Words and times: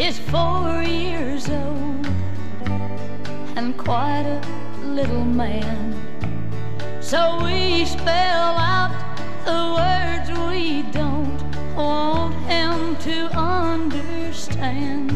is 0.00 0.18
four 0.18 0.82
years 0.82 1.46
old 1.50 2.06
and 3.56 3.76
quite 3.76 4.24
a 4.24 4.40
little 4.82 5.26
man. 5.26 5.92
So 7.02 7.38
we 7.44 7.84
spell 7.84 8.56
out 8.56 8.96
the 9.44 9.60
words 9.78 10.26
we 10.48 10.84
don't 10.90 11.38
want 11.76 12.34
him 12.48 12.96
to 13.08 13.28
understand. 13.36 15.12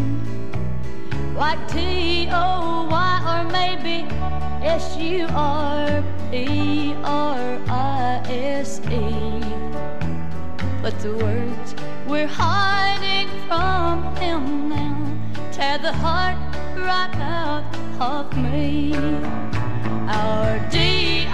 Like 1.34 1.66
T 1.66 2.28
O 2.30 2.86
Y 2.90 3.14
or 3.32 3.44
maybe 3.50 4.06
S 4.62 4.98
U 4.98 5.26
R 5.30 6.04
P 6.30 6.94
R 7.02 7.58
I 7.70 8.22
S 8.28 8.80
E. 8.90 9.40
But 10.82 10.98
the 11.00 11.16
words 11.16 11.74
we're 12.06 12.26
hiding 12.26 13.23
from 13.54 14.16
him 14.16 14.68
now 14.68 14.96
tear 15.52 15.78
the 15.78 15.92
heart 15.92 16.38
right 16.76 17.16
out 17.20 17.64
of 18.00 18.36
me. 18.36 18.94
Our 20.08 20.58
D 20.72 21.24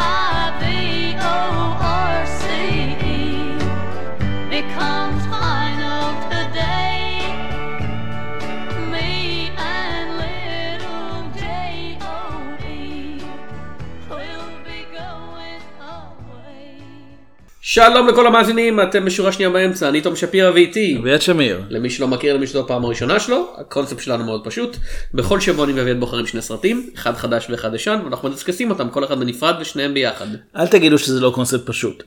שלום 17.72 18.08
לכל 18.08 18.26
המאזינים, 18.26 18.80
אתם 18.80 19.04
בשורה 19.04 19.32
שנייה 19.32 19.50
באמצע, 19.50 19.88
אני 19.88 20.00
תום 20.00 20.16
שפירא 20.16 20.50
ואיתי. 20.50 20.96
אביעד 21.00 21.22
שמיר. 21.22 21.62
למי 21.68 21.90
שלא 21.90 22.08
מכיר, 22.08 22.34
למי 22.34 22.46
שזו 22.46 22.60
הפעם 22.60 22.84
הראשונה 22.84 23.20
שלו, 23.20 23.54
הקונספט 23.58 24.00
שלנו 24.00 24.24
מאוד 24.24 24.44
פשוט. 24.44 24.76
בכל 25.14 25.40
שבוע 25.40 25.64
אני 25.64 25.72
ואביעד 25.72 26.00
בוחרים 26.00 26.26
שני 26.26 26.42
סרטים, 26.42 26.90
אחד 26.94 27.16
חדש 27.16 27.46
ואחד 27.50 27.74
ישן, 27.74 28.00
ואנחנו 28.04 28.28
מדסקסים 28.28 28.70
אותם, 28.70 28.88
כל 28.88 29.04
אחד 29.04 29.20
בנפרד 29.20 29.54
ושניהם 29.60 29.94
ביחד. 29.94 30.26
אל 30.56 30.66
תגידו 30.66 30.98
שזה 30.98 31.20
לא 31.20 31.30
קונספט 31.34 31.66
פשוט. 31.66 32.02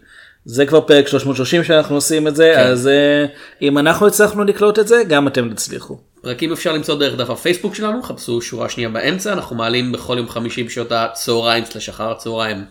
זה 0.46 0.66
כבר 0.66 0.82
פרק 0.82 1.08
330 1.08 1.64
שאנחנו 1.64 1.96
עושים 1.96 2.28
את 2.28 2.36
זה, 2.36 2.54
כן. 2.56 2.62
אז 2.62 2.88
אה, 2.88 3.26
אם 3.62 3.78
אנחנו 3.78 4.08
הצלחנו 4.08 4.44
לקלוט 4.44 4.80
את 4.80 4.88
זה, 4.88 5.04
גם 5.08 5.28
אתם 5.28 5.54
תצליחו. 5.54 5.98
פרקים 6.22 6.52
אפשר 6.52 6.74
למצוא 6.74 7.00
דרך 7.00 7.16
דף 7.18 7.30
הפייסבוק 7.30 7.76
שלנו, 7.76 8.04
חפשו 8.04 8.42
שורה 8.42 8.70
שנייה 8.70 8.90
באמצע, 8.90 9.34
אנחנו 9.34 9.56
מעלים 9.56 9.92
בכל 9.92 10.18
יום 10.18 10.30
חמישי 10.30 10.64
בשעות 10.64 10.92
הצהריים 10.92 11.66
סלש 11.66 11.90
אחר 11.90 12.12
הצהריים 12.12 12.66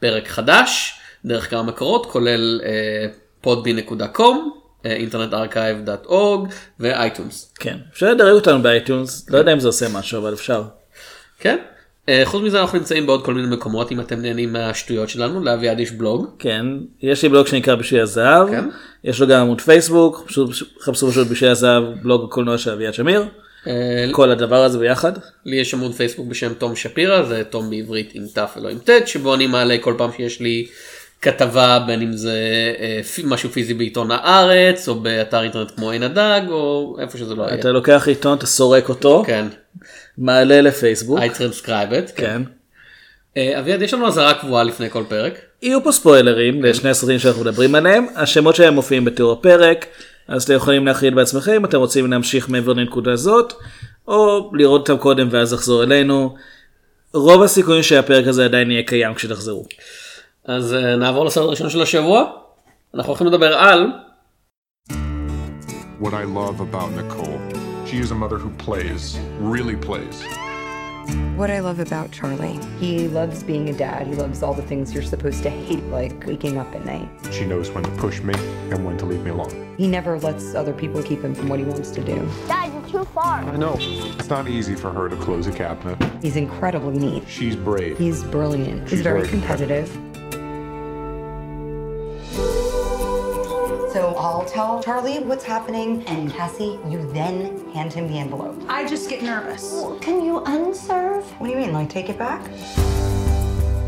פרק 0.00 0.28
חדש, 0.28 1.00
דרך 1.24 1.50
כמה 1.50 1.62
מקורות, 1.62 2.06
כולל 2.06 2.60
אה, 2.64 3.06
podbean.com, 3.44 4.36
אה, 4.86 4.98
internetarchive.org 5.10 6.52
ואייטיונס. 6.80 7.52
כן, 7.60 7.78
אפשר 7.92 8.10
לדרג 8.10 8.32
אותנו 8.32 8.62
באייטיונס, 8.62 9.30
לא 9.30 9.38
יודע 9.38 9.52
אם 9.52 9.60
זה 9.60 9.68
עושה 9.68 9.86
משהו, 9.88 10.18
אבל 10.18 10.32
אפשר. 10.32 10.62
כן? 11.38 11.58
אה, 12.08 12.22
חוץ 12.24 12.42
מזה 12.42 12.60
אנחנו 12.60 12.78
נמצאים 12.78 13.06
בעוד 13.06 13.24
כל 13.24 13.34
מיני 13.34 13.56
מקומות 13.56 13.92
אם 13.92 14.00
אתם 14.00 14.22
נהנים 14.22 14.52
מהשטויות 14.52 15.08
שלנו, 15.08 15.44
לאביעד 15.44 15.80
יש 15.80 15.90
בלוג. 15.90 16.26
כן, 16.38 16.66
יש 17.02 17.22
לי 17.22 17.28
בלוג 17.28 17.46
שנקרא 17.46 17.74
בשביל 17.74 18.00
הזהב, 18.00 18.48
כן. 18.48 18.64
יש 19.04 19.20
לו 19.20 19.26
גם 19.26 19.40
עמוד 19.40 19.60
פייסבוק, 19.60 20.24
פשוט 20.26 20.50
חפשו 20.80 21.10
פשוט 21.10 21.28
בשביל 21.28 21.50
הזהב, 21.50 21.84
בלוג 22.02 22.24
הקולנוע 22.24 22.58
של 22.58 22.70
אביעד 22.70 22.94
שמיר, 22.94 23.24
אה, 23.66 24.08
כל 24.12 24.30
הדבר 24.30 24.64
הזה 24.64 24.78
ביחד. 24.78 25.12
לי 25.46 25.56
יש 25.56 25.74
עמוד 25.74 25.94
פייסבוק 25.94 26.26
בשם 26.26 26.54
תום 26.54 26.76
שפירא, 26.76 27.22
זה 27.22 27.42
תום 27.44 27.70
בעברית 27.70 28.10
עם 28.14 28.24
ת' 28.34 28.56
ולא 28.56 28.68
עם 28.68 28.78
ט', 28.78 29.08
שבו 29.08 29.34
אני 29.34 29.46
מעלה 29.46 29.76
כל 29.80 29.94
פעם 29.98 30.10
שיש 30.16 30.40
לי 30.40 30.66
כתבה, 31.24 31.84
בין 31.86 32.02
אם 32.02 32.12
זה 32.12 32.38
אה, 32.80 33.00
משהו 33.24 33.50
פיזי 33.50 33.74
בעיתון 33.74 34.10
הארץ, 34.10 34.88
או 34.88 35.00
באתר 35.00 35.42
אינטרנט 35.42 35.70
כמו 35.76 35.90
עין 35.90 36.02
הדג, 36.02 36.40
או 36.48 36.96
איפה 37.00 37.18
שזה 37.18 37.34
לא 37.34 37.42
יהיה. 37.42 37.54
אתה 37.54 37.70
לוקח 37.70 38.04
עיתון, 38.08 38.38
אתה 38.38 38.46
סורק 38.46 38.88
אותו, 38.88 39.22
כן, 39.26 39.46
מעלה 40.18 40.60
לפייסבוק, 40.60 41.18
I 41.18 41.22
transcribe 41.22 41.92
it. 41.92 42.12
כן. 42.16 42.42
אה, 43.36 43.58
אביעד, 43.58 43.82
יש 43.82 43.94
לנו 43.94 44.06
אזהרה 44.06 44.34
קבועה 44.34 44.64
לפני 44.64 44.90
כל 44.90 45.04
פרק. 45.08 45.38
יהיו 45.62 45.84
פה 45.84 45.92
ספוילרים 45.92 46.62
לשני 46.62 46.90
הסרטים 46.90 47.18
שאנחנו 47.18 47.40
מדברים 47.40 47.74
עליהם, 47.74 48.06
השמות 48.16 48.56
שלהם 48.56 48.74
מופיעים 48.74 49.04
בתיאור 49.04 49.32
הפרק, 49.32 49.86
אז 50.28 50.42
אתם 50.42 50.54
יכולים 50.54 50.86
להכיל 50.86 51.14
בעצמכם 51.14 51.52
אם 51.52 51.64
אתם 51.64 51.78
רוצים 51.78 52.10
להמשיך 52.10 52.48
מעבר 52.48 52.72
לנקודה 52.72 53.16
זאת, 53.16 53.52
או 54.08 54.50
לראות 54.54 54.90
אותם 54.90 55.02
קודם 55.02 55.28
ואז 55.30 55.52
לחזור 55.52 55.82
אלינו. 55.82 56.36
רוב 57.14 57.42
הסיכויים 57.42 57.82
שהפרק 57.82 58.26
הזה 58.26 58.44
עדיין 58.44 58.70
יהיה 58.70 58.82
קיים 58.82 59.14
כשתחזרו. 59.14 59.64
אז 60.45 60.73
אה, 60.73 60.95
נעבור 60.95 61.25
לסרט 61.25 61.45
הראשון 61.45 61.69
של 61.69 61.81
השבוע. 61.81 62.23
אנחנו 62.95 63.09
הולכים 63.09 63.27
לדבר 63.27 63.53
על 63.57 63.91
What 66.01 66.13
I 66.13 66.23
love 66.23 66.61
about 66.61 66.91
Nicole, 66.95 67.39
she 67.85 67.97
is 67.99 68.11
a 68.11 68.15
mother 68.15 68.37
who 68.37 68.49
plays, 68.65 69.19
really 69.41 69.75
plays. 69.75 70.23
What 71.35 71.49
I 71.49 71.59
love 71.59 71.79
about 71.79 72.11
Charlie, 72.11 72.59
He 72.79 73.07
loves 73.07 73.43
being 73.43 73.69
a 73.69 73.73
dad. 73.73 74.07
He 74.07 74.15
loves 74.15 74.43
all 74.43 74.53
the 74.53 74.67
things 74.71 74.93
you're 74.93 75.09
supposed 75.15 75.41
to 75.43 75.49
hate, 75.49 75.83
like 75.85 76.25
waking 76.25 76.57
up 76.57 76.73
at 76.75 76.85
night. 76.85 77.09
She 77.31 77.45
knows 77.45 77.71
when 77.71 77.83
to 77.83 77.91
push 77.91 78.21
me 78.21 78.35
and 78.71 78.85
when 78.85 78.97
to 78.99 79.05
leave 79.05 79.23
me 79.23 79.31
alone. 79.31 79.75
He 79.77 79.87
never 79.87 80.19
lets 80.19 80.45
other 80.55 80.73
people 80.73 81.01
keep 81.01 81.21
him 81.21 81.33
from 81.33 81.47
what 81.49 81.59
he 81.59 81.65
wants 81.65 81.89
to 81.91 82.01
do. 82.03 82.17
Dad, 82.47 82.71
you're 82.73 82.89
too 83.03 83.05
far. 83.17 83.37
I 83.43 83.55
know. 83.55 83.75
It's 83.79 84.29
not 84.29 84.47
easy 84.47 84.75
for 84.75 84.91
her 84.91 85.09
to 85.09 85.15
close 85.15 85.47
a 85.47 85.51
cabinet. 85.51 85.97
He's 86.21 86.35
incredibly 86.35 86.97
neat. 86.97 87.23
She's 87.27 87.55
brave. 87.55 87.97
He's 87.97 88.23
brilliant. 88.25 88.81
He's 88.81 88.89
She's 88.91 89.01
very 89.01 89.21
very 89.21 89.31
competitive. 89.31 89.87
So 94.13 94.13
I'll 94.15 94.45
tell 94.45 94.83
Charlie 94.83 95.17
what's 95.19 95.43
happening, 95.43 96.03
and 96.05 96.31
Cassie, 96.31 96.77
you 96.87 97.11
then 97.11 97.67
hand 97.71 97.91
him 97.91 98.07
the 98.07 98.19
envelope. 98.19 98.55
I 98.69 98.87
just 98.87 99.09
get 99.09 99.23
nervous. 99.23 99.83
Can 99.99 100.23
you 100.23 100.43
unserve? 100.45 101.25
What 101.39 101.47
do 101.47 101.53
you 101.53 101.59
mean, 101.59 101.73
like 101.73 101.89
take 101.89 102.07
it 102.07 102.19
back? 102.19 102.41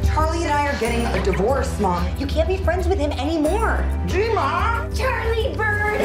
Charlie 0.07 0.44
and 0.44 0.51
I 0.51 0.67
are 0.67 0.79
getting 0.79 1.05
a 1.05 1.23
divorce, 1.23 1.79
Mom. 1.79 2.03
You 2.17 2.25
can't 2.25 2.47
be 2.47 2.57
friends 2.57 2.88
with 2.88 2.97
him 2.97 3.11
anymore. 3.11 3.85
Charlie 4.09 5.55
Bird! 5.55 6.01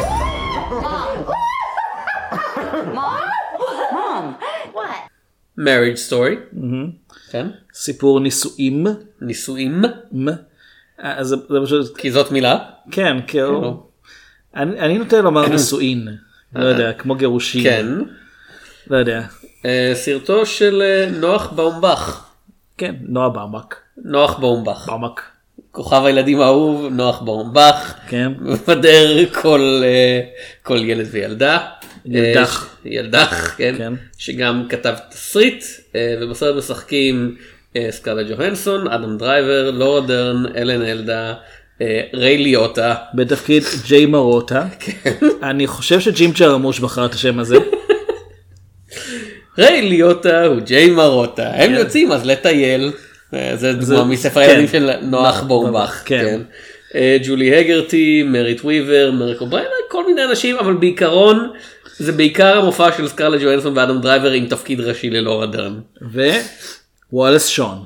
Mom! 0.85 1.25
Mom? 2.95 3.31
Mom. 3.93 4.35
What? 4.73 5.09
marriage 5.57 5.99
story. 5.99 6.37
כן? 7.31 7.47
סיפור 7.75 8.21
נישואים. 8.21 8.87
נישואים, 9.21 9.85
מ. 10.13 10.29
אז 10.99 11.27
זה, 11.27 11.37
זה 11.49 11.59
פשוט, 11.65 11.97
כי 11.97 12.11
זאת 12.11 12.33
מילה. 12.33 12.59
כן, 12.91 13.17
כאילו, 13.27 13.87
אני, 14.56 14.80
אני 14.80 14.98
נוטה 14.98 15.22
לומר 15.22 15.50
נישואין, 15.50 16.08
לא 16.56 16.66
יודע, 16.66 16.94
כמו 16.94 17.16
גירושין, 17.16 17.64
כן. 17.64 17.86
לא 18.88 18.98
יודע, 18.98 19.22
אה, 19.66 19.92
סרטו 19.94 20.46
של 20.46 20.82
אה, 20.86 21.10
נוח 21.20 21.52
באומבך. 21.52 22.26
כן, 22.78 22.96
נועה 23.02 23.30
ברמק, 23.30 23.76
נוח 23.98 24.40
באומבך. 24.40 24.86
ברמק, 24.88 25.22
כוכב 25.72 26.06
הילדים 26.06 26.42
האהוב, 26.42 26.94
נוח 26.94 27.22
באומבך. 27.22 27.94
כן, 28.08 28.32
מבדר 28.42 29.34
כל, 29.42 29.82
אה, 29.84 30.22
כל 30.64 30.78
ילד 30.78 31.08
וילדה. 31.12 31.68
ילדך. 32.06 32.70
אה, 32.86 32.92
ילדך, 32.92 33.54
כן. 33.58 33.76
כן. 33.78 33.94
שגם 34.18 34.66
כתב 34.70 34.96
תסריט, 35.10 35.64
אה, 35.96 36.16
ובסרט 36.22 36.56
משחקים 36.56 37.36
אה, 37.76 37.88
סקרלט 37.92 38.24
ג'והנסון, 38.24 38.88
אדם 38.88 39.18
דרייבר, 39.18 39.72
לורה 39.72 40.02
דרן, 40.02 40.44
אלן 40.56 40.82
אלדה, 40.82 41.30
אה, 41.30 41.34
ריי 42.14 42.38
ליוטה. 42.38 42.96
בתפקיד 43.14 43.64
ג'יי 43.88 44.06
מרוטה, 44.06 44.66
כן. 44.80 45.12
אני 45.44 45.68
חושב 45.68 46.00
שג'ים 46.00 46.32
ג'רמוש 46.32 46.80
בחר 46.80 47.06
את 47.06 47.14
השם 47.14 47.40
הזה, 47.40 47.58
ריי 49.60 49.82
ליוטה 49.82 50.46
הוא 50.46 50.60
ג'יי 50.60 50.90
מרוטה, 50.90 51.52
הם 51.54 51.74
יוצאים 51.74 52.12
אז 52.12 52.26
לטייל. 52.26 52.92
אה, 53.34 53.56
זה 53.56 53.74
דוגמה 53.74 54.04
מספר 54.04 54.46
כן. 54.46 54.50
הילדים 54.50 54.68
של 54.68 54.92
נוח 55.02 55.42
באומבך. 55.42 56.02
כן. 56.06 56.24
כן. 56.24 56.42
אה, 56.96 57.18
ג'ולי 57.24 57.56
הגרטי, 57.56 58.24
מריט 58.24 58.62
וויבר, 58.64 59.12
מארק 59.14 59.42
אובריין, 59.42 59.68
כל 59.90 60.06
מיני 60.06 60.24
אנשים, 60.24 60.58
אבל 60.58 60.74
בעיקרון 60.74 61.50
זה 61.98 62.12
בעיקר 62.12 62.58
המופע 62.58 62.92
של 62.98 63.08
סקרלה 63.08 63.38
ג'ואנסון 63.38 63.78
ואדם 63.78 64.02
דרייבר 64.02 64.32
עם 64.32 64.48
תפקיד 64.48 64.80
ראשי 64.80 65.10
ללורה 65.10 65.46
דרן. 65.46 65.80
וולאס 67.14 67.48
שון, 67.48 67.84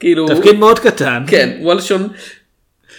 כאילו, 0.00 0.28
תפקיד 0.28 0.58
מאוד 0.58 0.78
קטן, 0.78 1.24
כן, 1.26 1.58
וולאס 1.62 1.85
שון, 1.85 2.08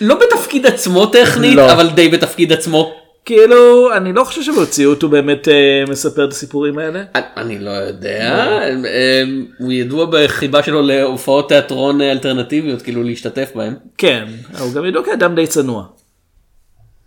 לא 0.01 0.15
בתפקיד 0.19 0.65
עצמו 0.65 1.05
טכנית, 1.05 1.55
לא. 1.55 1.71
אבל 1.71 1.89
די 1.89 2.09
בתפקיד 2.09 2.53
עצמו. 2.53 2.95
כאילו, 3.25 3.93
אני 3.95 4.13
לא 4.13 4.23
חושב 4.23 4.41
שבמציאות 4.43 5.01
הוא 5.01 5.11
באמת 5.11 5.47
אה, 5.47 5.53
מספר 5.89 6.25
את 6.25 6.31
הסיפורים 6.31 6.77
האלה, 6.77 7.03
אני- 7.15 7.23
אני 7.37 7.59
לא 7.59 7.69
יודע, 7.69 8.47
אה, 8.85 9.23
הוא 9.59 9.71
ידוע 9.71 10.05
בחיבה 10.11 10.63
שלו 10.63 10.81
להופעות 10.81 11.49
תיאטרון 11.49 12.01
אלטרנטיביות, 12.01 12.81
כאילו 12.81 13.03
להשתתף 13.03 13.51
בהם. 13.55 13.73
כן, 13.97 14.25
הוא 14.59 14.73
גם 14.73 14.85
ידוע 14.85 15.05
כאדם 15.05 15.35
די 15.35 15.47
צנוע, 15.47 15.85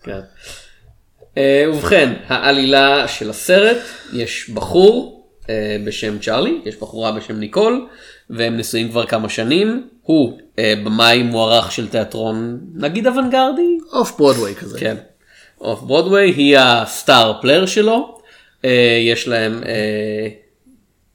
כן. 0.03 0.21
אה, 1.39 1.65
ובכן, 1.69 2.13
העלילה 2.29 3.09
של 3.09 3.31
הסרט, 3.31 3.77
יש 4.13 4.51
בחור 4.55 5.25
אה, 5.51 5.55
בשם 5.87 6.19
צ'ארלי, 6.19 6.61
יש 6.65 6.77
בחורה 6.77 7.13
בשם 7.13 7.37
ניקול, 7.39 7.87
והם 8.31 8.57
נשואים 8.57 8.89
כבר 8.91 9.07
כמה 9.07 9.29
שנים. 9.29 9.89
הוא 10.03 10.39
אה, 10.59 10.75
במאי 10.85 11.23
מוערך 11.23 11.73
של 11.73 11.89
תיאטרון, 11.89 12.61
נגיד 12.75 13.07
אוונגרדי? 13.07 13.79
off 13.93 14.17
Broadway 14.19 14.55
כזה, 14.55 14.79
כן. 14.79 14.97
off 15.61 15.81
Broadway, 15.83 16.31
היא 16.31 16.59
ה 16.59 16.75
star 16.75 17.41
player 17.41 17.67
שלו. 17.67 18.19
אה, 18.65 18.99
יש 19.03 19.29
להם 19.29 19.63
אה, 19.67 20.29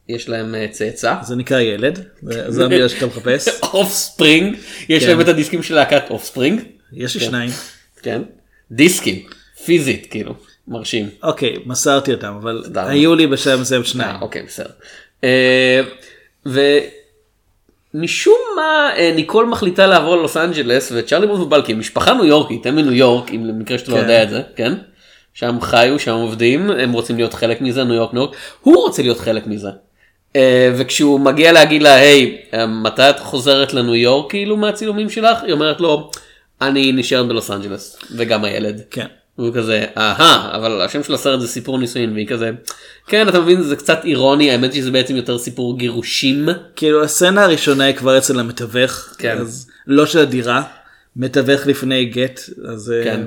יש 0.10 0.30
להם 0.30 0.56
אה, 0.56 0.68
צאצא. 0.72 1.16
זה 1.24 1.36
נקרא 1.36 1.60
ילד, 1.60 2.06
זה- 2.24 2.66
המילה 2.66 2.90
שאתה 2.90 3.06
מחפש. 3.06 3.48
offspring 3.74 4.56
יש 4.90 5.04
כן. 5.04 5.10
להם 5.10 5.22
את 5.22 5.28
הדיסקים 5.28 5.64
של 5.64 5.76
להקת 5.76 6.04
אופספרינג. 6.10 6.62
יש 6.94 7.16
לי 7.16 7.22
כן. 7.22 7.28
שניים. 7.28 7.50
כן. 8.02 8.22
דיסקים 8.72 9.26
פיזית 9.66 10.08
כאילו 10.12 10.34
מרשים. 10.68 11.10
אוקיי, 11.24 11.56
מסרתי 11.66 12.14
אותם, 12.14 12.38
אבל. 12.42 12.64
היו 12.76 13.16
לי 13.16 13.28
בשלב 13.28 13.60
מסוים 13.62 13.84
שניים. 13.84 14.16
אה, 14.16 14.22
אוקיי 14.22 14.44
בסדר. 14.44 14.70
אה, 15.24 15.82
ומשום 17.98 18.38
מה 18.56 18.90
אה, 18.98 19.12
ניקול 19.16 19.46
מחליטה 19.46 19.88
לעבור 19.88 20.16
ללוס 20.16 20.38
אנג'לס 20.38 20.92
וצ'ארלי 20.96 21.28
בוא 21.28 21.40
ובלאקי 21.40 21.74
משפחה 21.74 22.14
ניו 22.14 22.26
יורקית 22.26 22.66
הם 22.66 22.76
מניו 22.76 22.94
יורק 22.94 23.32
אם 23.32 23.46
למקרה 23.46 23.78
שאתה 23.78 23.92
לא 23.92 23.96
כן. 23.96 24.02
יודע 24.02 24.24
את 24.24 24.30
זה 24.30 24.42
כן. 24.56 24.74
שם 25.34 25.62
חיו 25.62 26.00
שם 26.00 26.14
עובדים 26.14 26.72
הם 26.72 26.92
רוצים 26.92 27.16
להיות 27.16 27.34
חלק 27.34 27.62
מזה 27.62 27.84
ניו 27.84 27.94
יורק 27.94 28.14
ניו 28.14 28.22
יורק 28.22 28.36
הוא 28.62 28.76
רוצה 28.76 29.02
להיות 29.02 29.20
חלק 29.20 29.48
מזה. 29.48 29.70
אה, 30.36 30.72
וכשהוא 30.78 31.20
מגיע 31.20 31.52
להגיד 31.52 31.84
לה 31.84 31.96
היי 31.96 32.38
אה, 32.54 32.68
מתי 32.68 33.10
את 33.10 33.20
חוזרת 33.20 33.74
לניו 33.74 33.96
יורק 33.96 34.30
כאילו 34.30 34.58
מהצילומים 34.58 35.10
שלך 35.10 35.44
היא 35.44 35.54
אומרת 35.54 35.82
לו 35.82 36.12
אני 36.62 36.92
נשארת 36.92 37.28
בלוס 37.28 37.52
אנג'לס 37.52 38.00
וגם 38.16 38.44
הילד. 38.44 38.82
כן. 38.92 39.08
והוא 39.38 39.54
כזה 39.54 39.86
אהה 39.98 40.56
אבל 40.56 40.82
השם 40.82 41.04
של 41.04 41.14
הסרט 41.14 41.40
זה 41.42 41.48
סיפור 41.48 41.78
נישואין 41.80 42.14
והיא 42.14 42.28
כזה 42.28 42.52
כן 43.08 43.30
אתה 43.30 43.40
מבין 43.40 43.62
זה 43.64 43.76
קצת 43.76 44.00
אירוני 44.04 44.52
האמת 44.52 44.74
שזה 44.74 44.92
בעצם 44.92 45.16
יותר 45.16 45.38
סיפור 45.38 45.78
גירושים 45.78 46.46
כאילו 46.76 47.04
הסצנה 47.04 47.44
הראשונה 47.44 47.84
היא 47.84 47.96
כבר 47.96 48.18
אצל 48.18 48.40
המתווך, 48.40 49.16
כן. 49.18 49.38
אז 49.38 49.68
לא 49.88 50.06
של 50.06 50.20
הדירה, 50.20 50.62
מתווך 51.16 51.68
לפני 51.68 52.06
גט, 52.06 52.42
אז 52.70 52.92
אה, 52.98 53.04
כן. 53.04 53.22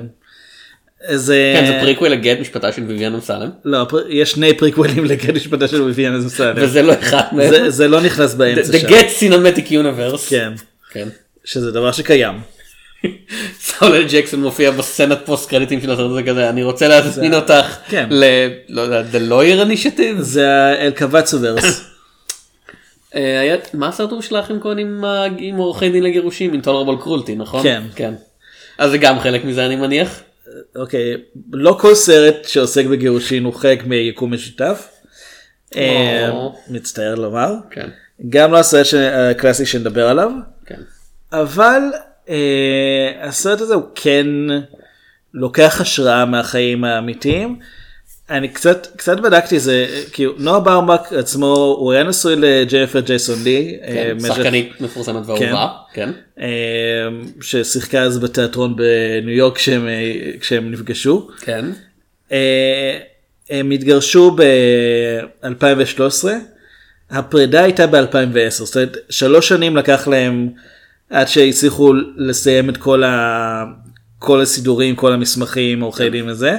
אז 1.07 1.33
כן 1.55 1.65
זה 1.65 1.73
אה, 1.73 1.79
פריקוול 1.81 2.09
לגט 2.09 2.37
משפטה 2.39 2.71
של 2.71 2.81
ויויאן 2.81 3.13
אמסלם 3.15 3.49
לא, 3.65 3.87
יש 4.09 4.31
שני 4.31 4.53
פריקוולים 4.57 5.05
לגט 5.05 5.29
משפטה 5.29 5.67
של 5.67 5.81
ויויאן 5.91 6.15
אמסלם. 6.23 6.53
וזה 6.57 6.81
לא 6.81 6.93
אחד 6.99 7.21
מהם. 7.31 7.49
זה- 7.49 7.69
זה 7.69 7.87
לא 7.87 8.01
נכנס 8.01 8.33
באמצע 8.33 8.71
The 8.73 8.77
שם. 8.81 8.87
Get 8.87 9.19
Cinematic 9.19 9.69
Universe. 9.71 10.29
כן, 10.29 10.53
כן. 10.91 11.07
שזה 11.43 11.71
דבר 11.71 11.91
שקיים. 11.91 12.35
סמואל 13.59 14.07
ג'קסון 14.11 14.41
מופיע 14.41 14.71
בסצנת 14.71 15.19
פוסט 15.25 15.49
קרדיטים 15.49 15.81
של 15.81 15.91
הסרט 15.91 16.11
הזה 16.11 16.23
כזה 16.23 16.49
אני 16.49 16.63
רוצה 16.63 16.87
להזמין 16.87 17.33
אותך 17.33 17.77
כן. 17.89 18.07
ל... 18.11 18.23
לא 18.69 18.81
יודע, 18.81 19.01
The 19.11 19.29
Lawyer 19.31 19.67
Initiative. 19.67 20.19
זה 20.21 20.47
האלקבץ-verse. 20.49 21.63
אה, 23.15 23.39
היה- 23.39 23.57
מה 23.73 23.87
הסרט 23.87 24.09
ההוא 24.11 24.21
של 24.21 24.35
האחים 24.35 24.59
כהן 24.61 24.77
עם 24.77 25.03
עם 25.37 25.55
עורכי 25.55 25.89
דין 25.89 26.03
לגירושים 26.03 26.53
אינטולרבול 26.53 26.97
קרולטי 27.01 27.35
נכון? 27.35 27.63
כן. 27.63 27.83
כן. 27.95 28.13
אז 28.77 28.91
זה 28.91 28.97
גם 28.97 29.19
חלק 29.19 29.45
מזה 29.45 29.65
אני 29.65 29.75
מניח. 29.75 30.21
אוקיי, 30.75 31.13
לא 31.53 31.77
כל 31.81 31.95
סרט 31.95 32.47
שעוסק 32.47 32.85
בגירושין 32.85 33.43
הוא 33.43 33.53
חלק 33.53 33.85
מיקום 33.85 34.33
משותף. 34.33 34.87
אה, 35.75 36.29
מצטער 36.69 37.15
לומר. 37.15 37.53
כן. 37.71 37.89
גם 38.29 38.51
לא 38.51 38.57
הסרט 38.57 38.87
הקלאסי 39.13 39.65
שנדבר 39.65 40.07
עליו. 40.07 40.31
כן. 40.65 40.79
אבל 41.33 41.81
אה, 41.93 41.99
הסרט 43.21 43.61
הזה 43.61 43.73
הוא 43.73 43.83
כן 43.95 44.27
לוקח 45.33 45.81
השראה 45.81 46.25
מהחיים 46.25 46.83
האמיתיים. 46.83 47.59
אני 48.29 48.47
קצת 48.47 48.87
קצת 48.95 49.19
בדקתי 49.19 49.59
זה 49.59 49.87
כאילו 50.11 50.33
נועה 50.37 50.59
באומבק 50.59 51.13
עצמו 51.13 51.75
הוא 51.79 51.93
היה 51.93 52.03
נשוי 52.03 52.35
לג'ניפר 52.37 52.99
ג'ייסון 52.99 53.43
לי 53.43 53.77
אה, 53.83 53.87
כן. 53.93 54.09
במשך- 54.17 54.35
שחקנית 54.35 54.81
מפורסמת 54.81 55.25
ואהובה. 55.25 55.67
כן. 55.93 56.09
אה, 56.39 56.47
ששיחקה 57.41 58.01
אז 58.01 58.19
בתיאטרון 58.19 58.75
בניו 58.75 59.29
יורק 59.35 59.55
כשהם, 59.55 59.87
אה, 59.87 60.11
כשהם 60.39 60.71
נפגשו. 60.71 61.27
כן. 61.41 61.65
אה, 62.31 62.97
הם 63.49 63.71
התגרשו 63.71 64.31
ב-2013, 64.35 66.27
הפרידה 67.11 67.63
הייתה 67.63 67.87
ב-2010, 67.87 68.49
זאת 68.49 68.75
אומרת 68.75 68.97
שלוש 69.09 69.47
שנים 69.49 69.77
לקח 69.77 70.07
להם 70.07 70.49
עד 71.11 71.27
שהצליחו 71.27 71.93
לסיים 72.17 72.69
את 72.69 72.77
כל, 72.77 73.03
ה... 73.03 73.63
כל 74.19 74.41
הסידורים, 74.41 74.95
כל 74.95 75.13
המסמכים, 75.13 75.81
עורכי 75.81 76.09
דין 76.09 76.29
וזה. 76.29 76.57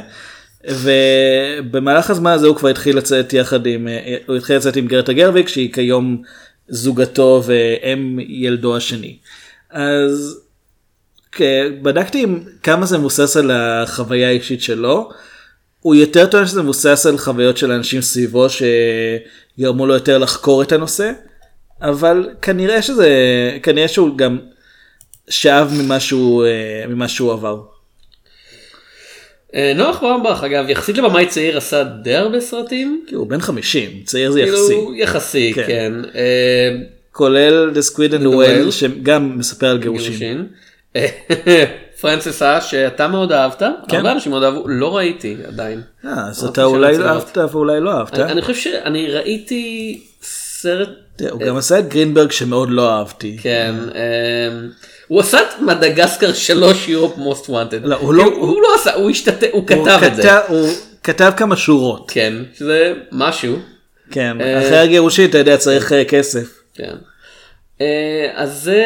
ובמהלך 0.69 2.10
הזמן 2.10 2.31
הזה 2.31 2.46
הוא 2.46 2.56
כבר 2.56 2.69
התחיל 2.69 2.96
לצאת 2.96 3.32
יחד 3.32 3.66
עם, 3.66 3.88
הוא 4.26 4.37
התחיל 4.37 4.56
לצאת 4.56 4.76
עם 4.76 4.87
גרטה 4.87 5.12
גרוויק 5.12 5.49
שהיא 5.49 5.72
כיום 5.72 6.22
זוגתו 6.69 7.43
ואם 7.46 8.19
ילדו 8.28 8.76
השני. 8.76 9.16
אז 9.70 10.40
כן, 11.32 11.72
בדקתי 11.82 12.22
עם 12.22 12.40
כמה 12.62 12.87
זה 12.87 12.99
מבוסס 12.99 13.37
על 13.37 13.50
החוויה 13.50 14.28
האישית 14.28 14.62
שלו. 14.62 15.10
הוא 15.81 15.94
יותר 15.94 16.26
טוען 16.26 16.46
שזה 16.46 16.62
מבוסס 16.62 17.06
על 17.06 17.19
חוויות 17.19 17.56
של 17.56 17.72
אנשים 17.72 18.00
סביבו 18.00 18.46
שגרמו 18.49 19.87
לו 19.87 19.94
יותר 19.94 20.19
לחקור 20.19 20.62
את 20.62 20.72
הנושא, 20.72 21.12
אבל 21.82 22.29
כנראה 22.43 22.82
שזה, 22.82 23.08
כנראה 23.62 23.88
שהוא 23.88 24.19
גם 24.19 24.38
שאב 25.29 25.73
ממה 25.82 26.00
שהוא, 26.00 26.44
אה, 26.44 26.84
ממה 26.88 27.08
שהוא 27.08 27.32
עבר. 27.32 27.61
אה, 29.55 29.73
נוח 29.76 30.00
באומבך 30.00 30.43
אגב 30.46 30.69
יחסית 30.69 30.99
לבמאי 30.99 31.26
צעיר 31.26 31.56
עשה 31.56 31.84
די 31.84 32.14
הרבה 32.14 32.40
סרטים. 32.40 33.05
הוא 33.14 33.26
בן 33.26 33.40
50, 33.40 33.90
צעיר 34.05 34.31
זה 34.31 34.40
יחסי. 34.40 34.52
כאילו 34.69 34.94
יחסי 34.94 35.52
כן. 35.55 35.64
כן. 35.67 35.93
אה, 36.14 36.76
כולל 37.12 37.70
The 37.75 37.93
Squid 37.93 38.12
and 38.12 38.23
the 38.23 38.28
Whale. 38.28 38.70
שגם 38.70 39.38
מספר 39.38 39.70
על. 39.70 39.78
גירושין. 39.78 40.46
פרנסס 42.00 42.43
אה 42.43 42.61
שאתה 42.70 43.08
מאוד 43.08 43.32
אהבת, 43.32 43.62
כן. 43.88 43.96
הרבה 43.96 44.12
אנשים 44.12 44.32
מאוד 44.32 44.43
אהבו, 44.43 44.69
לא 44.69 44.96
ראיתי 44.96 45.37
עדיין. 45.49 45.81
אז 46.05 46.40
אמרתי 46.43 46.52
אתה 46.52 46.64
אולי 46.64 46.99
לא 46.99 47.05
אהבת 47.05 47.38
ואולי 47.52 47.81
לא 47.81 47.93
אהבת. 47.93 48.19
אני 48.19 48.43
חושב 48.43 48.61
שאני 48.61 49.11
ראיתי 49.11 50.00
סרט, 50.62 50.88
הוא 51.31 51.41
גם 51.41 51.56
עשה 51.56 51.79
את 51.79 51.88
גרינברג 51.88 52.31
שמאוד 52.31 52.70
לא 52.70 52.91
אהבתי. 52.99 53.37
כן, 53.43 53.75
אמ, 53.79 54.69
הוא 55.09 55.20
עשה 55.20 55.38
את 55.41 55.61
מדגסקר 55.61 56.32
3 56.32 56.88
יורופ 56.88 57.17
מוסט 57.17 57.49
וואנטד. 57.49 57.85
לא, 57.87 57.97
הוא 57.97 58.14
לא- 58.14 58.25
הוא 58.25 58.62
לא 58.62 58.69
עשה, 58.75 58.94
הוא 58.94 59.11
השתתף, 59.11 59.47
הוא 59.53 59.67
כתב 59.67 60.00
את 60.06 60.17
זה. 60.17 60.38
הוא 60.49 60.69
כתב 61.05 61.32
כמה 61.37 61.56
שורות. 61.56 62.11
כן, 62.11 62.35
שזה 62.59 62.93
משהו. 63.12 63.56
כן, 64.11 64.37
אה, 64.41 64.59
אחרי 64.59 64.79
הגירושין 64.79 65.31
אתה 65.31 65.38
יודע 65.38 65.56
צריך 65.56 65.93
אה, 65.93 66.05
כסף. 66.05 66.49
כן. 66.75 66.94
אה, 67.81 67.87
אז 68.35 68.62
זה, 68.62 68.82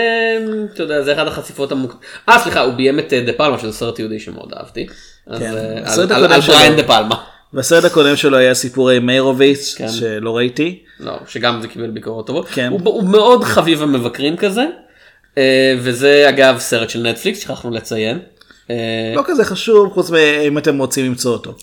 אתה 0.75 0.83
יודע, 0.83 1.03
זה 1.03 1.13
אחד 1.13 1.27
החשיפות 1.27 1.73
המוק... 1.73 1.95
אה, 2.29 2.39
סליחה, 2.39 2.61
הוא 2.61 2.75
ביים 2.75 2.99
את 2.99 3.13
אה, 3.13 3.21
דה 3.27 3.33
פלמה, 3.33 3.59
שזה 3.59 3.73
סרט 3.73 3.99
יהודי 3.99 4.21
שמאוד 4.21 4.53
אהבתי. 4.57 4.87
כן, 4.87 4.95
אה, 5.57 5.83
הסרט 5.85 6.11
על- 6.11 6.17
על 6.17 6.23
הקודם 6.25 6.33
על 6.35 6.41
שלו. 6.41 6.55
בריין 6.55 6.77
דה 6.77 6.83
פלמה. 6.83 7.15
בסרט 7.57 7.85
הקודם 7.85 8.17
שלו 8.17 8.37
היה 8.37 8.55
סיפורי 8.55 8.99
מיירוביץ 8.99 9.75
כן. 9.75 9.89
שלא 9.89 10.37
ראיתי. 10.37 10.83
לא, 11.01 11.13
שגם 11.29 11.61
זה 11.63 11.69
קיבל 11.69 11.91
ביקורות 11.91 12.27
טובות. 12.27 12.49
כן. 12.49 12.69
הוא, 12.71 12.81
הוא 12.85 13.05
מאוד 13.05 13.45
חביב 13.45 13.83
המבקרים 13.83 14.37
כזה. 14.37 14.67
אה, 15.39 15.75
וזה 15.79 16.29
אגב 16.29 16.59
סרט 16.59 16.91
של 16.91 17.03
נטפליקס, 17.03 17.39
שכחנו 17.39 17.71
לציין. 17.71 18.19
אה, 18.71 19.13
לא 19.17 19.23
כזה 19.27 19.45
חשוב 19.45 19.93
חוץ 19.93 20.11
מאם 20.11 20.59
אתם 20.59 20.79
רוצים 20.79 21.07
למצוא 21.07 21.33
אותו. 21.33 21.55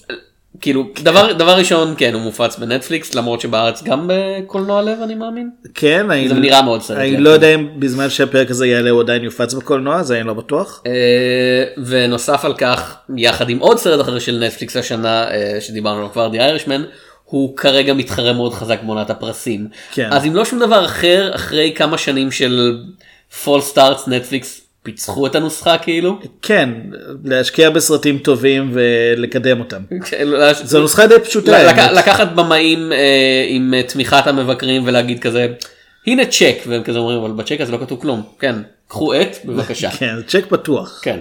כאילו, 0.63 0.85
דבר, 0.99 1.33
דבר 1.33 1.57
ראשון, 1.57 1.93
כן, 1.97 2.13
הוא 2.13 2.21
מופץ 2.21 2.57
בנטפליקס, 2.57 3.15
למרות 3.15 3.41
שבארץ 3.41 3.83
גם 3.83 4.09
בקולנוע 4.09 4.81
לב, 4.81 5.01
אני 5.03 5.15
מאמין. 5.15 5.49
כן, 5.73 6.11
אני, 6.11 6.27
זה 6.27 6.33
נראה 6.33 6.61
מאוד 6.61 6.81
סרט 6.81 6.97
אני 6.97 7.07
יפה. 7.07 7.19
לא 7.19 7.29
יודע 7.29 7.55
אם 7.55 7.67
בזמן 7.79 8.09
שהפרק 8.09 8.51
הזה 8.51 8.67
יעלה 8.67 8.89
הוא 8.89 9.01
עדיין 9.01 9.23
יופץ 9.23 9.53
בקולנוע, 9.53 10.03
זה 10.03 10.19
אני 10.19 10.27
לא 10.27 10.33
בטוח. 10.33 10.81
אה, 10.85 11.63
ונוסף 11.85 12.45
על 12.45 12.53
כך, 12.53 12.95
יחד 13.17 13.49
עם 13.49 13.59
עוד 13.59 13.77
סרט 13.77 14.01
אחר 14.01 14.19
של 14.19 14.43
נטפליקס 14.45 14.77
השנה, 14.77 15.31
אה, 15.31 15.57
שדיברנו 15.61 15.97
עליו 15.97 16.11
כבר, 16.11 16.31
The 16.31 16.35
Irishman, 16.35 16.81
הוא 17.23 17.57
כרגע 17.57 17.93
מתחרה 17.93 18.33
מאוד 18.33 18.53
חזק 18.53 18.79
בעונת 18.83 19.09
הפרסים. 19.09 19.67
כן. 19.91 20.09
אז 20.11 20.25
אם 20.25 20.35
לא 20.35 20.45
שום 20.45 20.59
דבר 20.59 20.85
אחר, 20.85 21.31
אחרי 21.35 21.73
כמה 21.75 21.97
שנים 21.97 22.31
של 22.31 22.77
פול 23.43 23.61
סטארטס, 23.61 24.07
נטפליקס 24.07 24.62
פיצחו 24.83 25.27
את 25.27 25.35
הנוסחה 25.35 25.77
כאילו. 25.77 26.19
כן, 26.41 26.69
להשקיע 27.23 27.69
בסרטים 27.69 28.17
טובים 28.17 28.71
ולקדם 28.73 29.59
אותם. 29.59 29.81
כן, 30.05 30.27
זו 30.63 30.81
נוסחה 30.81 31.07
די 31.07 31.19
פשוטה. 31.23 31.91
לקחת 31.91 32.31
במאים 32.35 32.91
אה, 32.91 33.45
עם 33.47 33.73
אה, 33.73 33.83
תמיכת 33.83 34.27
המבקרים 34.27 34.83
ולהגיד 34.85 35.19
כזה, 35.19 35.47
הנה 36.07 36.25
צ'ק, 36.25 36.55
והם 36.67 36.83
כזה 36.83 36.99
אומרים, 36.99 37.19
אבל 37.19 37.31
בצ'ק 37.31 37.61
הזה 37.61 37.71
לא 37.71 37.77
כתוב 37.77 38.01
כלום. 38.01 38.21
כן, 38.39 38.55
קחו 38.87 39.13
עט, 39.13 39.37
בבקשה. 39.45 39.91
כן, 39.99 40.15
צ'ק 40.27 40.45
פתוח. 40.49 40.99
כן. 41.03 41.19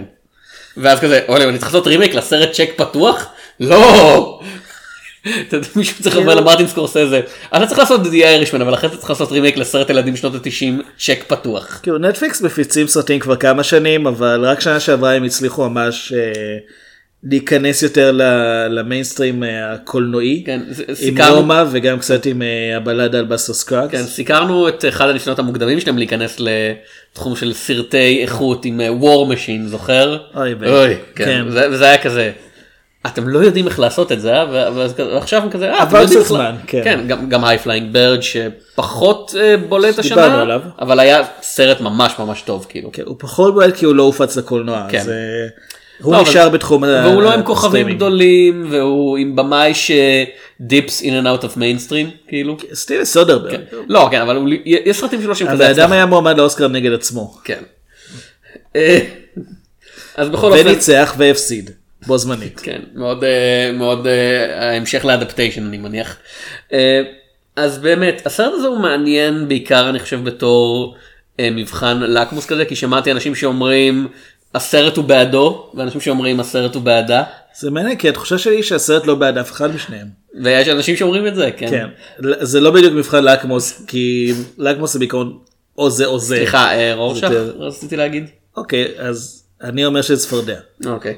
ואז 0.77 0.99
כזה, 0.99 1.19
אולי 1.27 1.43
אני 1.43 1.57
צריך 1.57 1.67
לעשות 1.73 1.87
רימייק 1.87 2.13
לסרט 2.15 2.51
צ'ק 2.51 2.69
פתוח? 2.75 3.25
לא! 3.59 4.39
מישהו 5.75 6.03
צריך 6.03 6.15
לומר 6.15 6.35
למרטין 6.35 6.67
סקורסזה, 6.67 7.21
אתה 7.57 7.65
צריך 7.67 7.79
לעשות 7.79 8.03
The 8.09 8.23
Irishman, 8.25 8.61
אבל 8.61 8.73
אחרי 8.73 8.89
זה 8.89 8.97
צריך 8.97 9.09
לעשות 9.09 9.31
רימייק 9.31 9.57
לסרט 9.57 9.89
ילדים 9.89 10.15
שנות 10.15 10.33
ה-90, 10.35 10.81
צ'ק 10.99 11.23
פתוח. 11.27 11.79
כאילו 11.83 11.97
נטפליקס 11.97 12.41
מפיצים 12.41 12.87
סרטים 12.87 13.19
כבר 13.19 13.35
כמה 13.35 13.63
שנים, 13.63 14.07
אבל 14.07 14.45
רק 14.45 14.59
שנה 14.59 14.79
שעברה 14.79 15.13
הם 15.13 15.23
הצליחו 15.23 15.69
ממש 15.69 16.13
אה, 16.13 16.19
להיכנס 17.23 17.83
יותר 17.83 18.11
למיינסטרים 18.69 19.43
אה, 19.43 19.73
הקולנועי. 19.73 20.43
כן, 20.45 20.59
עם 20.87 20.93
רומא 21.35 21.63
וגם 21.71 21.99
קצת 21.99 22.25
עם 22.25 22.41
אה, 22.41 22.77
הבלדה 22.77 23.19
על 23.19 23.25
בסטר 23.25 23.53
סקראגס. 23.53 23.91
כן, 23.91 24.03
סיקרנו 24.03 24.67
את 24.67 24.85
אחד 24.89 25.09
הניסיונות 25.09 25.39
המוקדמים 25.39 25.79
שלהם 25.79 25.97
להיכנס 25.97 26.37
לתחום 26.39 27.35
של 27.35 27.53
סרטי 27.53 28.19
איכות 28.21 28.65
עם 28.65 28.79
War 29.01 29.31
Machine, 29.33 29.67
זוכר? 29.67 30.17
אוי, 30.69 30.95
כן. 31.15 31.25
כן. 31.25 31.45
זה- 31.49 31.67
וזה 31.71 31.85
היה 31.85 31.97
כזה. 31.97 32.31
אתם 33.05 33.27
לא 33.27 33.39
יודעים 33.39 33.67
איך 33.67 33.79
לעשות 33.79 34.11
את 34.11 34.21
זה, 34.21 34.33
אה? 34.33 34.45
ועכשיו 34.97 35.41
הם 35.43 35.49
כזה, 35.49 35.71
אה, 35.73 35.83
אתם 35.83 35.95
יודעים 35.95 36.19
איך 36.19 36.27
זמן, 36.27 36.55
כן. 36.67 36.81
כן, 36.83 36.99
גם- 37.07 37.29
גם 37.29 37.43
High 37.45 37.57
Flying 37.57 37.93
Bird 37.93 38.19
שפחות 38.21 39.35
אה, 39.39 39.57
בולט 39.57 39.99
השנה, 39.99 40.41
עליו. 40.41 40.61
אבל 40.81 40.99
היה 40.99 41.21
סרט 41.41 41.81
ממש 41.81 42.13
ממש 42.19 42.41
טוב 42.41 42.65
כאילו. 42.69 42.91
כן, 42.91 43.03
הוא 43.05 43.15
פחות 43.19 43.53
בועט 43.53 43.75
כי 43.75 43.85
הוא 43.85 43.95
לא 43.95 44.03
הופץ 44.03 44.35
לקולנוע, 44.37 44.85
כן. 44.89 44.99
אז 44.99 45.09
אה, 45.09 45.13
הוא 46.01 46.13
לא, 46.13 46.19
אבל- 46.19 46.29
נשאר 46.29 46.49
בתחום 46.49 46.83
ה- 46.83 46.87
והוא 47.05 47.21
לא 47.21 47.33
עם 47.33 47.43
כוכבים. 47.43 47.89
גדולים, 47.95 48.65
והוא 48.69 49.17
עם 49.17 49.35
במאי 49.35 49.71
ש 49.73 50.16
dips 50.16 51.01
in 51.01 51.05
and 51.05 51.25
out 51.25 51.43
of 51.43 51.57
mainstream, 51.57 52.07
כאילו. 52.27 52.57
סטיבן 52.73 53.05
סודרברג. 53.05 53.59
לא, 53.87 54.07
כן, 54.11 54.21
אבל 54.21 54.35
הוא- 54.35 54.49
יש 54.65 54.97
סרטים 54.99 55.21
שלו 55.21 55.35
שהם 55.35 55.47
כזה 55.51 55.83
הבן. 55.83 55.93
היה 55.93 56.05
מועמד 56.05 56.37
לאוסקר 56.37 56.67
נגד 56.67 56.93
עצמו. 56.93 57.37
כן. 57.43 57.61
אז 60.15 60.29
בכל 60.29 60.51
אופן, 60.51 60.67
וניצח 60.67 61.13
והפסיד 61.17 61.69
בו 62.07 62.17
זמנית. 62.17 62.59
כן, 62.59 62.81
מאוד, 62.95 63.23
אה, 63.23 63.71
מאוד 63.73 64.07
אה, 64.07 64.69
ההמשך 64.73 65.05
לאדפטיישן 65.05 65.67
אני 65.67 65.77
מניח. 65.77 66.17
אה, 66.73 67.01
אז 67.55 67.77
באמת, 67.77 68.21
הסרט 68.25 68.53
הזה 68.53 68.67
הוא 68.67 68.79
מעניין 68.79 69.47
בעיקר 69.47 69.89
אני 69.89 69.99
חושב 69.99 70.23
בתור 70.23 70.95
מבחן 71.41 71.99
לקמוס 71.99 72.45
כזה, 72.45 72.65
כי 72.65 72.75
שמעתי 72.75 73.11
אנשים 73.11 73.35
שאומרים 73.35 74.07
הסרט 74.55 74.97
הוא 74.97 75.05
בעדו, 75.05 75.71
ואנשים 75.73 76.01
שאומרים 76.01 76.39
הסרט 76.39 76.75
הוא 76.75 76.83
בעדה, 76.83 77.23
זה 77.59 77.71
מעניין 77.71 77.97
כי 77.97 78.09
התחושה 78.09 78.37
שלי 78.37 78.55
היא 78.55 78.63
שהסרט 78.63 79.07
לא 79.07 79.15
בעד 79.15 79.37
אף 79.37 79.51
אחד 79.51 79.75
משניהם. 79.75 80.07
ויש 80.43 80.67
אנשים 80.67 80.95
שאומרים 80.95 81.27
את 81.27 81.35
זה, 81.35 81.49
כן. 81.57 81.69
כן. 81.69 81.87
זה 82.39 82.59
לא 82.59 82.71
בדיוק 82.71 82.93
מבחן 82.93 83.23
לקמוס 83.23 83.81
כי 83.87 84.33
לקמוס 84.57 84.93
זה 84.93 84.99
בעיקרון 84.99 85.39
או 85.77 85.89
זה 85.89 86.05
או 86.05 86.19
זה. 86.19 86.35
סליחה, 86.35 86.93
רורשך 86.93 87.23
יותר- 87.23 87.53
רציתי 87.59 87.95
להגיד. 87.95 88.29
אוקיי 88.57 88.87
אז 88.97 89.43
אני 89.61 89.85
אומר 89.85 90.01
שזה 90.01 90.17
צפרדע. 90.17 90.59
אוקיי. 90.85 91.15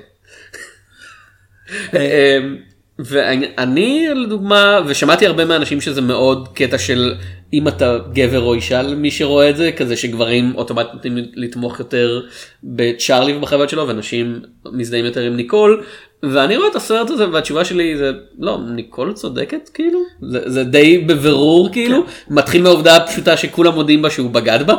אמ, 1.94 2.56
ואני 3.00 4.08
לדוגמה 4.16 4.80
ושמעתי 4.88 5.26
הרבה 5.26 5.46
מהאנשים 5.46 5.82
שזה 5.82 6.02
מאוד 6.02 6.48
קטע 6.54 6.78
של 6.78 7.14
אם 7.54 7.68
אתה 7.68 7.98
גבר 8.14 8.42
או 8.42 8.54
אישה 8.54 8.82
למי 8.82 9.12
שרואה 9.12 9.50
את 9.50 9.58
זה 9.58 9.72
כזה 9.72 9.98
שגברים 9.98 10.54
אוטומטית 10.56 10.94
נותנים 10.94 11.18
לתמוך 11.36 11.80
יותר 11.80 12.22
בצ'ארלי 12.64 13.38
ובחוויות 13.38 13.70
שלו 13.70 13.88
ונשים 13.88 14.42
מזדהים 14.66 15.06
יותר 15.06 15.22
עם 15.22 15.36
ניקול 15.36 15.84
ואני 16.24 16.58
רואה 16.58 16.68
את 16.68 16.76
הסרט 16.76 17.10
הזה 17.10 17.30
והתשובה 17.30 17.66
שלי 17.66 17.98
זה 17.98 18.12
לא 18.40 18.60
ניקול 18.70 19.14
צודקת 19.14 19.70
כאילו? 19.74 20.00
זה, 20.22 20.50
זה 20.50 20.64
די 20.64 20.98
בבירור 20.98 21.70
כאילו. 21.72 22.04
מתחיל 22.30 22.62
מהעובדה 22.62 22.96
הפשוטה 22.96 23.38
שכולם 23.38 23.74
מודים 23.74 24.02
בה 24.02 24.10
שהוא 24.10 24.32
בגד 24.32 24.60
בה. 24.68 24.76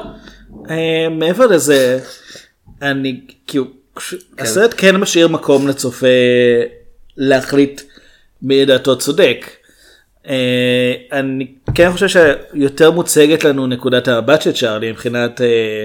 אה, 0.71 1.09
מעבר 1.11 1.47
לזה 1.47 2.01
אני 2.83 3.21
כאילו 3.47 3.65
כש- 3.97 4.15
הסרט 4.39 4.75
כן 4.77 4.97
משאיר 4.97 5.29
מקום 5.29 5.69
לצופה 5.69 6.07
להחליט 7.17 7.83
מי 8.43 8.65
דעתו 8.65 8.99
צודק. 8.99 9.47
אה, 10.29 10.95
אני 11.13 11.47
כן 11.75 11.93
חושב 11.93 12.07
שיותר 12.09 12.91
מוצגת 12.91 13.45
לנו 13.45 13.67
נקודת 13.67 14.09
המבט 14.09 14.43
של 14.43 14.53
צ'ארלי 14.53 14.91
מבחינת 14.91 15.41
אה, 15.41 15.85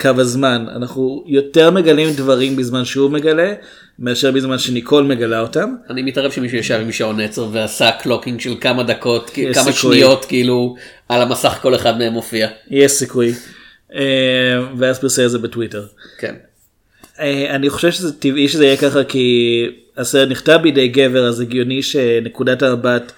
קו 0.00 0.20
הזמן 0.20 0.66
אנחנו 0.76 1.24
יותר 1.26 1.70
מגלים 1.70 2.12
דברים 2.14 2.56
בזמן 2.56 2.84
שהוא 2.84 3.10
מגלה 3.10 3.52
מאשר 3.98 4.30
בזמן 4.30 4.58
שניקול 4.58 5.04
מגלה 5.04 5.40
אותם. 5.40 5.74
אני 5.90 6.02
מתערב 6.02 6.30
שמישהו 6.30 6.58
ישב 6.58 6.78
עם 6.82 6.92
שעון 6.92 7.20
עצר 7.20 7.48
ועשה 7.52 7.90
clocking 7.92 8.40
של 8.40 8.54
כמה 8.60 8.82
דקות, 8.82 9.30
כמה 9.54 9.72
סיכוי. 9.72 9.96
שניות 9.96 10.24
כאילו 10.24 10.74
על 11.08 11.22
המסך 11.22 11.58
כל 11.62 11.74
אחד 11.74 11.98
מהם 11.98 12.12
מופיע. 12.12 12.48
יש 12.70 12.92
סיכוי. 12.92 13.32
אה, 13.94 14.00
ואז 14.78 14.98
פרסם 14.98 15.24
את 15.24 15.30
זה 15.30 15.38
בטוויטר. 15.38 15.86
כן. 16.18 16.34
אה, 17.20 17.54
אני 17.54 17.70
חושב 17.70 17.90
שזה 17.90 18.12
טבעי 18.12 18.48
שזה 18.48 18.64
יהיה 18.64 18.76
ככה 18.76 19.04
כי 19.04 19.66
הסרט 19.96 20.28
נכתב 20.28 20.58
בידי 20.62 20.88
גבר 20.88 21.28
אז 21.28 21.40
הגיוני 21.40 21.82
שנקודת 21.82 22.62
המבט 22.62 23.12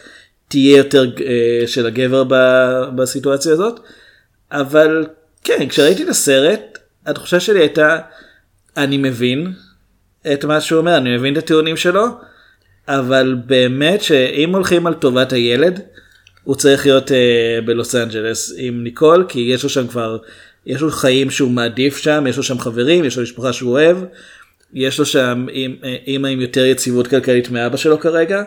תהיה 0.48 0.76
יותר 0.76 1.04
אה, 1.26 1.66
של 1.66 1.86
הגבר 1.86 2.24
בסיטואציה 2.94 3.52
הזאת. 3.52 3.80
אבל 4.52 5.06
כן 5.44 5.68
כשראיתי 5.68 6.02
את 6.02 6.08
הסרט 6.08 6.78
התחושה 7.06 7.40
שלי 7.40 7.60
הייתה 7.60 7.98
אני 8.76 8.96
מבין 8.96 9.52
את 10.32 10.44
מה 10.44 10.60
שהוא 10.60 10.78
אומר 10.78 10.96
אני 10.96 11.16
מבין 11.16 11.32
את 11.32 11.38
הטיעונים 11.38 11.76
שלו 11.76 12.06
אבל 12.88 13.36
באמת 13.46 14.02
שאם 14.02 14.54
הולכים 14.54 14.86
על 14.86 14.94
טובת 14.94 15.32
הילד 15.32 15.80
הוא 16.44 16.54
צריך 16.54 16.86
להיות 16.86 17.12
אה, 17.12 17.58
בלוס 17.64 17.94
אנג'לס 17.94 18.52
עם 18.56 18.84
ניקול 18.84 19.26
כי 19.28 19.40
יש 19.40 19.62
לו 19.62 19.68
שם 19.68 19.86
כבר 19.86 20.18
יש 20.66 20.80
לו 20.80 20.90
חיים 20.90 21.30
שהוא 21.30 21.50
מעדיף 21.50 21.96
שם 21.96 22.24
יש 22.28 22.36
לו 22.36 22.42
שם 22.42 22.58
חברים 22.58 23.04
יש 23.04 23.16
לו 23.16 23.22
משפחה 23.22 23.52
שהוא 23.52 23.70
אוהב 23.70 23.96
יש 24.74 24.98
לו 24.98 25.06
שם 25.06 25.46
אימא 26.06 26.28
עם 26.28 26.40
יותר 26.40 26.64
יציבות 26.64 27.06
כלכלית 27.06 27.50
מאבא 27.50 27.76
שלו 27.76 28.00
כרגע. 28.00 28.42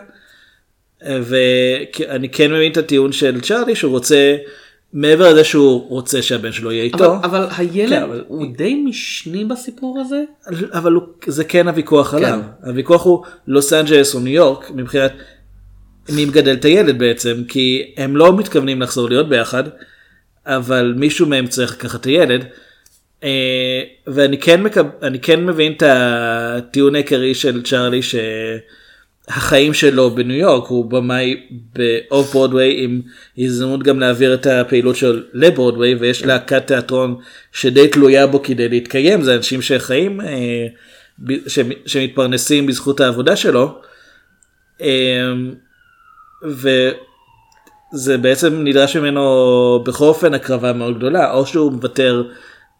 ואני 1.02 2.28
כן 2.28 2.52
מבין 2.52 2.72
את 2.72 2.76
הטיעון 2.76 3.12
של 3.12 3.40
צ'ארלי 3.40 3.76
שהוא 3.76 3.90
רוצה 3.90 4.36
מעבר 4.92 5.32
לזה 5.32 5.44
שהוא 5.44 5.88
רוצה 5.88 6.22
שהבן 6.22 6.52
שלו 6.52 6.72
יהיה 6.72 6.84
איתו 6.84 7.16
אבל, 7.16 7.24
אבל 7.24 7.46
הילד 7.56 7.88
כן, 7.88 8.02
אבל- 8.02 8.24
הוא 8.28 8.46
די 8.56 8.74
משני 8.74 9.44
בסיפור 9.44 10.00
הזה. 10.00 10.22
אבל 10.72 10.92
הוא, 10.92 11.02
זה 11.26 11.44
כן 11.44 11.68
הוויכוח 11.68 12.14
עליו 12.14 12.40
הוויכוח 12.64 13.04
הוא 13.04 13.24
לוס 13.46 13.72
אנג'לס 13.72 14.14
או 14.14 14.20
ניו 14.20 14.32
יורק 14.32 14.70
מבחינת 14.70 15.12
מי 16.08 16.24
מגדל 16.24 16.52
את 16.52 16.64
הילד 16.64 16.98
בעצם 16.98 17.42
כי 17.48 17.94
הם 17.96 18.16
לא 18.16 18.36
מתכוונים 18.36 18.82
לחזור 18.82 19.08
להיות 19.08 19.28
ביחד 19.28 19.64
אבל 20.46 20.94
מישהו 20.96 21.26
מהם 21.26 21.46
צריך 21.46 21.72
לקחת 21.72 22.00
את 22.00 22.04
הילד. 22.04 22.44
אה, 23.24 23.82
ואני 24.06 24.38
כן, 24.38 24.62
מקב... 24.62 24.84
אני 25.02 25.20
כן 25.20 25.46
מבין 25.46 25.72
את 25.72 25.82
הטיעון 25.86 26.94
העיקרי 26.94 27.34
של 27.34 27.62
צ'ארלי 27.62 28.00
שהחיים 28.02 29.74
שלו 29.74 30.10
בניו 30.10 30.36
יורק 30.36 30.68
הוא 30.68 30.90
במאי 30.90 31.46
באוף 31.72 32.32
ברודוויי 32.32 32.84
עם 32.84 33.00
הזדמנות 33.38 33.82
גם 33.82 34.00
להעביר 34.00 34.34
את 34.34 34.46
הפעילות 34.46 34.96
שלו 34.96 35.20
לברודוויי 35.32 35.94
ויש 35.94 36.22
להקת 36.22 36.66
תיאטרון 36.66 37.16
שדי 37.52 37.88
תלויה 37.88 38.26
בו 38.26 38.42
כדי 38.42 38.68
להתקיים 38.68 39.22
זה 39.22 39.34
אנשים 39.34 39.62
שחיים 39.62 40.20
אה, 40.20 40.66
שמתפרנסים 41.86 42.66
בזכות 42.66 43.00
העבודה 43.00 43.36
שלו. 43.36 43.80
אה, 44.82 45.32
וזה 47.96 48.18
בעצם 48.18 48.60
נדרש 48.64 48.96
ממנו 48.96 49.82
בכל 49.86 50.04
אופן 50.04 50.34
הקרבה 50.34 50.72
מאוד 50.72 50.98
גדולה 50.98 51.32
או 51.32 51.46
שהוא 51.46 51.72
מוותר 51.72 52.24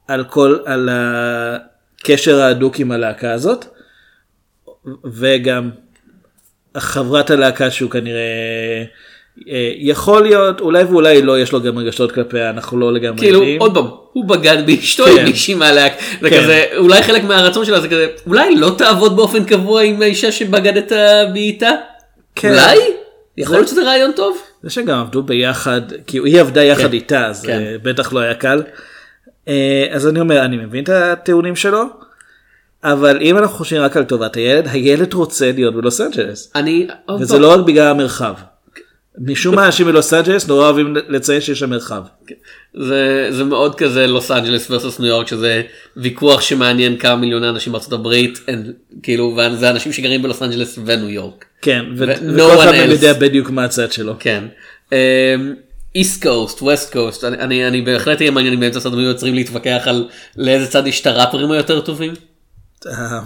על 0.08 0.24
כל 0.24 0.56
על 0.64 0.88
הקשר 0.92 2.40
ההדוק 2.40 2.78
עם 2.78 2.92
הלהקה 2.92 3.32
הזאת 3.32 3.64
וגם 5.04 5.70
חברת 6.76 7.30
הלהקה 7.30 7.70
שהוא 7.70 7.90
כנראה 7.90 8.84
אה, 9.48 9.72
יכול 9.76 10.22
להיות 10.22 10.60
אולי 10.60 10.84
ואולי 10.84 11.22
לא 11.22 11.40
יש 11.40 11.52
לו 11.52 11.62
גם 11.62 11.78
רגשות 11.78 12.12
כלפיה 12.12 12.50
אנחנו 12.50 12.78
לא 12.78 12.92
לגמרי 12.92 13.18
כאילו 13.18 13.38
יודעים. 13.38 13.60
עוד 13.60 13.74
פעם 13.74 13.86
הוא 14.12 14.28
בגד 14.28 14.66
באשתו 14.66 15.04
כן. 15.04 15.10
עם 15.18 15.24
מישהי 15.24 15.54
מהלהק 15.54 15.92
זה 16.20 16.30
כן. 16.30 16.42
כזה 16.42 16.64
אולי 16.76 17.02
חלק 17.02 17.24
מהרצון 17.24 17.64
שלה 17.64 17.80
זה 17.80 17.88
כזה 17.88 18.06
אולי 18.26 18.56
לא 18.56 18.74
תעבוד 18.78 19.16
באופן 19.16 19.44
קבוע 19.44 19.82
עם 19.82 20.02
האישה 20.02 20.32
שבגדת 20.32 20.92
באיתה. 21.32 21.70
כן. 22.34 22.50
אולי 22.50 22.78
יכול 23.36 23.56
להיות 23.56 23.68
שזה 23.68 23.84
רעיון 23.84 24.12
טוב. 24.12 24.38
זה 24.66 24.70
שגם 24.70 24.98
עבדו 24.98 25.22
ביחד 25.22 25.80
כי 26.06 26.18
היא 26.18 26.40
עבדה 26.40 26.64
יחד 26.64 26.82
כן. 26.82 26.92
איתה 26.92 27.26
אז 27.26 27.46
כן. 27.46 27.58
אה, 27.58 27.76
בטח 27.82 28.12
לא 28.12 28.20
היה 28.20 28.34
קל. 28.34 28.62
אה, 29.48 29.86
אז 29.90 30.08
אני 30.08 30.20
אומר 30.20 30.44
אני 30.44 30.56
מבין 30.56 30.84
את 30.84 30.88
הטיעונים 30.88 31.56
שלו. 31.56 31.84
אבל 32.84 33.18
אם 33.20 33.38
אנחנו 33.38 33.56
חושבים 33.56 33.82
רק 33.82 33.96
על 33.96 34.04
טובת 34.04 34.36
הילד 34.36 34.66
הילד 34.66 35.14
רוצה 35.14 35.52
להיות 35.52 35.74
בלוס 35.74 36.00
אנג'לס 36.00 36.52
אני 36.54 36.88
וזה 37.20 37.38
לא 37.38 37.52
רק 37.52 37.60
בגלל 37.60 37.86
המרחב. 37.86 38.34
משום 39.18 39.54
מה 39.54 39.66
אנשים 39.66 39.86
בלוס 39.86 40.14
אנג'לס 40.14 40.48
נורא 40.48 40.64
אוהבים 40.64 40.94
לציין 41.08 41.40
שיש 41.40 41.58
שם 41.58 41.70
מרחב. 41.70 42.02
זה, 42.74 43.28
זה 43.30 43.44
מאוד 43.44 43.74
כזה 43.74 44.06
לוס 44.06 44.30
אנג'לס 44.30 44.70
versus 44.70 45.00
ניו 45.00 45.08
יורק 45.08 45.28
שזה 45.28 45.62
ויכוח 45.96 46.40
שמעניין 46.40 46.96
כמה 46.96 47.16
מיליוני 47.16 47.48
אנשים 47.48 47.72
בארצות 47.72 47.92
הברית 47.92 48.40
אין, 48.48 48.72
כאילו 49.02 49.38
וזה 49.38 49.70
אנשים 49.70 49.92
שגרים 49.92 50.22
בלוס 50.22 50.42
אנג'לס 50.42 50.78
וניו 50.86 51.10
יורק. 51.10 51.44
כן 51.62 51.84
ו- 51.96 52.04
ו- 52.06 52.38
no 52.38 52.42
וכל 52.42 52.62
אחד 52.62 52.70
מהם. 52.70 52.90
יודע 52.90 53.12
בדיוק 53.12 53.50
מה 53.50 53.64
הצד 53.64 53.92
שלו. 53.92 54.14
כן. 54.18 54.44
East 55.94 56.22
Coast, 56.22 56.62
West 56.62 56.92
Coast, 56.92 57.24
אני 57.24 57.68
אני 57.68 57.82
בהחלט 57.82 58.20
אהיה 58.20 58.30
מעניין 58.30 58.54
אם 58.54 58.60
באמצע 58.60 58.90
היו 58.92 59.00
עוצרים 59.00 59.34
להתווכח 59.34 59.82
על 59.86 60.08
לאיזה 60.36 60.66
צד 60.66 60.86
יש 60.86 61.00
את 61.00 61.06
הראפרים 61.06 61.50
היותר 61.50 61.80
טובים. 61.80 62.12
אה, 62.86 63.20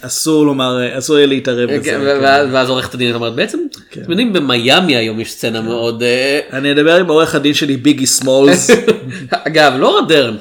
אסור 0.00 0.46
לומר 0.46 0.98
אסור 0.98 1.16
יהיה 1.16 1.26
להתערב 1.26 1.70
בזה. 1.70 1.84
כן, 1.84 2.00
כן. 2.00 2.48
ואז 2.52 2.68
עורכת 2.68 2.94
הדין 2.94 3.14
אומרת 3.14 3.34
בעצם, 3.34 3.58
אתם 3.90 4.10
יודעים 4.10 4.32
במיאמי 4.32 4.96
היום 4.96 5.20
יש 5.20 5.32
סצנה 5.32 5.60
מאוד, 5.60 6.02
אה, 6.02 6.40
אני 6.52 6.72
אדבר 6.72 6.96
עם 6.96 7.08
עורך 7.08 7.34
הדין 7.34 7.54
שלי 7.54 7.76
ביגי 7.76 8.06
סמולס. 8.06 8.70
אגב 9.46 9.72
לורה 9.78 10.02
דרן, 10.08 10.36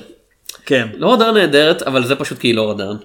כן. 0.66 0.88
לורה 0.98 1.18
דרן 1.18 1.34
נהדרת 1.34 1.84
אבל 1.84 2.06
זה 2.06 2.16
פשוט 2.16 2.40
כי 2.40 2.48
היא 2.48 2.56
לורה 2.56 2.74
דרן. 2.74 2.98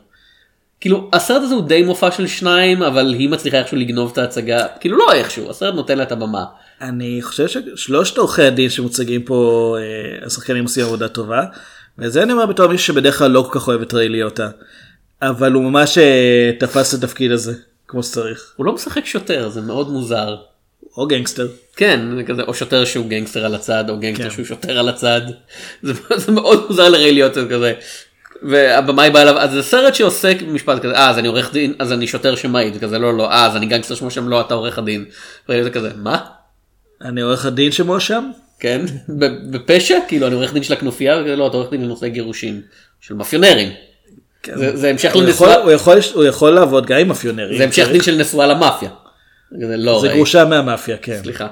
כאילו 0.80 1.08
הסרט 1.12 1.42
הזה 1.42 1.54
הוא 1.54 1.68
די 1.68 1.82
מופע 1.82 2.10
של 2.10 2.26
שניים 2.26 2.82
אבל 2.82 3.14
היא 3.18 3.28
מצליחה 3.28 3.58
איכשהו 3.58 3.76
לגנוב 3.76 4.10
את 4.12 4.18
ההצגה 4.18 4.66
כאילו 4.80 4.98
לא 4.98 5.12
איכשהו 5.12 5.50
הסרט 5.50 5.74
נותן 5.74 5.98
לה 5.98 6.02
את 6.02 6.12
הבמה. 6.12 6.44
אני 6.80 7.18
חושב 7.22 7.48
ששלושת 7.48 8.18
עורכי 8.18 8.42
הדין 8.42 8.70
שמוצגים 8.70 9.22
פה 9.22 9.76
אה, 9.80 10.26
השחקנים 10.26 10.62
עושים 10.62 10.84
עבודה 10.84 11.08
טובה. 11.08 11.44
וזה 11.98 12.22
אני 12.22 12.32
אומר 12.32 12.46
בתור 12.46 12.66
מישהו 12.66 12.86
שבדרך 12.86 13.18
כלל 13.18 13.30
לא 13.30 13.48
כל 13.50 13.60
כך 13.60 13.68
אוהב 13.68 13.82
את 13.82 13.94
ריי 13.94 14.08
ליוטה. 14.08 14.48
אבל 15.22 15.52
הוא 15.52 15.62
ממש 15.62 15.98
אה, 15.98 16.50
תפס 16.58 16.94
את 16.94 17.04
התפקיד 17.04 17.32
הזה 17.32 17.54
כמו 17.88 18.02
שצריך. 18.02 18.52
הוא 18.56 18.66
לא 18.66 18.72
משחק 18.72 19.06
שוטר 19.06 19.48
זה 19.48 19.60
מאוד 19.60 19.90
מוזר. 19.90 20.36
או 20.96 21.06
גנגסטר. 21.06 21.48
כן 21.76 22.00
זה 22.16 22.22
כזה 22.22 22.42
או 22.42 22.54
שוטר 22.54 22.84
שהוא 22.84 23.06
גנגסטר 23.06 23.44
על 23.44 23.54
הצד 23.54 23.90
או 23.90 23.98
גנגסטר 23.98 24.24
כן. 24.24 24.30
שהוא 24.30 24.44
שוטר 24.44 24.78
על 24.78 24.88
הצד. 24.88 25.20
זה, 25.82 25.92
זה 26.16 26.32
מאוד 26.32 26.66
מוזר 26.68 26.88
לריי 26.88 27.12
להיות 27.12 27.34
כזה. 27.50 27.74
והבמאי 28.42 29.10
בא 29.10 29.22
אליו 29.22 29.38
אז 29.38 29.50
זה 29.50 29.62
סרט 29.62 29.94
שעוסק 29.94 30.42
במשפט 30.42 30.82
כזה 30.82 30.94
אה 30.94 31.10
אז 31.10 31.18
אני 31.18 31.28
עורך 31.28 31.52
דין 31.52 31.74
אז 31.78 31.92
אני 31.92 32.06
שוטר 32.06 32.36
שמעיד 32.36 32.78
כזה 32.80 32.98
לא 32.98 33.16
לא 33.16 33.30
אה 33.30 33.46
אז 33.46 33.56
אני 33.56 33.66
גנגסטר 33.66 33.94
שמו 33.94 34.10
שם 34.10 34.28
לא 34.28 34.40
אתה 34.40 34.54
עורך 34.54 34.78
הדין. 34.78 35.04
וריי 35.48 35.64
זה 35.64 35.70
כזה 35.70 35.90
מה 35.96 36.24
אני 37.02 37.20
עורך 37.20 37.46
הדין 37.46 37.72
שמואשם? 37.72 38.30
כן 38.60 38.80
ב- 39.18 39.50
בפשע 39.56 39.98
כאילו 40.08 40.26
אני 40.26 40.34
עורך 40.34 40.52
דין 40.52 40.62
של 40.62 40.72
הכנופיה 40.72 41.16
לא 41.20 41.46
אתה 41.46 41.56
עורך 41.56 41.70
דין 41.70 41.82
לנושא 41.82 42.08
גירושים 42.08 42.60
של 43.00 43.14
מאפיונרים. 43.14 43.68
זה, 44.46 44.76
זה 44.76 44.90
המשך 44.90 45.12
כן. 45.12 45.18
הוא 45.18 45.28
יכול, 45.28 45.48
לנשואה 45.48 45.62
הוא, 45.64 45.72
יכול, 45.72 45.98
הוא 46.14 46.24
יכול 46.24 46.50
לעבוד 46.50 46.86
גם 46.86 46.98
עם 46.98 47.08
מאפיונרים. 47.08 47.58
זה 47.58 47.64
המשך 47.64 47.88
דין 47.92 48.02
של 48.02 48.16
נשואה 48.16 48.46
למאפיה. 48.46 48.90
זה 49.50 49.76
לא 49.76 50.00
זה 50.00 50.06
ראי. 50.08 50.16
גרושה 50.16 50.44
מהמאפיה, 50.44 50.96
כן. 50.96 51.20
סליחה 51.22 51.46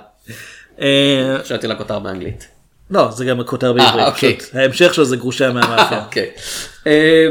אה, 0.81 1.37
חשבתי 1.45 1.67
על 1.67 1.73
הכותר 1.73 1.99
באנגלית. 1.99 2.49
לא, 2.91 3.11
זה 3.11 3.25
גם 3.25 3.41
הכותר 3.41 3.73
בעברית. 3.73 4.07
אוקיי. 4.07 4.37
פשוט. 4.37 4.55
ההמשך 4.55 4.95
שלו 4.95 5.05
זה 5.05 5.17
גרושה 5.17 5.53
מהמאפיה. 5.53 6.03
אוקיי. 6.07 6.31
אה, 6.87 7.27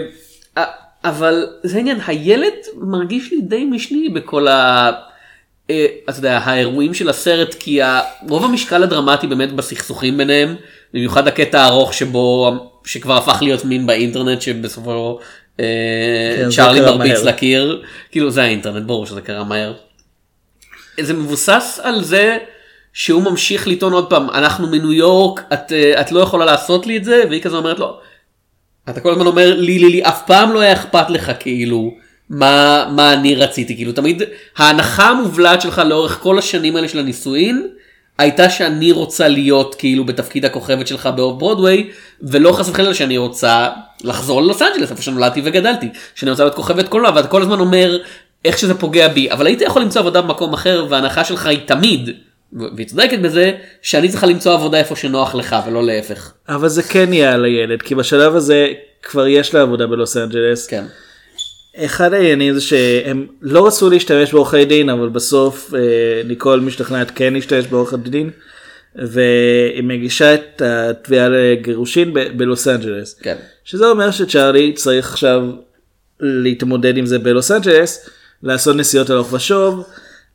אה, 0.57 0.63
אבל 1.03 1.47
זה 1.63 1.77
העניין 1.77 1.99
הילד 2.07 2.53
מרגיש 2.75 3.31
לי 3.31 3.41
די 3.41 3.65
משני 3.65 4.09
בכל 4.09 4.47
ה... 4.47 4.91
אה, 5.69 5.85
אתה 6.09 6.19
יודע, 6.19 6.37
האירועים 6.37 6.93
של 6.93 7.09
הסרט 7.09 7.55
כי 7.59 7.79
רוב 8.29 8.45
המשקל 8.45 8.83
הדרמטי 8.83 9.27
באמת 9.27 9.53
בסכסוכים 9.53 10.17
ביניהם 10.17 10.55
במיוחד 10.93 11.27
הקטע 11.27 11.61
הארוך 11.61 11.93
שבו 11.93 12.51
שכבר 12.85 13.17
הפך 13.17 13.37
להיות 13.41 13.65
מין 13.65 13.87
באינטרנט 13.87 14.41
שבסופו 14.41 14.91
אה, 14.91 15.23
כן, 15.23 15.27
צ'ארלי 16.49 16.79
קרה 16.79 16.97
מרביץ 16.97 17.13
מהר. 17.13 17.23
לקיר 17.23 17.83
כאילו 18.11 18.31
זה 18.31 18.43
האינטרנט 18.43 18.85
ברור 18.85 19.05
שזה 19.05 19.21
קרה 19.21 19.43
מהר. 19.43 19.73
זה 20.99 21.13
מבוסס 21.13 21.79
על 21.83 22.03
זה 22.03 22.37
שהוא 22.93 23.23
ממשיך 23.23 23.67
לטעון 23.67 23.93
עוד 23.93 24.09
פעם 24.09 24.29
אנחנו 24.29 24.67
מניו 24.67 24.93
יורק 24.93 25.41
את, 25.53 25.71
אה, 25.71 26.01
את 26.01 26.11
לא 26.11 26.19
יכולה 26.19 26.45
לעשות 26.45 26.87
לי 26.87 26.97
את 26.97 27.03
זה 27.03 27.23
והיא 27.29 27.41
כזה 27.41 27.57
אומרת 27.57 27.79
לו. 27.79 27.99
אתה 28.89 28.99
כל 28.99 29.11
הזמן 29.11 29.25
אומר 29.25 29.55
לי 29.55 29.79
לי 29.79 29.89
לי 29.89 30.03
אף 30.03 30.25
פעם 30.27 30.53
לא 30.53 30.59
היה 30.59 30.73
אכפת 30.73 31.09
לך 31.09 31.31
כאילו 31.39 31.93
מה 32.29 32.85
מה 32.95 33.13
אני 33.13 33.35
רציתי 33.35 33.75
כאילו 33.75 33.91
תמיד 33.91 34.21
ההנחה 34.57 35.09
המובלעת 35.09 35.61
שלך 35.61 35.81
לאורך 35.85 36.19
כל 36.21 36.39
השנים 36.39 36.75
האלה 36.75 36.87
של 36.87 36.99
הנישואין 36.99 37.67
הייתה 38.17 38.49
שאני 38.49 38.91
רוצה 38.91 39.27
להיות 39.27 39.75
כאילו 39.75 40.05
בתפקיד 40.05 40.45
הכוכבת 40.45 40.87
שלך 40.87 41.09
באוף 41.15 41.39
ברודוויי 41.39 41.89
ולא 42.21 42.51
חס 42.51 42.69
וחלילה 42.69 42.93
שאני 42.93 43.17
רוצה 43.17 43.67
לחזור 44.03 44.41
ללוס 44.41 44.61
אנג'לס 44.61 44.91
איפה 44.91 45.01
שנולדתי 45.01 45.41
וגדלתי 45.43 45.89
שאני 46.15 46.31
רוצה 46.31 46.43
להיות 46.43 46.55
כוכבת 46.55 46.87
קולנוע 46.87 47.11
ואתה 47.15 47.27
כל 47.27 47.41
הזמן 47.41 47.59
אומר 47.59 47.97
איך 48.45 48.57
שזה 48.57 48.73
פוגע 48.73 49.07
בי 49.07 49.31
אבל 49.31 49.47
היית 49.47 49.61
יכול 49.61 49.81
למצוא 49.81 50.01
עבודה 50.01 50.21
במקום 50.21 50.53
אחר 50.53 50.85
וההנחה 50.89 51.23
שלך 51.23 51.45
היא 51.45 51.59
תמיד 51.65 52.09
והיא 52.53 52.87
צודקת 52.87 53.19
בזה 53.19 53.51
שאני 53.81 54.09
צריכה 54.09 54.27
למצוא 54.27 54.53
עבודה 54.53 54.77
איפה 54.77 54.95
שנוח 54.95 55.35
לך 55.35 55.55
ולא 55.67 55.85
להפך. 55.85 56.31
אבל 56.49 56.67
זה 56.67 56.83
כן 56.83 57.13
יהיה 57.13 57.33
על 57.33 57.45
הילד, 57.45 57.81
כי 57.81 57.95
בשלב 57.95 58.35
הזה 58.35 58.67
כבר 59.03 59.27
יש 59.27 59.53
לה 59.53 59.61
עבודה 59.61 59.87
בלוס 59.87 60.17
אנג'לס. 60.17 60.67
כן. 60.67 60.83
אחד 61.77 62.13
העניינים 62.13 62.53
זה 62.53 62.61
שהם 62.61 63.27
לא 63.41 63.67
רצו 63.67 63.89
להשתמש 63.89 64.31
בעורכי 64.31 64.65
דין, 64.65 64.89
אבל 64.89 65.09
בסוף 65.09 65.73
אה, 65.73 65.79
ניקול 66.25 66.59
משתכנעת 66.59 67.11
כן 67.15 67.33
להשתמש 67.33 67.67
בעורכי 67.67 67.95
דין, 67.97 68.29
והיא 68.95 69.83
מגישה 69.83 70.33
את 70.33 70.61
התביעה 70.61 71.29
לגירושין 71.29 72.13
ב- 72.13 72.37
בלוס 72.37 72.67
אנג'לס. 72.67 73.19
כן. 73.21 73.35
שזה 73.63 73.87
אומר 73.87 74.11
שצ'ארלי 74.11 74.73
צריך 74.73 75.11
עכשיו 75.11 75.43
להתמודד 76.19 76.97
עם 76.97 77.05
זה 77.05 77.19
בלוס 77.19 77.51
אנג'לס, 77.51 78.09
לעשות 78.43 78.75
נסיעות 78.75 79.09
הלוך 79.09 79.33
ושוב, 79.33 79.87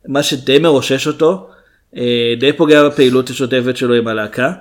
מה 0.07 0.23
שדי 0.23 0.59
מרושש 0.59 1.07
אותו, 1.07 1.49
אה, 1.95 2.33
די 2.39 2.53
פוגע 2.53 2.89
בפעילות 2.89 3.29
השוטפת 3.29 3.77
שלו 3.77 3.93
עם 3.93 4.07
הלהקה, 4.07 4.53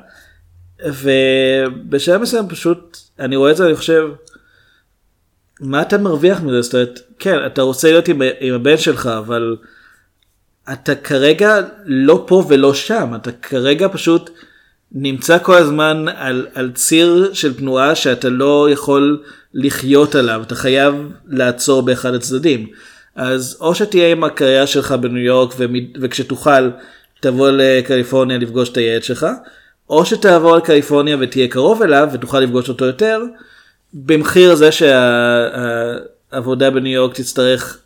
ובשלב 0.87 2.20
מסוים 2.20 2.48
פשוט, 2.48 2.98
אני 3.18 3.37
רואה 3.37 3.50
את 3.50 3.57
זה, 3.57 3.66
אני 3.66 3.74
חושב, 3.74 4.09
מה 5.61 5.83
אתה 5.83 5.98
מרוויח 5.98 6.40
מזה? 6.40 6.62
זאת 6.62 6.74
אומרת, 6.74 7.00
כן, 7.18 7.37
אתה 7.46 7.62
רוצה 7.62 7.90
להיות 7.90 8.09
עם, 8.09 8.22
עם 8.40 8.55
הבן 8.55 8.76
שלך, 8.76 9.07
אבל 9.07 9.57
אתה 10.72 10.94
כרגע 10.94 11.61
לא 11.85 12.25
פה 12.27 12.44
ולא 12.48 12.75
שם, 12.75 13.12
אתה 13.16 13.33
כרגע 13.33 13.88
פשוט 13.92 14.31
נמצא 14.92 15.38
כל 15.38 15.55
הזמן 15.55 16.05
על, 16.16 16.46
על 16.55 16.70
ציר 16.75 17.31
של 17.33 17.55
תנועה 17.55 17.94
שאתה 17.94 18.29
לא 18.29 18.68
יכול 18.70 19.22
לחיות 19.55 20.14
עליו, 20.14 20.42
אתה 20.46 20.55
חייב 20.55 20.94
לעצור 21.29 21.83
באחד 21.83 22.14
הצדדים. 22.14 22.66
אז 23.16 23.57
או 23.61 23.75
שתהיה 23.75 24.12
עם 24.12 24.25
הקריירה 24.25 24.66
שלך 24.66 24.92
בניו 24.92 25.25
יורק 25.25 25.55
וכשתוכל 26.01 26.70
תבוא 27.20 27.51
לקליפורניה 27.51 28.38
לפגוש 28.38 28.68
את 28.68 28.77
הילד 28.77 29.03
שלך, 29.03 29.27
או 29.90 30.07
שתעבור 30.07 30.57
לקליפורניה 30.57 31.16
ותהיה 31.20 31.48
קרוב 31.48 31.83
אליו 31.83 32.09
ותוכל 32.12 32.40
לפגוש 32.40 32.68
אותו 32.68 32.85
יותר, 32.85 33.22
במחיר 33.94 34.55
זה 34.55 34.70
שהעבודה 36.33 36.70
בניו 36.70 36.92
יורק 36.92 37.14
תצטרך 37.14 37.79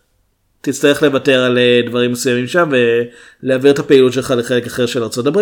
תצטרך 0.66 1.02
לוותר 1.02 1.44
על 1.44 1.58
אה, 1.58 1.80
דברים 1.86 2.12
מסוימים 2.12 2.46
שם 2.46 2.70
ולהעביר 3.42 3.72
את 3.72 3.78
הפעילות 3.78 4.12
שלך 4.12 4.34
לחלק 4.36 4.66
אחר 4.66 4.86
של 4.86 5.02
ארה"ב. 5.02 5.40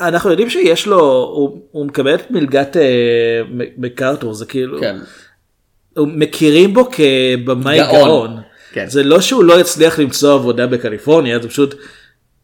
אנחנו 0.00 0.30
יודעים 0.30 0.50
שיש 0.50 0.86
לו, 0.86 1.00
הוא, 1.34 1.60
הוא 1.70 1.86
מקבל 1.86 2.14
את 2.14 2.30
מלגת 2.30 2.76
אה, 2.76 2.82
מקארתור, 3.78 4.34
זה 4.34 4.46
כאילו, 4.46 4.80
כן. 4.80 4.96
הוא 5.96 6.08
מכירים 6.08 6.74
בו 6.74 6.88
כבמאי 6.90 7.78
גאון. 7.78 8.08
גאון. 8.08 8.36
כן. 8.72 8.86
זה 8.88 9.02
לא 9.02 9.20
שהוא 9.20 9.44
לא 9.44 9.60
יצליח 9.60 9.98
למצוא 9.98 10.34
עבודה 10.34 10.66
בקליפורניה, 10.66 11.38
זה 11.38 11.48
פשוט, 11.48 11.74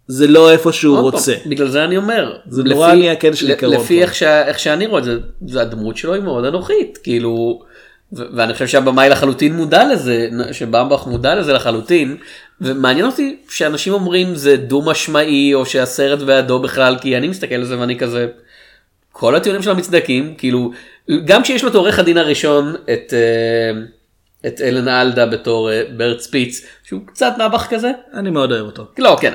זה 0.07 0.27
לא 0.27 0.51
איפה 0.51 0.73
שהוא 0.73 0.97
עוד 0.97 1.13
פעם, 1.13 1.21
רוצה. 1.21 1.35
בגלל 1.47 1.69
זה 1.69 1.85
אני 1.85 1.97
אומר. 1.97 2.37
זה 2.49 2.63
נורא 2.63 2.95
נהיה 2.95 3.13
הקטע 3.13 3.37
של 3.37 3.49
עיקרון 3.49 3.75
לפי. 3.75 4.03
איך, 4.03 4.15
שה, 4.15 4.47
איך 4.47 4.59
שאני 4.59 4.87
רואה 4.87 4.99
את 4.99 5.05
זה, 5.05 5.19
זה 5.49 5.63
הדמות 5.63 5.97
שלו 5.97 6.15
היא 6.15 6.23
מאוד 6.23 6.45
אנוכית. 6.45 6.99
כאילו, 7.03 7.63
ואני 8.13 8.53
חושב 8.53 8.67
שהבמאי 8.67 9.09
לחלוטין 9.09 9.57
מודע 9.57 9.93
לזה, 9.93 10.29
שבמבך 10.53 11.07
מודע 11.07 11.35
לזה 11.35 11.53
לחלוטין. 11.53 12.17
ומעניין 12.61 13.07
אותי 13.07 13.37
שאנשים 13.49 13.93
אומרים 13.93 14.35
זה 14.35 14.57
דו 14.57 14.83
משמעי 14.83 15.55
או 15.55 15.67
שהסרט 15.67 16.19
בעדו 16.19 16.59
בכלל 16.59 16.97
כי 17.01 17.17
אני 17.17 17.29
מסתכל 17.29 17.55
על 17.55 17.65
זה 17.65 17.79
ואני 17.79 17.99
כזה 17.99 18.27
כל 19.13 19.37
הטיעונים 19.37 19.63
שלו 19.63 19.75
מצדקים 19.75 20.35
כאילו 20.39 20.73
גם 21.25 21.43
כשיש 21.43 21.63
לו 21.63 21.71
את 21.71 21.75
עורך 21.75 21.99
הדין 21.99 22.19
הראשון 22.19 22.75
את 22.85 23.15
אה, 23.15 23.81
את 24.47 24.61
אלן 24.61 24.89
אלדה 24.89 25.27
בתור 25.27 25.71
אה, 25.71 25.83
ברט 25.97 26.21
ספיץ 26.21 26.67
שהוא 26.85 27.01
קצת 27.07 27.33
נאבך 27.39 27.67
כזה 27.71 27.91
אני 28.15 28.31
מאוד 28.31 28.53
אוהב 28.53 28.67
אותו. 28.67 28.87
לא 28.99 29.19
כן 29.21 29.33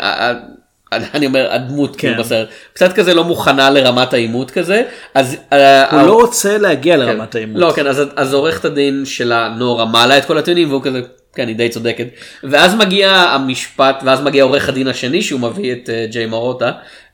אני 0.92 1.26
אומר 1.26 1.48
הדמות 1.54 1.96
כן. 1.96 1.98
כאילו 2.08 2.24
בסרט 2.24 2.48
קצת 2.74 2.94
כזה 2.94 3.14
לא 3.14 3.24
מוכנה 3.24 3.70
לרמת 3.70 4.14
העימות 4.14 4.52
כזה 4.52 4.84
אז 5.14 5.38
אה, 5.54 5.92
הוא 5.92 6.00
ה- 6.00 6.04
לא 6.06 6.14
רוצה 6.14 6.58
להגיע 6.58 6.96
כן. 6.96 7.00
לרמת 7.00 7.36
העימות. 7.36 7.62
לא 7.62 7.72
כן 7.76 7.88
אז 7.88 8.02
אז 8.16 8.34
עורכת 8.34 8.66
הדין 8.66 9.04
שלה 9.06 9.54
נורה 9.58 9.86
מעלה 9.86 10.18
את 10.18 10.26
כל 10.26 10.38
הטיעונים 10.38 10.70
והוא 10.70 10.82
כזה 10.84 11.02
כן 11.36 11.48
היא 11.48 11.56
די 11.56 11.70
צודקת 11.70 12.08
ואז 12.44 12.76
מגיע 12.76 13.10
המשפט 13.12 14.02
ואז 14.06 14.22
מגיע 14.22 14.44
עורך 14.44 14.70
הדין 14.70 14.88
השני 14.88 15.22
שהוא 15.22 15.40
מביא 15.40 15.74
את 15.74 15.90
אה, 15.90 16.06
ג'יי 16.12 16.26
מרוטה. 16.26 16.72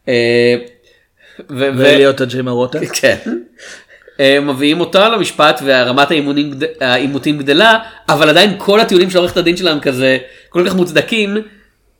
אה, 0.07 0.55
ו- 1.39 1.43
ו- 1.49 1.69
ולהיות 1.77 2.21
הג'יימה 2.21 2.51
רוטה. 2.51 2.79
כן. 3.01 3.17
מביאים 4.41 4.79
אותה 4.79 5.09
למשפט 5.09 5.61
והרמת 5.65 6.07
העימותים 6.81 7.37
גדלה 7.37 7.79
אבל 8.09 8.29
עדיין 8.29 8.53
כל 8.57 8.79
הטיעונים 8.79 9.09
של 9.09 9.17
עורכת 9.17 9.37
הדין 9.37 9.57
שלהם 9.57 9.79
כזה 9.79 10.17
כל 10.49 10.63
כך 10.67 10.75
מוצדקים 10.75 11.37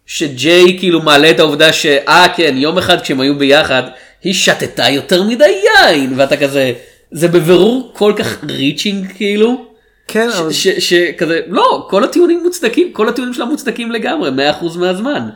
שג'יי 0.05 0.77
כאילו 0.79 1.01
מעלה 1.01 1.29
את 1.31 1.39
העובדה 1.39 1.73
שאה 1.73 2.25
כן 2.35 2.53
יום 2.57 2.77
אחד 2.77 3.01
כשהם 3.01 3.19
היו 3.19 3.37
ביחד 3.37 3.83
היא 4.23 4.33
שתתה 4.33 4.89
יותר 4.89 5.23
מדי 5.23 5.45
יין 5.63 6.13
ואתה 6.15 6.37
כזה 6.37 6.73
זה 7.11 7.27
בבירור 7.27 7.91
כל 7.95 8.13
כך 8.15 8.43
ריצ'ינג 8.49 9.11
כאילו 9.15 9.65
כן, 10.07 10.29
אבל 10.29 10.51
ש- 10.51 10.67
ש- 10.67 10.89
שכזה 10.89 11.39
לא 11.47 11.87
כל 11.89 12.03
הטיעונים 12.03 12.43
מוצדקים 12.43 12.93
כל 12.93 13.09
הטיעונים 13.09 13.33
שלה 13.33 13.45
מוצדקים 13.45 13.91
לגמרי 13.91 14.29
100% 14.61 14.77
מהזמן. 14.79 15.29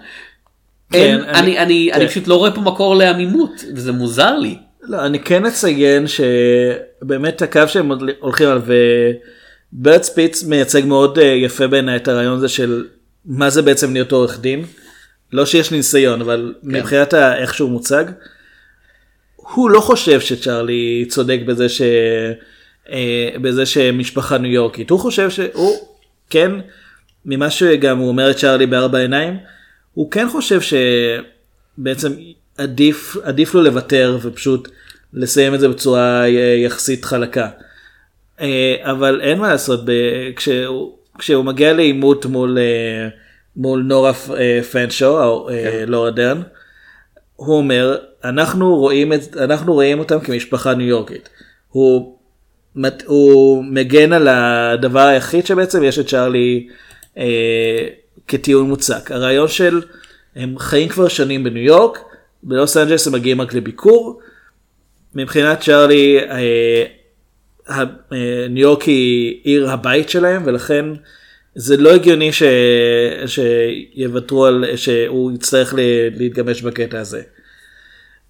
אין, 0.94 1.18
כן, 1.22 1.30
אני, 1.30 1.38
אני- 1.40 1.60
אני, 1.60 1.90
אני 1.94 2.02
כן. 2.02 2.08
פשוט 2.08 2.28
לא 2.28 2.36
רואה 2.36 2.52
פה 2.52 2.62
מקור 2.62 2.96
לעמימות 2.96 3.64
וזה 3.76 3.92
מוזר 3.92 4.38
לי. 4.38 4.56
לא, 4.82 5.06
אני 5.06 5.20
כן 5.20 5.46
אציין 5.46 6.06
שבאמת 6.08 7.42
הקו 7.42 7.62
שהם 7.68 7.92
הולכים 8.20 8.48
עליו, 8.48 8.62
וברט 9.74 10.04
ספיץ 10.04 10.44
מייצג 10.44 10.86
מאוד 10.86 11.20
אה, 11.20 11.26
יפה 11.26 11.68
בעיניי 11.68 11.96
את 11.96 12.08
הרעיון 12.08 12.34
הזה 12.38 12.50
של 12.50 12.86
מה 13.28 13.50
זה 13.50 13.62
בעצם 13.62 13.94
להיות 13.94 14.12
עורך 14.12 14.40
דין. 14.40 14.66
לא 15.34 15.46
שיש 15.46 15.72
לי 15.72 15.78
ניסיון, 15.78 16.22
אבל 16.22 16.54
כן. 16.62 16.68
מבחינת 16.68 17.14
איך 17.14 17.54
שהוא 17.54 17.70
מוצג, 17.70 18.06
הוא 19.36 19.70
לא 19.70 19.80
חושב 19.80 20.20
שצ'ארלי 20.20 21.06
צודק 21.10 21.40
בזה 21.46 21.70
ש... 21.70 21.82
אה, 22.92 23.30
בזה 23.42 23.66
שמשפחה 23.66 24.38
ניו 24.38 24.52
יורקית, 24.52 24.90
הוא 24.90 25.00
חושב 25.00 25.30
שהוא 25.30 25.78
כן, 26.30 26.52
ממה 27.26 27.50
שגם 27.50 27.98
הוא 27.98 28.08
אומר 28.08 28.32
את 28.32 28.36
צ'ארלי 28.36 28.66
בארבע 28.66 29.00
עיניים, 29.00 29.38
הוא 29.94 30.12
כן 30.12 30.30
חושב 30.30 30.60
שבעצם 31.78 32.14
עדיף, 32.58 33.18
עדיף 33.24 33.54
לו 33.54 33.64
לוותר 33.64 34.20
ופשוט 34.22 34.70
לסיים 35.14 35.54
את 35.54 35.60
זה 35.60 35.68
בצורה 35.70 36.24
יחסית 36.64 37.06
חלקה. 37.06 37.50
אה, 38.42 38.76
אבל 38.82 39.22
אין 39.22 39.40
מה 39.40 39.48
לעשות, 39.48 39.86
ב- 39.86 40.32
כשהוא, 40.36 40.97
כשהוא 41.18 41.46
מגיע 41.46 41.74
לעימות 41.74 42.26
מול, 42.26 42.58
אה, 42.58 43.10
מול 43.56 43.84
נורה 43.84 44.12
אה, 44.38 44.60
פנשו, 44.72 45.50
אה, 45.50 45.84
לורה 45.88 46.12
דרן, 46.12 46.42
הוא 47.36 47.58
אומר, 47.58 47.98
אנחנו 48.24 48.76
רואים, 48.76 49.14
את, 49.14 49.38
אנחנו 49.38 49.74
רואים 49.74 50.00
אותם 50.00 50.20
כמשפחה 50.20 50.74
ניו 50.74 50.88
יורקית. 50.88 51.30
הוא, 51.70 52.18
הוא 53.06 53.66
מגן 53.66 54.14
על 54.14 54.28
הדבר 54.28 55.00
היחיד 55.00 55.46
שבעצם 55.46 55.84
יש 55.84 56.00
את 56.00 56.08
צ'ארלי 56.08 56.68
אה, 57.18 57.88
כטיעון 58.28 58.68
מוצק. 58.70 59.12
הרעיון 59.12 59.48
של, 59.48 59.82
הם 60.36 60.60
חיים 60.60 60.90
כבר 60.90 61.08
שנים 61.08 61.44
בניו 61.44 61.64
יורק, 61.64 62.00
בלוס 62.44 62.78
אנג'לס 62.78 63.08
הם 63.08 63.14
מגיעים 63.14 63.42
רק 63.42 63.54
לביקור. 63.54 64.20
מבחינת 65.16 65.62
צ'ארלי, 65.62 66.20
אה, 66.20 66.86
ניו 68.50 68.62
יורק 68.62 68.82
היא 68.82 69.40
עיר 69.44 69.72
הבית 69.72 70.10
שלהם, 70.10 70.44
ולכן 70.46 70.86
זה 71.56 71.78
לא 71.78 71.94
הגיוני 71.94 72.32
ש... 72.32 72.44
שיוותרו 73.26 74.46
על, 74.46 74.66
שהוא 74.76 75.32
יצטרך. 75.32 75.74
להתגמש 76.18 76.62
בקטע 76.62 77.00
הזה. 77.00 77.22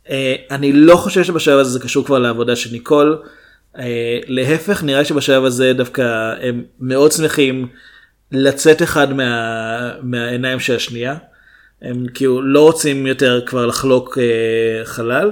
אה, 0.10 0.36
אני 0.52 0.74
לא 0.74 0.96
חושב 0.96 1.24
שבשלב 1.24 1.60
הזה 1.60 1.70
זה 1.70 1.80
קשור 1.80 2.06
כבר 2.06 2.20
לעבודה 2.20 2.56
של 2.56 2.72
ניקול. 2.72 3.18
אה, 3.80 4.20
להפך, 4.28 4.84
נראה 4.84 5.06
שבשלב 5.06 5.46
הזה 5.46 5.74
דווקא 5.74 6.34
הם 6.42 6.64
מאוד 6.80 7.12
שמחים 7.12 7.68
לצאת 8.32 8.82
אחד 8.82 9.14
מה... 9.14 9.92
מהעיניים 10.02 10.60
של 10.60 10.76
השנייה. 10.76 11.16
הם 11.82 12.06
כאילו 12.14 12.42
לא 12.42 12.64
רוצים 12.64 13.08
יותר 13.08 13.42
כבר 13.46 13.66
לחלוק 13.66 14.18
אה, 14.18 14.86
חלל. 14.86 15.32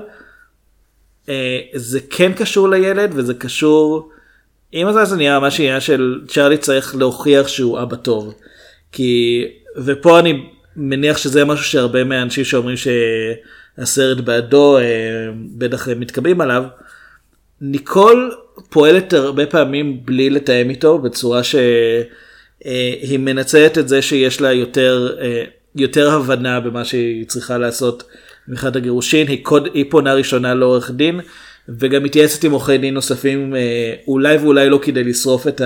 אה, 1.29 1.59
זה 1.73 1.99
כן 2.09 2.33
קשור 2.33 2.69
לילד 2.69 3.11
וזה 3.15 3.33
קשור, 3.33 4.09
הזמן 4.73 5.05
זה 5.05 5.15
נהיה 5.15 5.39
ממש 5.39 5.59
עניין 5.59 5.79
של 5.79 6.21
צ'ארלי 6.27 6.57
צריך 6.57 6.95
להוכיח 6.95 7.47
שהוא 7.47 7.81
אבא 7.81 7.95
טוב. 7.95 8.33
כי, 8.91 9.43
ופה 9.77 10.19
אני 10.19 10.43
מניח 10.75 11.17
שזה 11.17 11.45
משהו 11.45 11.65
שהרבה 11.65 12.03
מהאנשים 12.03 12.43
שאומרים 12.43 12.75
שהסרט 12.77 14.17
בעדו 14.17 14.77
אה, 14.77 14.83
בטח 15.57 15.87
מתקבלים 15.89 16.41
עליו. 16.41 16.63
ניקול 17.61 18.35
פועלת 18.69 19.13
הרבה 19.13 19.45
פעמים 19.45 20.05
בלי 20.05 20.29
לתאם 20.29 20.69
איתו 20.69 20.97
בצורה 20.97 21.41
שהיא 21.43 23.19
מנצלת 23.19 23.77
את 23.77 23.87
זה 23.87 24.01
שיש 24.01 24.41
לה 24.41 24.53
יותר, 24.53 25.15
אה, 25.21 25.43
יותר 25.75 26.11
הבנה 26.11 26.59
במה 26.59 26.85
שהיא 26.85 27.27
צריכה 27.27 27.57
לעשות 27.57 28.03
מבחינת 28.47 28.75
הגירושין. 28.75 29.27
היא, 29.27 29.43
קוד, 29.43 29.67
היא 29.73 29.85
פונה 29.89 30.13
ראשונה 30.13 30.53
לעורך 30.53 30.91
דין 30.91 31.19
וגם 31.69 32.03
מתייעצת 32.03 32.43
עם 32.43 32.51
עורכי 32.51 32.77
דין 32.77 32.93
נוספים 32.93 33.55
אה, 33.55 33.93
אולי 34.07 34.37
ואולי 34.37 34.69
לא 34.69 34.79
כדי 34.81 35.03
לשרוף 35.03 35.47
את 35.47 35.61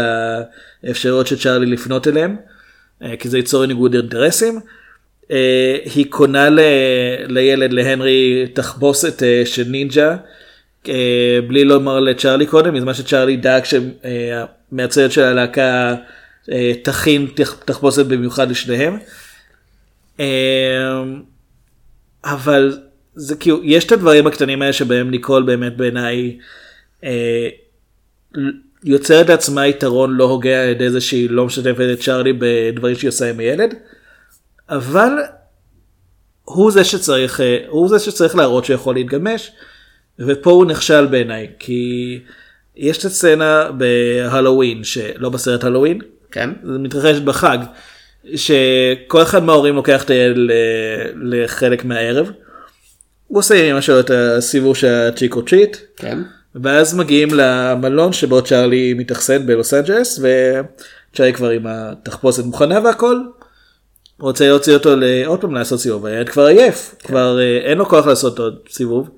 האפשרויות 0.83 1.27
של 1.27 1.37
צ'ארלי 1.39 1.65
לפנות 1.65 2.07
אליהם 2.07 2.35
אה, 3.03 3.17
כי 3.19 3.29
זה 3.29 3.37
ייצור 3.37 3.65
ניגוד 3.65 3.93
אינטרסים. 3.95 4.59
אה, 5.31 5.77
היא 5.95 6.05
קונה 6.09 6.49
ל, 6.49 6.59
לילד 7.27 7.73
להנרי 7.73 8.47
תחבושת 8.53 9.23
של 9.45 9.63
נינג'ה 9.67 10.15
בלי 11.47 11.63
לומר 11.63 11.99
לצ'ארלי 11.99 12.45
קודם 12.45 12.75
בזמן 12.75 12.93
שצ'ארלי 12.93 13.37
דאג 13.37 13.63
שמהצוות 14.71 15.11
של 15.11 15.23
הלהקה 15.23 15.95
תכין 16.83 17.27
תח- 17.35 17.63
תחבושת 17.65 18.05
במיוחד 18.05 18.51
לשניהם. 18.51 18.97
אבל 22.23 22.77
זה 23.15 23.35
כאילו 23.35 23.59
יש 23.63 23.85
את 23.85 23.91
הדברים 23.91 24.27
הקטנים 24.27 24.61
האלה 24.61 24.73
שבהם 24.73 25.11
ניקול 25.11 25.43
באמת 25.43 25.77
בעיניי 25.77 26.37
אה, 27.03 27.49
יוצרת 28.83 29.29
לעצמה 29.29 29.67
יתרון 29.67 30.11
לא 30.11 30.23
הוגה 30.23 30.63
על 30.63 30.69
ידי 30.69 30.89
זה 30.89 31.01
שהיא 31.01 31.29
לא 31.29 31.45
משתפת 31.45 31.87
את 31.93 31.99
צ'ארלי 31.99 32.33
בדברים 32.39 32.95
שהיא 32.95 33.09
עושה 33.09 33.29
עם 33.29 33.39
הילד. 33.39 33.73
אבל 34.69 35.11
הוא 36.43 36.71
זה 36.71 36.83
שצריך 36.83 37.41
אה, 37.41 37.57
הוא 37.67 37.89
זה 37.89 37.99
שצריך 37.99 38.35
להראות 38.35 38.65
שיכול 38.65 38.95
להתגמש 38.95 39.51
ופה 40.19 40.51
הוא 40.51 40.65
נכשל 40.65 41.05
בעיניי 41.05 41.47
כי 41.59 42.19
יש 42.75 42.97
את 42.97 43.05
הסצנה 43.05 43.71
בהלואוין 43.71 44.83
שלא 44.83 45.29
בסרט 45.29 45.63
הלואוין 45.63 45.99
כן. 46.31 46.49
זה 46.63 46.79
מתרחש 46.79 47.19
בחג 47.19 47.57
שכל 48.35 49.21
אחד 49.21 49.43
מההורים 49.43 49.75
לוקח 49.75 50.03
את 50.03 50.09
הילד 50.09 50.51
לחלק 51.15 51.85
מהערב. 51.85 52.31
הוא 53.27 53.39
עושה 53.39 53.55
עם 53.55 53.65
אמא 53.71 53.81
שלו 53.81 53.99
את 53.99 54.11
הסיבוב 54.11 54.75
של 54.75 54.87
הצ'יקו 54.87 55.45
צ'יט 55.45 55.77
כן. 55.95 56.19
ואז 56.55 56.95
מגיעים 56.95 57.29
למלון 57.31 58.13
שבו 58.13 58.41
צ'ארלי 58.41 58.93
מתאכסן 58.93 59.45
בלוס 59.45 59.73
אנג'לס 59.73 60.19
וצ'ארלי 60.19 61.33
כבר 61.33 61.49
עם 61.49 61.67
התחפושת 61.67 62.43
מוכנה 62.43 62.79
והכל. 62.83 63.19
רוצה 64.19 64.47
להוציא 64.47 64.73
אותו 64.73 64.89
עוד 65.25 65.41
פעם 65.41 65.55
לעשות 65.55 65.79
סיבוב 65.79 66.05
הילד 66.05 66.29
כבר 66.29 66.45
עייף 66.45 66.95
כבר 67.03 67.39
אה, 67.39 67.57
אין 67.57 67.77
לו 67.77 67.85
כוח 67.85 68.07
לעשות 68.07 68.39
עוד 68.39 68.59
סיבוב. 68.69 69.09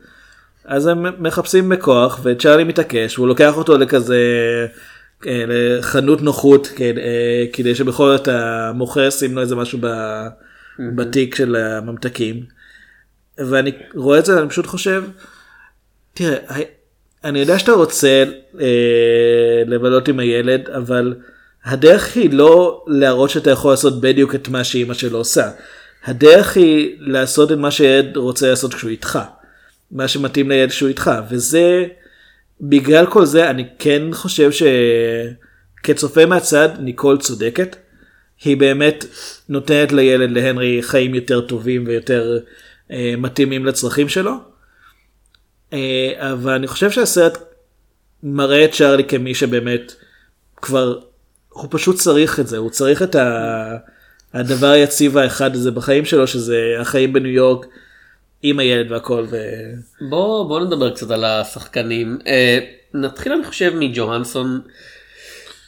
אז 0.65 0.87
הם 0.87 1.23
מחפשים 1.23 1.69
בכוח 1.69 2.19
וצ'ארלי 2.23 2.63
מתעקש 2.63 3.17
והוא 3.17 3.27
לוקח 3.27 3.57
אותו 3.57 3.77
לכזה 3.77 4.17
אה, 5.27 5.43
לחנות 5.47 6.21
נוחות 6.21 6.67
כדי, 6.67 7.01
אה, 7.01 7.45
כדי 7.53 7.75
שבכל 7.75 8.17
זאת 8.17 8.27
המוכר 8.27 9.01
ישים 9.01 9.35
לו 9.35 9.41
איזה 9.41 9.55
משהו 9.55 9.79
ב- 9.81 10.27
בתיק 10.95 11.35
של 11.35 11.55
הממתקים. 11.55 12.43
ואני 13.37 13.71
רואה 13.95 14.19
את 14.19 14.25
זה 14.25 14.35
ואני 14.35 14.49
פשוט 14.49 14.65
חושב 14.65 15.03
תראה 16.13 16.59
אני 17.23 17.39
יודע 17.39 17.59
שאתה 17.59 17.71
רוצה 17.71 18.23
אה, 18.61 19.63
לבלות 19.67 20.07
עם 20.07 20.19
הילד 20.19 20.69
אבל 20.69 21.15
הדרך 21.65 22.15
היא 22.15 22.33
לא 22.33 22.83
להראות 22.87 23.29
שאתה 23.29 23.51
יכול 23.51 23.71
לעשות 23.71 24.01
בדיוק 24.01 24.35
את 24.35 24.49
מה 24.49 24.63
שאימא 24.63 24.93
שלו 24.93 25.17
עושה. 25.17 25.49
הדרך 26.05 26.57
היא 26.57 26.95
לעשות 26.99 27.51
את 27.51 27.57
מה 27.57 27.71
שילד 27.71 28.17
רוצה 28.17 28.49
לעשות 28.49 28.73
כשהוא 28.73 28.89
איתך. 28.89 29.19
מה 29.91 30.07
שמתאים 30.07 30.49
לילד 30.49 30.69
כשהוא 30.69 30.89
איתך 30.89 31.11
וזה 31.29 31.85
בגלל 32.61 33.05
כל 33.05 33.25
זה 33.25 33.49
אני 33.49 33.65
כן 33.79 34.01
חושב 34.13 34.49
שכצופה 35.81 36.25
מהצד 36.25 36.69
ניקול 36.79 37.17
צודקת. 37.17 37.75
היא 38.43 38.57
באמת 38.57 39.05
נותנת 39.49 39.91
לילד 39.91 40.31
להנרי 40.31 40.79
חיים 40.81 41.15
יותר 41.15 41.41
טובים 41.41 41.83
ויותר 41.87 42.39
אה, 42.91 43.13
מתאימים 43.17 43.65
לצרכים 43.65 44.09
שלו. 44.09 44.33
אה, 45.73 46.31
אבל 46.31 46.51
אני 46.51 46.67
חושב 46.67 46.91
שהסרט 46.91 47.37
מראה 48.23 48.65
את 48.65 48.71
צ'ארלי 48.71 49.03
כמי 49.03 49.35
שבאמת 49.35 49.93
כבר 50.55 50.99
הוא 51.49 51.67
פשוט 51.69 51.95
צריך 51.95 52.39
את 52.39 52.47
זה 52.47 52.57
הוא 52.57 52.69
צריך 52.69 53.03
את 53.03 53.15
ה... 53.15 53.77
הדבר 54.33 54.67
היציב 54.67 55.17
האחד 55.17 55.55
הזה 55.55 55.71
בחיים 55.71 56.05
שלו 56.05 56.27
שזה 56.27 56.75
החיים 56.79 57.13
בניו 57.13 57.31
יורק 57.31 57.65
עם 58.43 58.59
הילד 58.59 58.91
והכל 58.91 59.25
ו... 59.31 59.37
בוא 60.09 60.47
בוא 60.47 60.59
נדבר 60.59 60.89
קצת 60.89 61.11
על 61.11 61.25
השחקנים 61.25 62.17
אה, 62.27 62.59
נתחיל 62.93 63.33
אני 63.33 63.43
חושב 63.45 63.73
מג'והנסון 63.75 64.61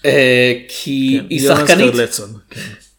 אה, 0.06 0.54
כי 0.68 1.20
היא 1.30 1.42
יונס 1.42 1.60
שחקנית 1.60 1.92
קרלצון. 1.92 2.30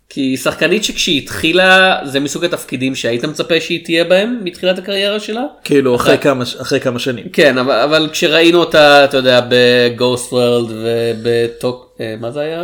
כי 0.08 0.20
היא 0.20 0.36
שחקנית 0.36 0.84
שכשהיא 0.84 1.22
התחילה 1.22 1.98
זה 2.04 2.20
מסוג 2.20 2.44
התפקידים 2.44 2.94
שהיית 2.94 3.24
מצפה 3.24 3.60
שהיא 3.60 3.84
תהיה 3.84 4.04
בהם 4.04 4.40
מתחילת 4.44 4.78
הקריירה 4.78 5.20
שלה. 5.20 5.42
כאילו 5.64 5.96
אחרי 5.96 6.18
כמה 6.18 6.44
אחרי 6.60 6.80
כמה 6.80 6.98
שנים. 6.98 7.28
כן 7.32 7.58
אבל, 7.58 7.74
אבל 7.80 8.08
כשראינו 8.12 8.58
אותה 8.60 9.04
אתה 9.04 9.16
יודע 9.16 9.40
בגוסט 9.50 10.32
וורלד 10.32 10.70
ובטוק 10.70 11.96
אה, 12.00 12.14
מה 12.20 12.30
זה 12.30 12.40
היה 12.40 12.62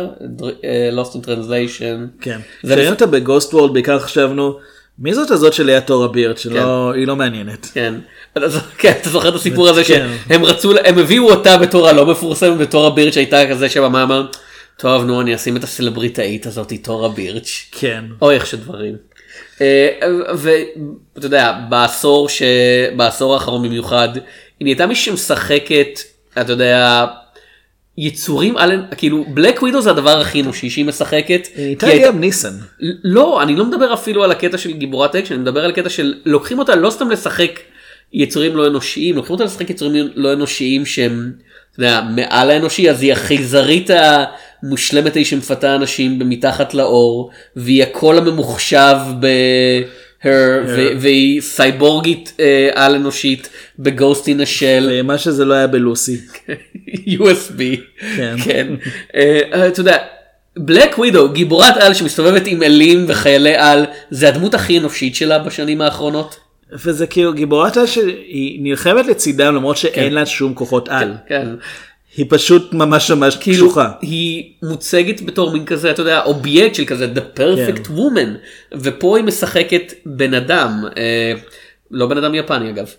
אה, 0.63 0.89
Lost 1.03 1.13
in 1.15 1.25
Translation. 1.25 2.21
כן. 2.21 2.39
כשראינו 2.63 2.81
לפ- 2.83 2.89
אותה 2.91 3.05
בגוסט 3.05 3.53
וורלד 3.53 3.73
בעיקר 3.73 3.99
חשבנו 3.99 4.57
מי 4.99 5.13
זאת 5.13 5.31
הזאת 5.31 5.53
של 5.53 5.63
ליאת 5.65 5.87
תורה 5.87 6.07
בירד 6.07 6.37
שלא 6.37 6.91
היא 6.93 7.07
לא 7.07 7.15
מעניינת. 7.15 7.67
כן. 7.73 7.93
אז- 8.35 8.59
כן, 8.77 8.93
אתה 9.01 9.09
זוכר 9.09 9.29
את 9.29 9.35
הסיפור 9.35 9.69
הזה 9.69 9.83
כן. 9.83 10.07
שהם 10.29 10.43
רצו 10.43 10.71
הם 10.83 10.97
הביאו 10.97 11.29
אותה 11.31 11.57
בתור 11.57 11.87
הלא 11.89 12.05
מפורסמת 12.05 12.57
בתור 12.57 12.87
הבירץ' 12.87 13.13
שהייתה 13.13 13.49
כזה 13.49 13.69
שבמאמר 13.69 14.25
טוב 14.77 15.03
נו 15.03 15.21
אני 15.21 15.35
אשים 15.35 15.57
את 15.57 15.63
הסלבריטאית 15.63 16.45
הזאת 16.45 16.73
תורה 16.81 17.09
בירץ'. 17.09 17.49
כן. 17.71 18.03
אוי 18.21 18.35
איך 18.35 18.45
שדברים. 18.45 18.95
אה, 19.61 19.87
ואתה 20.37 21.25
יודע 21.25 21.53
בעשור 21.69 22.29
ש... 22.29 22.41
בעשור 22.97 23.33
האחרון 23.33 23.63
במיוחד 23.63 24.09
היא 24.15 24.21
נהייתה 24.65 24.85
מי 24.85 24.95
שמשחקת 24.95 25.99
אתה 26.41 26.51
יודע 26.51 27.05
יצורים 27.97 28.57
על 28.57 28.83
כאילו 28.97 29.25
בלק 29.33 29.61
ווידו 29.61 29.81
זה 29.81 29.89
הדבר 29.89 30.19
הכי 30.21 30.41
אנושי 30.41 30.69
שהיא 30.69 30.85
משחקת. 30.85 31.47
היא 31.55 31.77
כבר 31.77 31.85
הייתה 31.85 32.07
גם 32.07 32.19
ניסן. 32.19 32.53
לא 33.03 33.43
אני 33.43 33.55
לא 33.55 33.65
מדבר 33.65 33.93
אפילו 33.93 34.23
על 34.23 34.31
הקטע 34.31 34.57
של 34.57 34.71
גיבורת 34.71 35.15
אקשן 35.15 35.33
אני 35.33 35.41
מדבר 35.41 35.63
על 35.63 35.69
הקטע 35.69 35.89
של 35.89 36.13
לוקחים 36.25 36.59
אותה 36.59 36.75
לא 36.75 36.89
סתם 36.89 37.09
לשחק 37.09 37.59
יצורים 38.13 38.55
לא 38.55 38.67
אנושיים 38.67 39.15
לוקחים 39.15 39.33
אותה 39.33 39.43
לשחק 39.43 39.69
יצורים 39.69 40.09
לא 40.15 40.33
אנושיים 40.33 40.85
שהם 40.85 41.31
אתה 41.73 41.79
יודע, 41.79 42.01
מעל 42.15 42.49
האנושי 42.49 42.89
אז 42.89 43.01
היא 43.01 43.13
החייזרית 43.13 43.89
המושלמת 44.63 45.15
ההיא 45.15 45.25
שמפתה 45.25 45.75
אנשים 45.75 46.19
במתחת 46.19 46.73
לאור 46.73 47.31
והיא 47.55 47.83
הקול 47.83 48.17
הממוחשב 48.17 48.95
ב... 49.19 49.27
her, 50.23 50.27
והיא 50.99 51.41
סייבורגית 51.41 52.33
אה, 52.39 52.69
על 52.73 52.95
אנושית 52.95 53.49
בגוסט 53.79 54.27
אין 54.27 54.41
השל 54.41 55.01
מה 55.03 55.17
שזה 55.17 55.45
לא 55.45 55.53
היה 55.53 55.67
בלוסי. 55.67 56.17
USB. 57.17 57.61
כן. 58.17 58.35
כן. 58.43 58.67
אה, 59.15 59.67
אתה 59.67 59.79
יודע, 59.79 59.97
בלק 60.57 60.97
ווידו, 60.97 61.29
גיבורת 61.29 61.77
על 61.77 61.93
שמסתובבת 61.93 62.47
עם 62.47 62.63
אלים 62.63 63.05
וחיילי 63.07 63.55
על, 63.55 63.85
זה 64.09 64.27
הדמות 64.27 64.53
הכי 64.53 64.79
אנושית 64.79 65.15
שלה 65.15 65.39
בשנים 65.39 65.81
האחרונות. 65.81 66.39
וזה 66.73 67.07
כאילו 67.07 67.33
גיבורת 67.33 67.77
על 67.77 67.87
שהיא 67.87 68.59
נלחמת 68.63 69.05
לצידם 69.05 69.55
למרות 69.55 69.77
שאין 69.77 70.13
לה 70.13 70.25
שום 70.25 70.53
כוחות 70.53 70.89
על. 70.89 71.13
כן. 71.27 71.47
היא 72.17 72.25
פשוט 72.29 72.73
ממש 72.73 73.11
ממש 73.11 73.35
כאילו 73.35 73.65
קשוחה. 73.67 73.91
היא 74.01 74.53
מוצגת 74.63 75.21
בתור 75.21 75.51
מין 75.51 75.65
כזה 75.65 75.91
אתה 75.91 76.01
יודע 76.01 76.21
אובייקט 76.23 76.75
של 76.75 76.85
כזה 76.85 77.07
the 77.15 77.39
perfect 77.39 77.87
כן. 77.87 77.93
woman 77.95 78.29
ופה 78.73 79.17
היא 79.17 79.25
משחקת 79.25 79.93
בן 80.05 80.33
אדם 80.33 80.83
אה, 80.97 81.33
לא 81.91 82.05
בן 82.07 82.17
אדם 82.17 82.35
יפני 82.35 82.69
אגב 82.69 82.89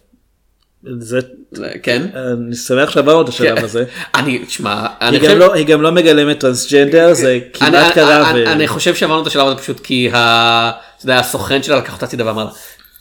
זה, 0.98 1.18
זה- 1.52 1.70
כן. 1.82 2.02
אני 2.14 2.54
שמח 2.56 2.90
שעברנו 2.90 3.22
את 3.22 3.28
השלב 3.28 3.58
כן. 3.58 3.64
הזה. 3.64 3.84
אני 4.14 4.38
תשמע 4.38 4.86
אני 5.00 5.18
גם 5.18 5.38
לא- 5.38 5.54
היא 5.54 5.66
גם 5.66 5.82
לא 5.82 5.92
מגלמת 5.92 6.40
טרנסג'נדר 6.40 7.12
זה 7.14 7.38
כמעט 7.52 7.94
קרה. 7.94 8.30
אני- 8.30 8.68
חושב 8.68 8.94
שעברנו 8.94 9.22
את 9.22 9.26
השלב 9.26 9.46
הזה 9.46 9.56
פשוט 9.56 9.80
כי 9.80 10.10
ה- 10.12 10.70
אתה 10.96 11.04
יודע, 11.04 11.18
הסוכן 11.18 11.62
שלה 11.62 11.76
לקח 11.78 11.94
אותה 11.94 12.06
הצידה 12.06 12.26
ואמר 12.26 12.44
לה, 12.44 12.50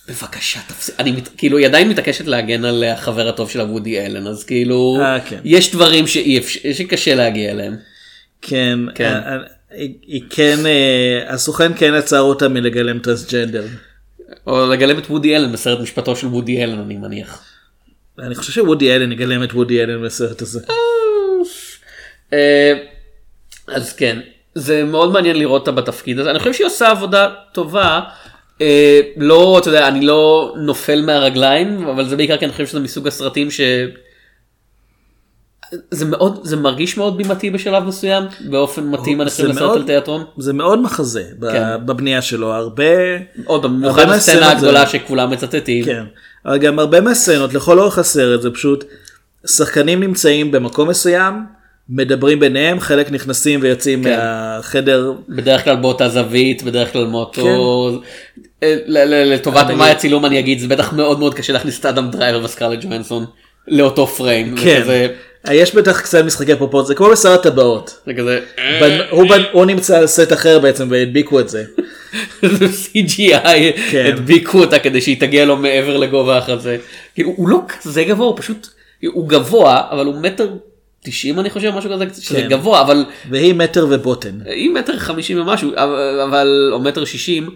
בבקשה 0.09 0.59
תפסיק, 0.67 0.95
אני 0.99 1.11
מת- 1.11 1.29
כאילו 1.37 1.57
היא 1.57 1.65
עדיין 1.67 1.89
מתעקשת 1.89 2.25
להגן 2.27 2.65
על 2.65 2.83
החבר 2.83 3.27
הטוב 3.29 3.49
שלה 3.49 3.63
וודי 3.63 4.05
אלן 4.05 4.27
אז 4.27 4.43
כאילו 4.43 4.97
אה, 5.01 5.19
כן. 5.19 5.39
יש 5.43 5.71
דברים 5.71 6.07
שאי 6.07 6.37
אפשר- 6.37 6.59
שקשה 6.73 7.15
להגיע 7.15 7.51
אליהם. 7.51 7.75
כן, 8.41 8.79
כן. 8.95 9.05
אה, 9.25 9.33
אה, 9.35 9.37
היא- 9.71 9.93
היא 10.01 10.21
כן, 10.29 10.57
אה, 10.65 11.33
הסוכן 11.33 11.71
כן 11.77 11.93
עצר 11.93 12.19
אותה 12.21 12.47
מלגלם 12.47 12.99
טרנסג'נדר. 12.99 13.63
או 14.47 14.67
לגלם 14.69 14.97
את 14.99 15.09
וודי 15.09 15.35
אלן 15.35 15.51
בסרט 15.51 15.79
משפטו 15.79 16.15
של 16.15 16.27
וודי 16.27 16.63
אלן 16.63 16.79
אני 16.79 16.97
מניח. 16.97 17.43
אני 18.19 18.35
חושב 18.35 18.51
שוודי 18.53 18.95
אלן 18.95 19.11
יגלם 19.11 19.43
את 19.43 19.53
וודי 19.53 19.83
אלן 19.83 20.03
בסרט 20.05 20.41
הזה. 20.41 20.59
אז 23.67 23.93
כן, 23.93 24.19
זה 24.55 24.83
מאוד 24.83 25.11
מעניין 25.11 25.35
לראות 25.37 25.61
אותה 25.67 25.71
בתפקיד 25.71 26.19
הזה, 26.19 26.31
אני 26.31 26.39
חושב 26.39 26.53
שהיא 26.53 26.67
עושה 26.67 26.89
עבודה 26.89 27.29
טובה. 27.53 27.99
אה, 28.61 29.01
לא, 29.17 29.57
אתה 29.61 29.69
יודע, 29.69 29.87
אני 29.87 30.05
לא 30.05 30.53
נופל 30.57 31.01
מהרגליים, 31.05 31.87
אבל 31.87 32.09
זה 32.09 32.15
בעיקר 32.17 32.37
כי 32.37 32.45
אני 32.45 32.51
חושב 32.51 32.67
שזה 32.67 32.79
מסוג 32.79 33.07
הסרטים 33.07 33.51
ש... 33.51 33.61
זה 35.91 36.05
מאוד, 36.05 36.39
זה 36.43 36.55
מרגיש 36.57 36.97
מאוד 36.97 37.17
בימתי 37.17 37.49
בשלב 37.49 37.83
מסוים, 37.83 38.23
באופן 38.49 38.83
מתאים 38.87 39.17
זה 39.29 39.47
לסרט 39.47 39.75
על 39.75 39.83
תיאטרון. 39.83 40.23
זה 40.37 40.53
מאוד 40.53 40.81
מחזה 40.81 41.23
כן. 41.51 41.85
בבנייה 41.85 42.21
שלו 42.21 42.53
הרבה 42.53 42.83
עוד 43.45 43.61
פעם, 43.61 43.77
במיוחד 43.81 44.09
הסצנה 44.09 44.51
הגדולה 44.51 44.85
זה- 44.85 44.91
שכולם 44.91 45.29
מצטטים. 45.29 45.85
כן 45.85 46.03
אבל 46.45 46.57
גם 46.57 46.79
הרבה 46.79 47.01
מהסצנות 47.01 47.53
לכל 47.53 47.79
אורך 47.79 47.97
הסרט 47.97 48.41
זה 48.41 48.51
פשוט 48.51 48.83
שחקנים 49.47 49.99
נמצאים 49.99 50.51
במקום 50.51 50.89
מסוים 50.89 51.33
מדברים 51.91 52.39
ביניהם 52.39 52.79
חלק 52.79 53.11
נכנסים 53.11 53.59
ויוצאים 53.63 54.03
כן. 54.03 54.17
מהחדר 54.17 55.13
בדרך 55.29 55.63
כלל 55.63 55.75
באותה 55.75 56.09
זווית, 56.09 56.63
בדרך 56.63 56.93
כלל 56.93 57.05
מאותו... 57.05 57.89
אה, 58.63 58.75
ל- 58.85 58.97
ל- 59.03 59.33
לטובת 59.33 59.65
אני- 59.65 59.73
במאי 59.73 59.89
הצילום 59.89 60.25
אני 60.25 60.39
אגיד, 60.39 60.59
זה 60.59 60.67
בטח 60.67 60.93
מאוד 60.93 61.19
מאוד 61.19 61.33
קשה 61.33 61.53
להכניס 61.53 61.79
את 61.79 61.85
אדם 61.85 62.09
דרייבר 62.11 62.43
וסקרלט 62.43 62.79
ג'ואנסון 62.85 63.25
לאותו 63.67 64.07
פריים. 64.07 64.55
כן 64.57 64.81
כזה- 64.81 65.07
יש 65.51 65.75
בטח 65.75 66.01
קצת 66.01 66.23
משחקי 66.25 66.55
פרופורט 66.55 66.85
זה 66.85 66.95
כמו 66.95 67.09
בשר 67.09 67.31
הטבעות. 67.31 67.99
זה 68.05 68.13
כזה... 68.13 68.39
בנ- 68.57 69.01
הוא 69.09 69.29
בנ- 69.29 69.47
הוא 69.51 69.65
נמצא 69.65 69.97
על 69.97 70.07
סט 70.07 70.33
אחר 70.33 70.59
בעצם 70.59 70.87
והדביקו 70.91 71.39
את 71.39 71.49
זה. 71.49 71.63
זה 72.57 72.65
CGI, 72.65 73.47
כן. 73.91 74.05
הדביקו 74.05 74.59
אותה 74.59 74.79
כדי 74.79 75.01
שהיא 75.01 75.19
תגיע 75.19 75.45
לו 75.45 75.57
מעבר 75.57 75.97
לגובה 75.97 76.37
החזה. 76.37 76.77
כאילו 77.15 77.33
הוא 77.35 77.49
לא 77.49 77.59
כזה 77.67 78.03
גבוה, 78.03 78.27
הוא 78.27 78.37
פשוט... 78.37 78.67
הוא 79.05 79.29
גבוה, 79.29 79.81
אבל 79.91 80.05
הוא 80.05 80.15
מטר 80.21 80.49
90 81.03 81.39
אני 81.39 81.49
חושב, 81.49 81.69
משהו 81.75 81.89
כזה, 81.93 82.05
שזה 82.21 82.41
כן. 82.41 82.47
גבוה, 82.49 82.81
אבל 82.81 83.05
והיא 83.29 83.53
מטר 83.55 83.87
ובוטן. 83.89 84.31
היא 84.45 84.69
מטר 84.69 84.97
חמישים 84.97 85.41
ומשהו, 85.41 85.71
אבל- 86.23 86.69
או 86.73 86.79
מטר 86.79 87.05
שישים, 87.05 87.49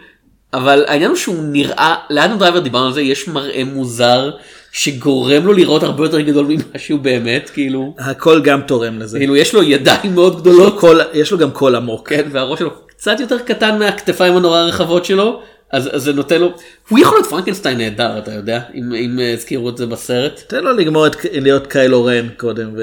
אבל 0.53 0.83
העניין 0.87 1.09
הוא 1.09 1.17
שהוא 1.17 1.35
נראה, 1.51 1.95
לאדם 2.09 2.37
דרייבר 2.37 2.59
דיברנו 2.59 2.85
על 2.87 2.93
זה, 2.93 3.01
יש 3.01 3.27
מראה 3.27 3.63
מוזר 3.63 4.31
שגורם 4.71 5.45
לו 5.45 5.53
להיראות 5.53 5.83
הרבה 5.83 6.03
יותר 6.05 6.19
גדול 6.21 6.45
ממה 6.45 6.61
שהוא 6.77 6.99
באמת, 6.99 7.49
כאילו, 7.49 7.95
הכל 7.99 8.41
גם 8.41 8.61
תורם 8.61 8.99
לזה. 8.99 9.17
כאילו 9.19 9.35
יש 9.35 9.53
לו 9.53 9.63
ידיים 9.63 10.15
מאוד 10.15 10.41
גדולות, 10.41 10.79
קול- 10.79 11.01
יש 11.13 11.31
לו 11.31 11.37
גם 11.37 11.51
קול 11.51 11.75
עמוק. 11.75 12.09
כן, 12.09 12.27
והראש 12.31 12.59
שלו 12.59 12.69
קצת 12.87 13.19
יותר 13.19 13.37
קטן 13.39 13.79
מהכתפיים 13.79 14.37
הנורא 14.37 14.59
רחבות 14.61 15.05
שלו, 15.05 15.41
אז, 15.71 15.95
אז 15.95 16.03
זה 16.03 16.13
נותן 16.13 16.41
לו, 16.41 16.53
הוא 16.89 16.99
יכול 16.99 17.17
להיות 17.17 17.29
פרנקנסטיין 17.29 17.77
נהדר, 17.77 18.17
אתה 18.17 18.33
יודע, 18.33 18.61
אם, 18.73 18.93
אם 18.93 19.19
אה, 19.19 19.33
הזכירו 19.33 19.69
את 19.69 19.77
זה 19.77 19.85
בסרט. 19.85 20.41
תן 20.47 20.63
לו 20.63 20.73
לגמור 20.73 21.07
את 21.07 21.15
להיות 21.31 21.67
קיילו 21.67 22.05
רן 22.05 22.27
קודם. 22.37 22.69
ו... 22.77 22.81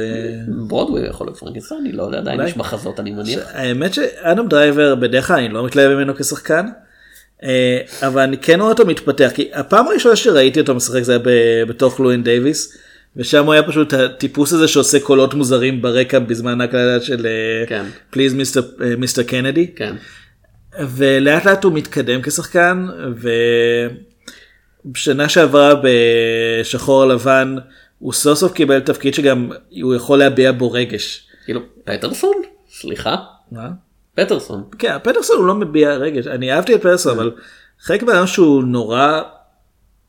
ברודווי 0.49 1.07
יכול 1.07 1.27
להיות 1.27 1.39
פרנקנסטיין, 1.39 1.81
אני 1.81 1.93
לא 1.93 2.03
יודע, 2.03 2.19
עדיין. 2.19 2.41
יש 2.41 2.57
מחזות 2.57 3.01
אני 3.01 3.11
מניח. 3.11 3.41
האמת 3.53 3.95
שאדם 3.95 4.49
דרייבר 4.49 4.95
בדרך 4.95 5.27
כלל 5.27 5.37
אני 5.37 5.49
לא 5.49 5.67
מתלהב 5.67 5.91
ממנו 5.91 6.15
כשחקן. 6.15 6.67
אה, 7.45 7.81
אבל 8.03 8.23
אני 8.23 8.39
כן 8.39 8.61
רואה 8.61 8.73
אותו 8.73 8.87
מתפתח 8.87 9.31
כי 9.35 9.51
הפעם 9.53 9.87
הראשונה 9.87 10.17
שראיתי 10.17 10.61
אותו 10.61 10.75
משחק 10.75 11.03
זה 11.03 11.13
היה 11.13 11.65
בתוך 11.67 12.01
לואין 12.01 12.23
דייוויס. 12.23 12.79
ושם 13.17 13.45
הוא 13.45 13.53
היה 13.53 13.63
פשוט 13.63 13.93
הטיפוס 13.95 14.53
הזה 14.53 14.69
שעושה 14.69 15.01
קולות 15.01 15.35
מוזרים 15.35 15.83
ברקע 15.83 16.19
בזמן 16.19 16.61
ההקלטה 16.61 17.05
של. 17.05 17.27
פליז 18.11 18.35
מיסטר 18.99 19.23
קנדי. 19.23 19.67
כן. 19.77 19.95
ולאט 20.81 21.45
לאט 21.45 21.65
הוא 21.65 21.73
מתקדם 21.73 22.23
כשחקן 22.23 22.87
ובשנה 24.85 25.29
שעברה 25.29 25.75
בשחור 25.83 27.05
לבן 27.05 27.57
הוא 27.99 28.13
סוף 28.13 28.39
סוף 28.39 28.53
קיבל 28.53 28.81
תפקיד 28.81 29.15
שגם 29.15 29.51
הוא 29.83 29.95
יכול 29.95 30.19
להביע 30.19 30.53
בו 30.53 30.73
רגש. 30.73 31.27
כאילו, 31.45 31.61
פטרסון? 31.85 32.37
סליחה? 32.71 33.17
מה? 33.53 33.69
פטרסון. 34.15 34.65
כן, 34.79 34.97
פטרסון 35.03 35.37
הוא 35.37 35.47
לא 35.47 35.55
מביע 35.55 35.95
רגש, 35.95 36.27
אני 36.27 36.53
אהבתי 36.53 36.75
את 36.75 36.81
פטרסון 36.81 37.13
אבל 37.13 37.31
חלק 37.81 38.03
מהאדם 38.03 38.27
שהוא 38.27 38.65
נורא 38.65 39.23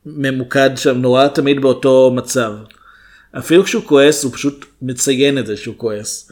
ממוקד 0.05 0.69
שם, 0.75 0.97
נורא 0.97 1.27
תמיד 1.27 1.61
באותו 1.61 2.11
מצב. 2.15 2.53
אפילו 3.37 3.63
כשהוא 3.63 3.83
כועס 3.83 4.23
הוא 4.23 4.33
פשוט 4.33 4.65
מציין 4.81 5.37
את 5.37 5.45
זה 5.45 5.57
שהוא 5.57 5.75
כועס. 5.77 6.31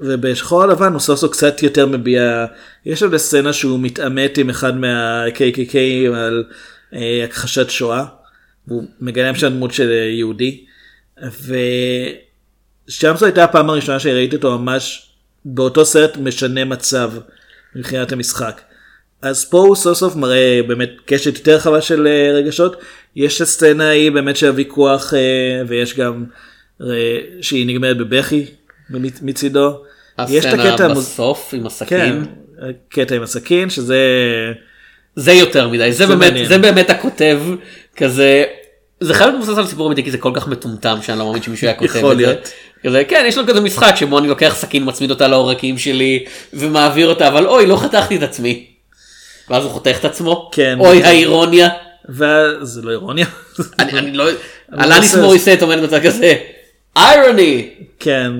ובשחור 0.00 0.62
הלבן 0.62 0.92
הוא 0.92 1.00
סוף 1.00 1.20
סוף 1.20 1.32
קצת 1.32 1.62
יותר 1.62 1.86
מביע, 1.86 2.46
יש 2.86 3.02
לו 3.02 3.18
סצנה 3.18 3.52
שהוא 3.52 3.80
מתעמת 3.80 4.38
עם 4.38 4.50
אחד 4.50 4.76
מה-KKK 4.76 5.76
על 6.14 6.44
אה, 6.94 7.24
הכחשת 7.24 7.70
שואה, 7.70 8.04
והוא 8.68 8.84
מגלם 9.00 9.34
שם 9.34 9.48
דמות 9.48 9.72
של 9.72 9.90
אה, 9.90 9.96
יהודי, 9.96 10.64
ושם 12.88 13.16
זו 13.16 13.26
הייתה 13.26 13.44
הפעם 13.44 13.70
הראשונה 13.70 14.00
שראיתי 14.00 14.36
אותו 14.36 14.58
ממש 14.58 15.10
באותו 15.44 15.84
סרט 15.84 16.16
משנה 16.16 16.64
מצב 16.64 17.12
מבחינת 17.76 18.12
המשחק. 18.12 18.60
אז 19.22 19.44
פה 19.44 19.58
הוא 19.58 19.76
סוף 19.76 19.98
סוף 19.98 20.16
מראה 20.16 20.60
באמת 20.66 20.90
קשת 21.04 21.38
יותר 21.38 21.56
רחבה 21.56 21.80
של 21.80 22.06
אה, 22.06 22.32
רגשות. 22.32 22.76
יש 23.16 23.40
הסצנה 23.40 23.88
ההיא 23.88 24.10
באמת 24.10 24.36
של 24.36 24.46
הוויכוח 24.46 25.14
אה, 25.14 25.62
ויש 25.68 25.98
גם 25.98 26.24
שהיא 27.40 27.66
נגמרת 27.66 27.96
בבכי 27.98 28.46
מצידו. 29.22 29.78
הסצנה 30.18 30.88
בסוף 30.88 31.54
עם 31.54 31.60
כן, 31.60 31.66
הסכין. 31.66 32.24
קטע 32.88 33.14
עם 33.14 33.22
הסכין 33.22 33.70
שזה 33.70 33.98
זה 35.16 35.32
יותר 35.32 35.68
מדי, 35.68 35.92
זה 35.92 35.98
זה 35.98 36.06
באמת, 36.06 36.28
מעניין. 36.28 36.46
זה 36.46 36.58
באמת 36.58 36.90
הכותב 36.90 37.40
כזה, 37.96 38.44
זה 39.00 39.14
חייב 39.14 39.30
להיות 39.30 39.42
מבוסס 39.42 39.58
על 39.58 39.66
סיפור 39.66 39.86
אמיתי 39.86 40.04
כי 40.04 40.10
זה 40.10 40.18
כל 40.18 40.32
כך 40.34 40.48
מטומטם 40.48 40.98
שאני 41.02 41.18
לא 41.18 41.26
מאמין 41.26 41.42
שמישהו 41.42 41.66
היה 41.66 41.76
כותב 41.76 42.06
את 42.06 42.18
זה. 42.18 42.34
כזה, 42.84 43.04
כן, 43.08 43.24
יש 43.28 43.38
לו 43.38 43.46
כזה 43.46 43.60
משחק 43.60 43.94
שבו 43.96 44.18
אני 44.18 44.28
לוקח 44.28 44.54
סכין, 44.58 44.82
מצמיד 44.86 45.10
אותה 45.10 45.28
לעורקים 45.28 45.78
שלי 45.78 46.24
ומעביר 46.52 47.08
אותה, 47.08 47.28
אבל 47.28 47.46
אוי, 47.46 47.66
לא 47.66 47.76
חתכתי 47.76 48.16
את 48.16 48.22
עצמי. 48.22 48.66
ואז 49.50 49.64
הוא 49.64 49.72
חותך 49.72 49.96
את 50.00 50.04
עצמו, 50.04 50.50
כן. 50.52 50.76
אוי 50.80 51.04
האירוניה. 51.04 51.68
וזה 52.08 52.82
לא 52.82 52.90
אירוניה. 52.90 53.26
אני 53.78 53.92
אני 53.92 54.12
לא, 54.12 54.28
אלניס. 54.80 55.14
מוריסט 55.14 55.62
עומד 55.62 55.82
בצד 55.82 56.02
כזה, 56.02 56.34
איירוני. 56.96 57.70
כן, 57.98 58.32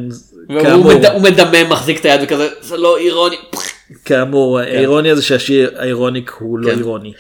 כאמור, 0.49 0.95
מד- 0.95 1.07
הוא 1.07 1.23
מדמם, 1.23 1.69
מחזיק 1.71 2.01
את 2.01 2.05
היד 2.05 2.21
וכזה, 2.25 2.49
זה 2.61 2.77
לא 2.77 2.99
אירוני. 2.99 3.37
כאמור 4.05 4.59
האירוניה 4.59 5.15
זה 5.17 5.23
שהשיר 5.23 5.71
האירוניק 5.79 6.31
הוא 6.39 6.59
לא 6.59 6.71
כן. 6.71 6.79
אירוני. 6.79 7.13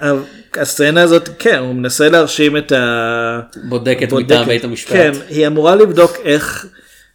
אבל 0.00 0.18
הסצנה 0.54 1.02
הזאת 1.02 1.28
כן 1.38 1.58
הוא 1.58 1.74
מנסה 1.74 2.08
להרשים 2.08 2.56
את 2.56 2.72
ה... 2.72 3.40
בודקת 3.64 4.08
בודקת. 4.10 4.26
מטעם 4.32 4.46
בית 4.46 4.64
המשפט. 4.64 4.92
כן, 4.92 5.12
היא 5.28 5.46
אמורה 5.46 5.74
לבדוק 5.74 6.12
איך 6.24 6.66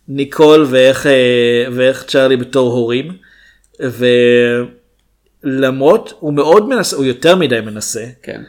ניקול 0.07 0.65
ואיך, 0.69 1.07
אה, 1.07 1.12
ואיך 1.71 2.03
צ'ארלי 2.03 2.38
בתור 2.38 2.71
הורים. 2.73 3.12
ולמרות, 5.43 6.13
הוא 6.19 6.33
מאוד 6.33 6.69
מנסה, 6.69 6.95
הוא 6.95 7.05
יותר 7.05 7.36
מדי 7.36 7.62
מנסה. 7.62 8.03
כן. 8.23 8.41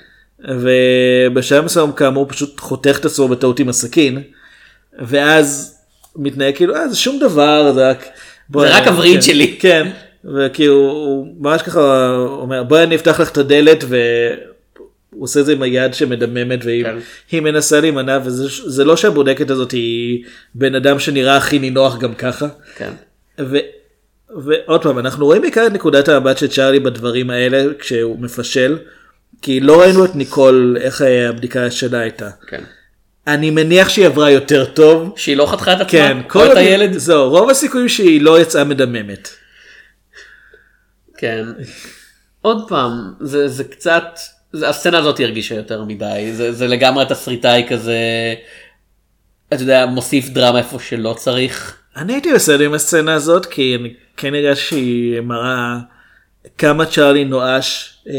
ובשלב 0.49 1.65
מסוים 1.65 1.93
כאמור 1.93 2.29
פשוט 2.29 2.61
חותך 2.61 2.97
את 3.01 3.05
עצמו 3.05 3.29
בטעות 3.29 3.61
עם 3.61 3.69
הסכין. 3.69 4.23
ואז 4.99 5.78
מתנהג 6.17 6.57
כאילו, 6.57 6.77
אה, 6.77 6.89
זה 6.89 6.97
שום 6.97 7.19
דבר, 7.19 7.73
זה 7.75 7.91
רק... 7.91 8.05
זה 8.55 8.77
רק 8.77 8.87
הווריד 8.87 9.15
כן, 9.15 9.21
שלי. 9.21 9.57
כן, 9.61 9.89
וכאילו, 10.35 10.75
הוא 10.75 11.27
ממש 11.41 11.63
ככה 11.63 12.11
אומר, 12.17 12.63
בואי 12.63 12.83
אני 12.83 12.97
אפתח 12.97 13.21
לך 13.21 13.31
את 13.33 13.39
הדלת, 13.39 13.85
והוא 13.89 15.23
עושה 15.23 15.41
את 15.41 15.47
זה 15.47 15.53
עם 15.53 15.63
היד 15.63 15.95
שמדממת, 15.95 16.65
והיא 16.65 16.85
כן. 17.31 17.45
מנסה 17.45 17.81
להימנע, 17.81 18.19
וזה 18.25 18.71
זה 18.71 18.85
לא 18.85 18.97
שהבודקת 18.97 19.51
הזאת 19.51 19.73
היא 19.73 20.25
בן 20.55 20.75
אדם 20.75 20.99
שנראה 20.99 21.37
הכי 21.37 21.59
נינוח 21.59 21.99
גם 21.99 22.15
ככה. 22.15 22.47
כן. 22.77 22.91
ו... 23.41 23.57
ועוד 24.45 24.83
פעם, 24.83 24.99
אנחנו 24.99 25.27
רואים 25.27 25.43
בעיקר 25.43 25.67
את 25.67 25.73
נקודת 25.73 26.09
המבט 26.09 26.39
של 26.39 26.47
צ'ארלי 26.47 26.81
בדברים 26.81 27.31
האלה 27.31 27.75
כשהוא 27.79 28.19
מפשל, 28.19 28.79
כי 29.43 29.61
לא 29.61 29.81
ראינו 29.81 30.05
את 30.05 30.17
ניקול, 30.17 30.77
איך 30.81 31.03
אה, 31.03 31.29
הבדיקה 31.29 31.71
שלה 31.71 31.99
הייתה. 31.99 32.31
כן. 32.47 32.63
אני 33.29 33.51
מניח 33.51 33.89
שהיא 33.89 34.07
עברה 34.07 34.31
יותר 34.31 34.65
טוב. 34.65 35.13
שהיא 35.17 35.37
לא 35.37 35.47
חתכה 35.47 35.73
את 35.73 35.77
עצמה? 35.77 35.91
כן, 35.91 36.19
כל 36.29 36.47
עוד- 36.47 36.57
הילד? 36.57 36.93
זהו, 36.93 37.29
רוב 37.29 37.51
הסיכויים 37.51 37.89
שהיא 37.89 38.23
לא 38.23 38.41
יצאה 38.41 38.65
מדממת. 38.65 39.29
כן. 41.19 41.45
עוד 42.43 42.69
פעם, 42.69 42.91
זה, 43.21 43.49
זה 43.49 43.65
קצת, 43.65 44.05
זה, 44.53 44.69
הסצנה 44.69 44.99
הזאת 44.99 45.21
הרגישה 45.21 45.55
יותר 45.55 45.85
מדי, 45.85 46.31
זה, 46.33 46.53
זה 46.53 46.67
לגמרי 46.67 47.05
תסריטאי 47.09 47.67
כזה, 47.69 47.99
אתה 49.53 49.63
יודע, 49.63 49.87
מוסיף 49.87 50.29
דרמה 50.29 50.59
איפה 50.59 50.79
שלא 50.81 51.15
צריך. 51.19 51.77
אני 51.97 52.13
הייתי 52.13 52.33
בסדר 52.35 52.65
עם 52.65 52.75
הסצנה 52.75 53.15
הזאת, 53.15 53.47
כי 53.47 53.77
אני 53.81 53.95
כן 54.17 54.35
הרגשתי 54.35 54.65
שהיא 54.69 55.21
מראה 55.21 55.79
כמה 56.59 56.87
צ'ארלי 56.87 57.25
נואש 57.25 57.95
אה, 58.09 58.15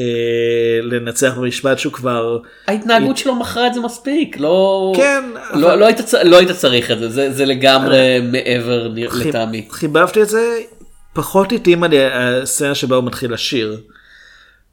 לנצח 0.82 1.34
במשפט 1.38 1.80
שהוא 1.80 1.94
כבר... 1.94 2.38
ההתנהגות 2.68 3.18
שלו 3.18 3.36
מכרה 3.36 3.68
את 3.68 3.74
זה 3.74 3.80
מספיק, 3.82 4.38
לא, 4.40 4.94
כן, 4.96 5.24
לא, 5.54 5.68
אבל- 5.68 5.80
לא, 5.80 5.86
היית, 5.86 5.98
לא 6.24 6.38
היית 6.38 6.52
צריך 6.52 6.92
את 6.92 7.00
זה, 7.00 7.10
זה, 7.10 7.32
זה 7.32 7.46
לגמרי 7.46 7.98
מעבר 8.32 8.88
נ- 8.96 9.10
חיב- 9.10 9.28
לטעמי. 9.28 9.68
חיבבתי 9.72 10.22
את 10.22 10.30
זה, 10.30 10.58
פחות 11.14 11.52
התאימה 11.52 11.88
לי 11.88 11.98
הסצנה 12.14 12.76
שבה 12.76 12.96
הוא 12.96 13.04
מתחיל 13.04 13.34
לשיר. 13.34 13.78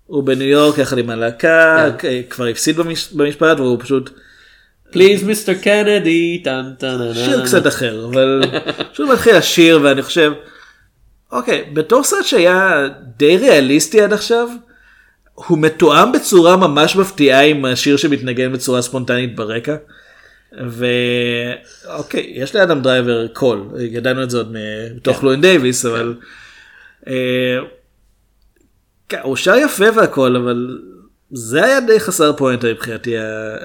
הוא 0.06 0.24
בניו 0.24 0.48
יורק 0.48 0.78
יחד 0.78 0.98
עם 0.98 1.10
הלהקה, 1.10 1.88
כן. 1.98 2.08
כבר 2.30 2.46
הפסיד 2.46 2.76
במש- 2.80 3.12
במשפט 3.16 3.60
והוא 3.60 3.78
פשוט 3.80 4.10
פליז 4.92 5.22
מיסטר 5.22 5.54
קנדי. 5.54 6.42
שיר 7.14 7.44
קצת 7.44 7.66
אחר, 7.66 8.06
אבל 8.10 8.42
פשוט 8.92 9.10
מתחיל 9.10 9.36
לשיר 9.36 9.80
ואני 9.82 10.02
חושב, 10.02 10.32
אוקיי, 11.32 11.70
בתור 11.72 12.04
סרט 12.04 12.24
שהיה 12.24 12.88
די 13.16 13.36
ריאליסטי 13.36 14.00
עד 14.00 14.12
עכשיו, 14.12 14.48
הוא 15.34 15.58
מתואם 15.58 16.12
בצורה 16.12 16.56
ממש 16.56 16.96
מפתיעה 16.96 17.44
עם 17.44 17.64
השיר 17.64 17.96
שמתנגן 17.96 18.52
בצורה 18.52 18.82
ספונטנית 18.82 19.36
ברקע. 19.36 19.76
ואוקיי, 20.52 22.32
יש 22.34 22.54
לאדם 22.54 22.82
דרייבר 22.82 23.28
קול, 23.28 23.68
ידענו 23.78 24.22
את 24.22 24.30
זה 24.30 24.36
עוד 24.36 24.54
מתוך 24.96 25.24
לואין 25.24 25.40
דייוויס, 25.40 25.86
אבל 25.86 26.14
אה, 27.08 27.58
כן, 29.08 29.20
הוא 29.22 29.36
שר 29.36 29.56
יפה 29.56 29.84
והכל, 29.96 30.36
אבל 30.36 30.78
זה 31.30 31.64
היה 31.64 31.80
די 31.80 32.00
חסר 32.00 32.36
פואנטה 32.36 32.66
מבחינתי 32.66 33.14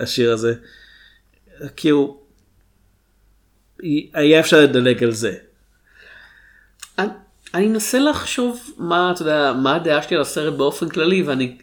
השיר 0.01 0.33
הזה. 0.33 0.53
כי 1.75 1.89
הוא... 1.89 2.17
היה 4.13 4.39
אפשר 4.39 4.61
לדלג 4.61 5.03
על 5.03 5.11
זה. 5.11 5.33
אני, 7.53 7.67
אנסה 7.67 7.99
לחשוב 7.99 8.59
מה 8.77 9.11
אתה 9.15 9.21
יודע 9.21 9.53
מה 9.61 9.75
הדעה 9.75 10.01
שלי 10.01 10.15
על 10.15 10.21
הסרט 10.21 10.53
באופן 10.53 10.89
כללי 10.89 11.23
ואני 11.23 11.55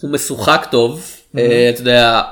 הוא 0.00 0.10
משוחק 0.10 0.66
טוב 0.70 1.06
אה, 1.38 1.70
אתה 1.74 1.80
יודע 1.80 2.22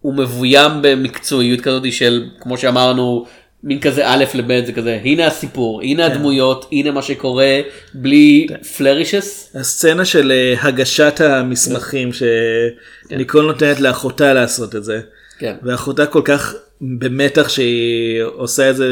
הוא 0.00 0.14
מבוים 0.14 0.72
במקצועיות 0.82 1.60
כזאת 1.60 1.92
של 1.92 2.28
כמו 2.40 2.58
שאמרנו 2.58 3.26
מין 3.62 3.80
כזה 3.80 4.02
א' 4.06 4.24
לב' 4.34 4.66
זה 4.66 4.72
כזה 4.72 5.00
הנה 5.04 5.26
הסיפור 5.26 5.80
הנה 5.82 6.06
הדמויות 6.06 6.68
הנה 6.72 6.90
מה 6.90 7.02
שקורה 7.02 7.60
בלי 7.94 8.46
פלרישס 8.76 9.52
הסצנה 9.54 10.04
של 10.04 10.32
אה, 10.32 10.54
הגשת 10.62 11.20
המסמכים 11.20 12.10
שניקול 12.12 13.46
נותנת 13.46 13.80
לאחותה 13.80 14.34
לעשות 14.34 14.76
את 14.76 14.84
זה. 14.84 15.00
כן. 15.38 15.54
ואחותה 15.62 16.06
כל 16.06 16.22
כך 16.24 16.54
במתח 16.80 17.48
שהיא 17.48 18.22
עושה 18.22 18.70
את 18.70 18.76
זה 18.76 18.86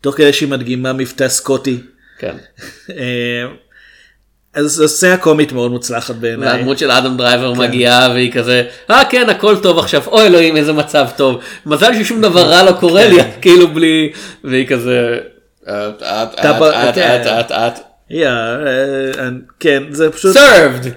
תוך 0.00 0.16
כדי 0.16 0.32
שהיא 0.32 0.48
מדגימה 0.48 0.92
מבטא 0.92 1.28
סקוטי. 1.28 1.78
כן. 2.18 2.36
אה, 2.90 3.46
אז 4.54 4.66
זו 4.66 4.88
סצנה 4.88 5.16
קומית 5.16 5.52
מאוד 5.52 5.70
מוצלחת 5.70 6.14
בעיניי. 6.14 6.48
והדמות 6.48 6.78
של 6.78 6.90
אדם 6.90 7.16
דרייבר 7.16 7.52
מגיעה 7.52 8.08
והיא 8.08 8.32
כזה 8.32 8.62
אה 8.90 9.02
כן 9.10 9.30
הכל 9.30 9.56
טוב 9.62 9.78
עכשיו 9.78 10.02
אוי 10.06 10.26
אלוהים 10.26 10.56
איזה 10.56 10.72
מצב 10.72 11.06
טוב 11.16 11.40
מזל 11.66 11.94
ששום 11.94 12.20
דבר 12.20 12.42
רע 12.42 12.62
לא 12.62 12.72
קורה 12.72 13.08
לי 13.08 13.16
כאילו 13.42 13.68
בלי 13.68 14.12
והיא 14.44 14.66
כזה 14.66 15.18
את 15.62 16.02
את 16.02 16.28
את 16.38 16.94
כן. 16.94 17.22
את 17.22 17.26
את 17.26 17.52
את 17.52 17.80
Yeah, 18.10 18.24
אה, 18.24 19.28
כן 19.60 19.82
זה 19.90 20.10
פשוט 20.10 20.36
served 20.36 20.88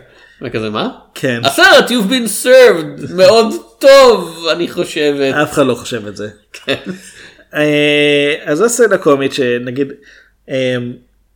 וכזה 0.42 0.70
מה 0.70 0.90
כן 1.16 1.42
הסרט 1.44 1.90
you've 1.90 2.12
been 2.12 2.46
served 2.46 3.14
מאוד 3.14 3.54
טוב 3.80 4.48
אני 4.52 4.68
חושבת 4.68 5.34
אף 5.34 5.54
אחד 5.54 5.66
לא 5.66 5.76
חושב 5.76 6.08
את 6.08 6.18
זה. 6.18 6.30
כן. 6.54 6.76
אה, 7.56 8.36
אז 8.44 8.58
זו 8.58 8.70
סצנה 8.70 8.98
קומית 8.98 9.34
שנגיד 9.34 9.94
אה, 10.50 10.76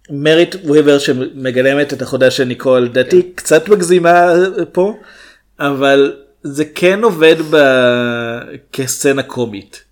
מריט 0.09 0.55
וויבר 0.63 0.99
שמגלמת 0.99 1.93
את 1.93 2.01
החודה 2.01 2.31
של 2.31 2.43
ניקול 2.43 2.87
דעתי 2.87 3.31
קצת 3.35 3.69
מגזימה 3.69 4.33
פה 4.71 4.97
אבל 5.59 6.13
זה 6.43 6.65
כן 6.65 7.03
עובד 7.03 7.35
ב... 7.49 7.57
כסצנה 8.71 9.23
קומית. 9.23 9.83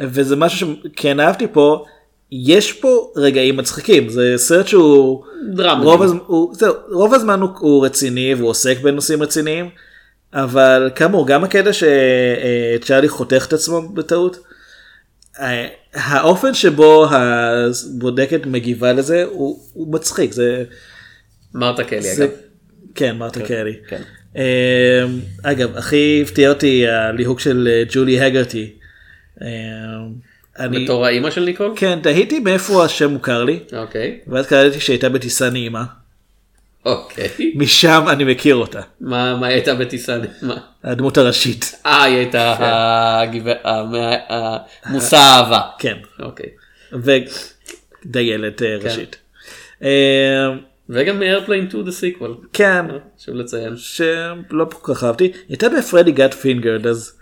וזה 0.00 0.36
משהו 0.36 0.74
שכן 0.84 1.20
אהבתי 1.20 1.46
פה 1.52 1.84
יש 2.32 2.72
פה 2.72 3.12
רגעים 3.16 3.56
מצחיקים 3.56 4.08
זה 4.08 4.34
סרט 4.36 4.66
שהוא 4.66 5.24
דרמה. 5.52 5.84
רוב, 5.84 6.02
הז... 6.02 6.12
הוא... 6.26 6.54
זהו, 6.54 6.74
רוב 6.92 7.14
הזמן 7.14 7.40
הוא, 7.40 7.50
הוא 7.58 7.86
רציני 7.86 8.34
והוא 8.34 8.50
עוסק 8.50 8.80
בנושאים 8.80 9.22
רציניים 9.22 9.70
אבל 10.34 10.90
כאמור 10.94 11.26
גם 11.26 11.44
הקטע 11.44 11.70
שצ'ארלי 11.72 13.08
חותך 13.08 13.44
את 13.48 13.52
עצמו 13.52 13.88
בטעות 13.88 14.38
אה, 15.40 15.66
האופן 15.98 16.54
שבו 16.54 17.06
הבודקת 17.10 18.46
מגיבה 18.46 18.92
לזה 18.92 19.24
הוא, 19.24 19.60
הוא 19.72 19.92
מצחיק 19.92 20.32
זה, 20.32 20.64
מרתה 21.54 21.84
קלי 21.84 22.02
זה 22.02 22.24
אגב. 22.24 22.32
כן 22.94 23.16
מרתה 23.16 23.40
קרי. 23.40 23.74
כן. 23.88 24.02
אה, 24.36 25.04
אגב 25.42 25.76
הכי 25.76 26.20
הפתיע 26.22 26.48
אותי 26.48 26.88
הליהוק 26.88 27.40
של 27.40 27.68
אה, 27.70 27.82
ג'ולי 27.92 28.20
הגרטי. 28.20 28.72
אה, 29.42 29.48
אני 30.58 30.84
בתור 30.84 31.06
האימא 31.06 31.30
של 31.30 31.44
ניקול? 31.44 31.72
כן 31.76 31.98
תהיתי 32.02 32.38
מאיפה 32.38 32.84
השם 32.84 33.10
מוכר 33.10 33.44
לי 33.44 33.58
אוקיי. 33.72 34.18
ואז 34.26 34.46
קלטתי 34.46 34.80
שהייתה 34.80 35.08
בטיסה 35.08 35.50
נעימה 35.50 35.84
אוקיי. 36.88 37.28
משם 37.54 38.04
אני 38.08 38.24
מכיר 38.24 38.56
אותה 38.56 38.80
מה 39.00 39.36
מה 39.36 39.46
היא 39.46 39.54
הייתה 39.54 39.74
בטיסה? 39.74 40.16
הדמות 40.84 41.18
הראשית 41.18 41.74
אה 41.86 42.02
היא 42.02 42.16
הייתה 42.16 42.54
המ- 43.64 44.02
המושא 44.84 45.16
האהבה. 45.16 45.60
כן 45.78 45.96
אוקיי. 46.22 46.46
ודיילת 46.92 48.62
אה, 48.62 48.76
ראשית. 48.82 49.16
אה, 49.82 49.88
וגם 50.90 51.18
מאיירפליין 51.18 51.68
2 51.70 51.84
the 51.84 51.88
sequel. 51.90 52.46
כן 52.52 52.84
חשוב 53.20 53.34
לציין. 53.34 53.76
שלא 53.76 54.64
כל 54.82 54.94
כך 54.94 55.04
אהבתי 55.04 55.32
הייתה 55.48 55.66
בפרדי 55.68 56.12
גאט 56.12 56.34
פינגרד 56.34 56.86
אז 56.86 57.12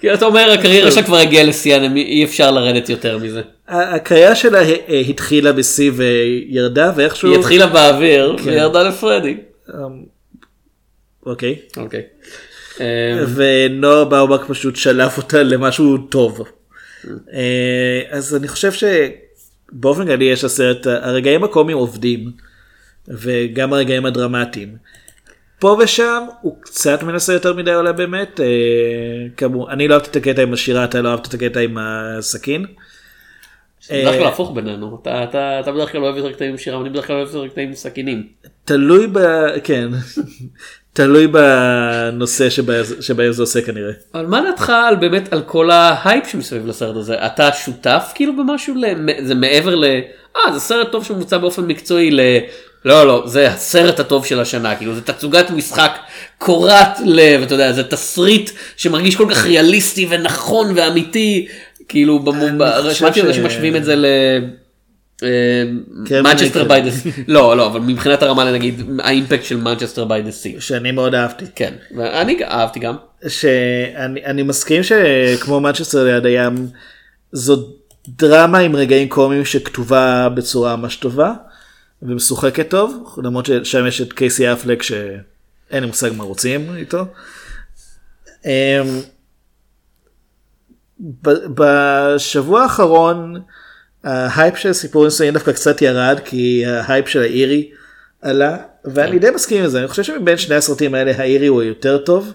כי 0.00 0.14
אתה 0.14 0.24
אומר 0.24 0.50
הקריירה 0.50 0.90
שלה 0.90 1.02
כבר 1.02 1.16
הגיעה 1.16 1.44
לשיאן 1.44 1.96
אי 1.96 2.24
אפשר 2.24 2.50
לרדת 2.50 2.88
יותר 2.88 3.18
מזה. 3.18 3.42
הקריירה 3.68 4.34
שלה 4.34 4.58
אה, 4.62 4.76
אה, 4.88 5.00
התחילה 5.00 5.52
בשיא 5.52 5.90
וירדה 5.94 6.92
ואיכשהו 6.96 7.30
היא 7.30 7.38
התחילה 7.38 7.66
באוויר 7.66 8.36
וירדה 8.44 8.82
לפרדי. 8.82 9.36
אוקיי 11.26 11.56
אוקיי. 11.76 12.02
ונועה 13.34 14.04
באובק 14.04 14.40
פשוט 14.48 14.76
שלף 14.76 15.16
אותה 15.16 15.42
למשהו 15.42 15.98
טוב. 15.98 16.40
אה, 17.32 18.02
אז 18.10 18.36
אני 18.36 18.48
חושב 18.48 18.72
שבאופן 18.72 20.06
כללי 20.06 20.24
יש 20.24 20.44
לסרט 20.44 20.86
הרגעים 20.86 21.44
הקומיים 21.44 21.78
עובדים 21.78 22.30
וגם 23.08 23.72
הרגעים 23.72 24.06
הדרמטיים. 24.06 24.76
פה 25.58 25.76
ושם 25.80 26.22
הוא 26.40 26.56
קצת 26.60 27.02
מנסה 27.02 27.32
יותר 27.32 27.54
מדי 27.54 27.74
אולי 27.74 27.92
באמת 27.92 28.40
אה, 28.40 28.46
כאמור 29.36 29.72
אני 29.72 29.88
לא 29.88 29.94
אהבתי 29.94 30.10
את 30.10 30.16
הקטע 30.16 30.42
עם 30.42 30.52
השירה 30.52 30.84
אתה 30.84 31.00
לא 31.00 31.08
אהבת 31.08 31.28
את 31.28 31.34
הקטע 31.34 31.60
עם 31.60 31.78
הסכין. 31.78 32.66
בדרך 33.90 34.14
כלל 34.14 34.26
הפוך 34.26 34.52
בינינו 34.54 34.98
אתה 35.02 35.24
אתה 35.24 35.60
אתה 35.60 35.72
בדרך 35.72 35.92
כלל 35.92 36.04
אוהב 36.04 36.16
יותר 36.16 36.32
קטעים 36.32 36.50
עם 36.50 36.58
שירה 36.58 36.80
אני 36.80 36.90
בדרך 36.90 37.06
כלל 37.06 37.16
אוהב 37.16 37.34
יותר 37.34 37.48
קטעים 37.48 37.68
עם 37.68 37.74
סכינים. 37.74 38.26
תלוי 38.64 39.06
ב... 39.12 39.18
כן. 39.64 39.88
תלוי 40.92 41.26
בנושא 41.26 42.50
שבהם 43.00 43.32
זה 43.32 43.42
עושה 43.42 43.62
כנראה. 43.62 43.92
אבל 44.14 44.26
מה 44.26 44.40
דעתך 44.40 44.72
על 44.88 44.96
באמת 44.96 45.32
על 45.32 45.42
כל 45.42 45.70
ההייפ 45.70 46.26
שמסביב 46.26 46.66
לסרט 46.66 46.96
הזה 46.96 47.26
אתה 47.26 47.52
שותף 47.52 48.12
כאילו 48.14 48.32
במשהו 48.36 48.74
זה 49.22 49.34
מעבר 49.34 49.74
ל... 49.74 49.84
אה 50.36 50.52
זה 50.52 50.60
סרט 50.60 50.92
טוב 50.92 51.04
שמוצע 51.04 51.38
באופן 51.38 51.62
מקצועי 51.62 52.10
ל... 52.10 52.20
לא 52.84 53.06
לא 53.06 53.22
זה 53.26 53.48
הסרט 53.52 54.00
הטוב 54.00 54.26
של 54.26 54.40
השנה 54.40 54.76
כאילו 54.76 54.94
זה 54.94 55.00
תצוגת 55.00 55.50
משחק 55.50 55.98
קורעת 56.38 56.98
לב 57.04 57.42
אתה 57.42 57.54
יודע 57.54 57.72
זה 57.72 57.84
תסריט 57.84 58.50
שמרגיש 58.76 59.16
כל 59.16 59.26
כך 59.30 59.44
ריאליסטי 59.44 60.06
ונכון 60.10 60.72
ואמיתי 60.76 61.48
כאילו 61.88 62.18
במ- 62.18 62.58
ב- 62.58 62.80
חושב 62.82 62.94
שמעתי 62.94 63.20
על 63.20 63.26
זה 63.26 63.34
שמשווים 63.34 63.76
את 63.76 63.84
זה 63.84 63.96
ל... 63.96 64.06
Manchester. 66.10 66.64
by 66.64 66.82
the 66.82 66.90
לא 67.28 67.56
לא 67.56 67.66
אבל 67.66 67.80
מבחינת 67.80 68.22
הרמה 68.22 68.52
נגיד 68.52 68.82
האימפקט 68.98 69.44
של 69.44 69.56
Manchester 69.56 70.04
by 70.04 70.22
the 70.22 70.30
Sea 70.30 70.56
שאני 70.58 70.90
מאוד 70.90 71.14
אהבתי. 71.14 71.44
כן 71.56 71.74
ואני 71.96 72.44
אהבתי 72.44 72.80
גם 72.80 72.94
שאני 73.28 74.24
אני 74.24 74.42
מסכים 74.42 74.82
שכמו 74.82 75.60
מנצ'סטר 75.60 76.04
ליד 76.04 76.26
הים 76.26 76.66
זו 77.32 77.56
דרמה 78.08 78.58
עם 78.58 78.76
רגעים 78.76 79.08
קומיים 79.08 79.44
שכתובה 79.44 80.28
בצורה 80.28 80.76
ממש 80.76 80.96
טובה 80.96 81.32
ומשוחקת 82.04 82.70
טוב 82.70 83.18
למרות 83.22 83.46
ששם 83.46 83.86
יש 83.86 84.00
את 84.00 84.12
קייסי 84.12 84.52
אפלק 84.52 84.82
שאין 84.82 85.80
לי 85.80 85.86
מושג 85.86 86.10
מה 86.16 86.24
רוצים 86.24 86.76
איתו. 86.76 87.04
אמ, 88.44 88.50
בשבוע 91.54 92.62
האחרון 92.62 93.34
ההייפ 94.04 94.56
של 94.56 94.72
סיפור 94.72 95.04
נישואין 95.04 95.34
דווקא 95.34 95.52
קצת 95.52 95.82
ירד 95.82 96.20
כי 96.24 96.66
ההייפ 96.66 97.08
של 97.08 97.20
האירי 97.22 97.70
עלה 98.22 98.56
ואני 98.84 99.18
די 99.18 99.30
מסכים 99.30 99.62
עם 99.64 99.70
זה 99.70 99.78
אני 99.78 99.88
חושב 99.88 100.02
שמבין 100.02 100.36
שני 100.36 100.54
הסרטים 100.54 100.94
האלה 100.94 101.12
האירי 101.16 101.46
הוא 101.46 101.62
יותר 101.62 101.98
טוב. 101.98 102.34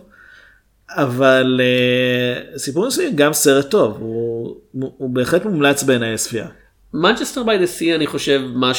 אבל 0.89 1.61
uh, 1.61 2.57
סיפור 2.57 2.85
נישואין 2.85 3.15
גם 3.15 3.33
סרט 3.33 3.69
טוב 3.69 3.97
הוא, 3.99 4.55
הוא, 4.71 5.09
בהחלט 5.09 5.45
מומלץ 5.45 5.83
בעיניי 5.83 6.13
לצפייה. 6.13 6.47
Manchester 6.93 7.43
by 7.43 7.57
the 7.57 7.65
Sea 7.65 7.95
אני 7.95 8.07
חושב 8.07 8.41
מה 8.53 8.71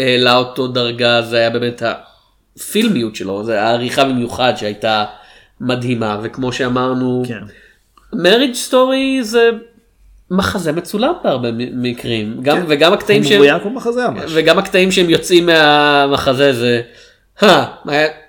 שהעלה 0.00 0.36
אותו 0.36 0.68
דרגה 0.68 1.22
זה 1.22 1.36
היה 1.36 1.50
באמת 1.50 1.82
הפילמיות 2.56 3.16
שלו 3.16 3.44
זה 3.44 3.62
העריכה 3.62 4.04
במיוחד 4.04 4.52
שהייתה 4.56 5.04
מדהימה 5.60 6.18
וכמו 6.22 6.52
שאמרנו 6.52 7.22
כן. 7.28 7.40
מריג' 8.12 8.54
סטורי 8.54 9.18
זה 9.22 9.50
מחזה 10.30 10.72
מצולם 10.72 11.12
בהרבה 11.24 11.48
מקרים 11.72 12.38
גם 12.42 12.56
כן. 12.56 12.64
וגם 12.68 12.92
הקטעים 12.92 13.24
שהם 13.24 13.42
מחזה. 13.74 14.02
וגם 14.34 14.58
הקטעים 14.58 14.92
שהם 14.92 15.10
יוצאים 15.10 15.46
מהמחזה 15.46 16.52
זה. 16.52 16.82
"הא, 17.40 17.64
מה 17.84 17.92
היה?" 17.92 18.21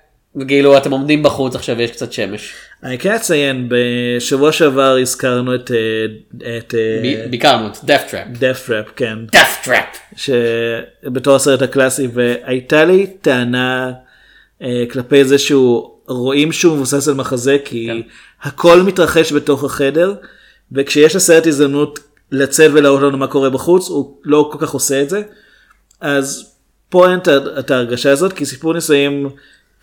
כאילו 0.48 0.78
אתם 0.78 0.92
עומדים 0.92 1.24
בחוץ 1.24 1.56
עכשיו 1.56 1.78
ויש 1.78 1.92
קצת 1.92 2.14
שמש. 2.14 2.54
אני 2.84 3.00
כן 3.00 3.16
אציין 3.16 3.70
בשבוע 3.70 4.52
שעבר 4.52 4.98
הזכרנו 5.02 5.56
את 5.56 5.72
אה, 5.72 6.58
את 6.58 6.74
ב- 7.04 7.30
ביקרנו 7.30 7.68
את 7.68 7.78
death 7.78 8.12
trap. 8.12 8.40
death 8.40 8.68
trap 8.70 8.92
כן 8.96 9.18
death 9.36 9.68
trap. 9.68 10.16
שבתור 10.16 11.36
הסרט 11.36 11.62
הקלאסי 11.62 12.08
והייתה 12.14 12.86
לי 12.86 13.08
טענה 13.22 13.92
אה, 14.62 14.84
כלפי 14.92 15.26
זה 15.26 15.38
שהוא 15.38 15.90
רואים 16.08 16.52
שהוא 16.52 16.76
מבוסס 16.76 17.08
על 17.08 17.14
מחזה 17.14 17.58
כי 17.66 17.88
כן. 17.88 18.10
הכל 18.50 18.82
מתרחש 18.82 19.34
בתוך 19.34 19.64
החדר 19.64 20.14
וכשיש 20.72 21.16
לסרט 21.16 21.48
הזדמנות 21.48 22.00
לצאת 22.32 22.72
ולהראות 22.74 23.02
לנו 23.02 23.18
מה 23.18 23.28
קורה 23.28 23.50
בחוץ 23.50 23.90
הוא 23.90 24.18
לא 24.24 24.50
כל 24.52 24.58
כך 24.62 24.70
עושה 24.72 25.02
את 25.02 25.10
זה. 25.10 25.22
אז 26.02 26.54
פה 26.90 27.12
אין 27.12 27.20
את 27.60 27.72
ההרגשה 27.72 28.12
הזאת 28.12 28.34
כי 28.34 28.46
סיפור 28.46 28.74
נישואים 28.74 29.30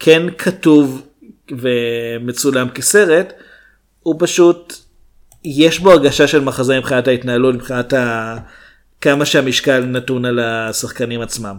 כן 0.00 0.22
כתוב 0.38 1.06
ומצולם 1.50 2.68
כסרט 2.70 3.32
הוא 4.02 4.14
פשוט 4.18 4.74
יש 5.44 5.78
בו 5.78 5.90
הרגשה 5.92 6.26
של 6.28 6.40
מחזה 6.40 6.78
מבחינת 6.78 7.08
ההתנהלות 7.08 7.54
מבחינת 7.54 7.92
ה... 7.92 8.36
כמה 9.00 9.26
שהמשקל 9.26 9.80
נתון 9.84 10.24
על 10.24 10.38
השחקנים 10.38 11.20
עצמם. 11.20 11.56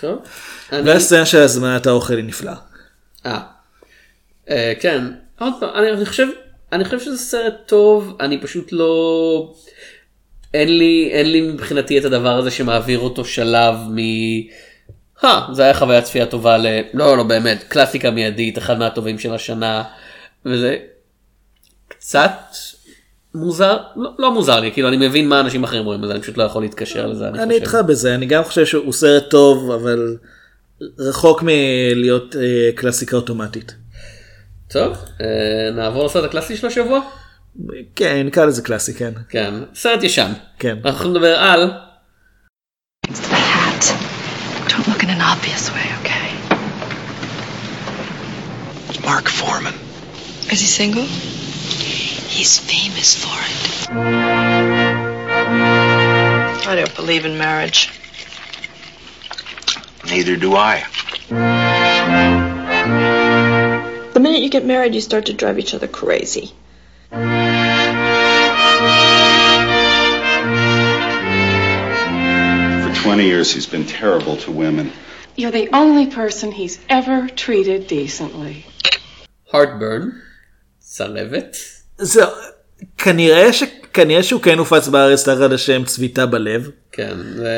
טוב. 0.00 0.18
אני- 0.72 0.90
והסצנה 0.90 1.26
של 1.26 1.38
הזמנת 1.38 1.86
האוכל 1.86 2.16
היא 2.16 2.24
נפלאה. 2.24 2.54
אה. 3.26 3.40
אה, 4.50 4.72
כן. 4.80 5.04
עוד 5.38 5.52
פעם, 5.60 5.70
אני 5.74 5.92
אני 5.92 6.06
חושב, 6.06 6.26
אני 6.72 6.84
חושב 6.84 7.00
שזה 7.00 7.18
סרט 7.18 7.54
טוב, 7.66 8.16
אני 8.20 8.40
פשוט 8.40 8.72
לא... 8.72 9.54
אין 10.54 10.78
לי, 10.78 11.08
אין 11.12 11.32
לי 11.32 11.40
מבחינתי 11.40 11.98
את 11.98 12.04
הדבר 12.04 12.38
הזה 12.38 12.50
שמעביר 12.50 12.98
אותו 12.98 13.24
שלב 13.24 13.74
מ... 13.90 13.96
אה, 15.24 15.46
זה 15.52 15.62
היה 15.62 15.74
חוויית 15.74 16.04
צפייה 16.04 16.26
טובה 16.26 16.58
ל... 16.58 16.66
לא, 16.94 17.16
לא 17.16 17.22
באמת, 17.22 17.64
קלאסיקה 17.68 18.10
מיידית, 18.10 18.58
אחד 18.58 18.78
מהטובים 18.78 19.18
של 19.18 19.34
השנה, 19.34 19.82
וזה 20.46 20.76
קצת 21.88 22.40
מוזר, 23.34 23.76
לא, 23.96 24.10
לא 24.18 24.34
מוזר 24.34 24.60
לי, 24.60 24.72
כאילו 24.72 24.88
אני 24.88 25.08
מבין 25.08 25.28
מה 25.28 25.40
אנשים 25.40 25.64
אחרים 25.64 25.84
רואים 25.84 26.00
בזה, 26.00 26.12
אני 26.12 26.20
פשוט 26.20 26.36
לא 26.36 26.42
יכול 26.42 26.62
להתקשר 26.62 27.06
לזה, 27.06 27.28
אני, 27.28 27.42
אני 27.42 27.46
חושב. 27.46 27.62
איתך 27.62 27.78
בזה, 27.86 28.14
אני 28.14 28.26
גם 28.26 28.44
חושב 28.44 28.66
שהוא 28.66 28.92
סרט 28.92 29.30
טוב, 29.30 29.70
אבל 29.70 30.16
רחוק 30.98 31.42
מלהיות 31.42 32.36
אה, 32.36 32.70
קלאסיקה 32.74 33.16
אוטומטית. 33.16 33.74
טוב, 34.68 34.96
אה, 35.20 35.70
נעבור 35.74 36.04
לסרט 36.04 36.24
הקלאסי 36.24 36.56
של 36.56 36.66
השבוע? 36.66 37.00
כן, 37.96 38.22
נקרא 38.26 38.44
לזה 38.44 38.62
קלאסי, 38.62 38.94
כן. 38.94 39.12
כן, 39.28 39.54
סרט 39.74 40.02
ישן. 40.02 40.32
כן. 40.58 40.78
אנחנו 40.84 41.10
לדבר 41.10 41.38
על 41.38 41.70
obvious 45.22 45.70
way, 45.72 45.86
okay? 46.00 46.32
Mark 49.04 49.28
Foreman. 49.28 49.74
Is 50.50 50.60
he 50.60 50.66
single? 50.66 51.04
He's 51.04 52.58
famous 52.58 53.14
for 53.16 53.30
it. 53.30 53.90
I 56.66 56.74
don't 56.76 56.94
believe 56.96 57.24
in 57.24 57.38
marriage. 57.38 57.90
Neither 60.06 60.36
do 60.36 60.54
I. 60.56 60.84
The 64.12 64.20
minute 64.20 64.42
you 64.42 64.50
get 64.50 64.64
married, 64.66 64.94
you 64.94 65.00
start 65.00 65.26
to 65.26 65.32
drive 65.32 65.58
each 65.58 65.74
other 65.74 65.88
crazy. 65.88 66.52
For 67.10 67.18
20 73.02 73.24
years, 73.24 73.52
he's 73.52 73.66
been 73.66 73.86
terrible 73.86 74.36
to 74.38 74.50
women. 74.50 74.92
You're 75.38 75.50
the 75.50 75.68
only 75.72 76.06
person 76.14 76.52
he's 76.52 76.78
ever 76.88 77.28
treated 77.36 77.86
decently. 77.88 78.54
Heartburn, 79.52 80.10
צלבת. 80.78 81.56
זהו, 81.98 82.28
כנראה, 82.98 83.52
ש... 83.52 83.62
כנראה 83.92 84.22
שהוא 84.22 84.40
כן 84.42 84.58
הופץ 84.58 84.88
בארץ 84.88 85.28
תחת 85.28 85.52
השם 85.52 85.84
צביטה 85.84 86.26
בלב. 86.26 86.70
כן, 86.92 87.16
זה 87.36 87.50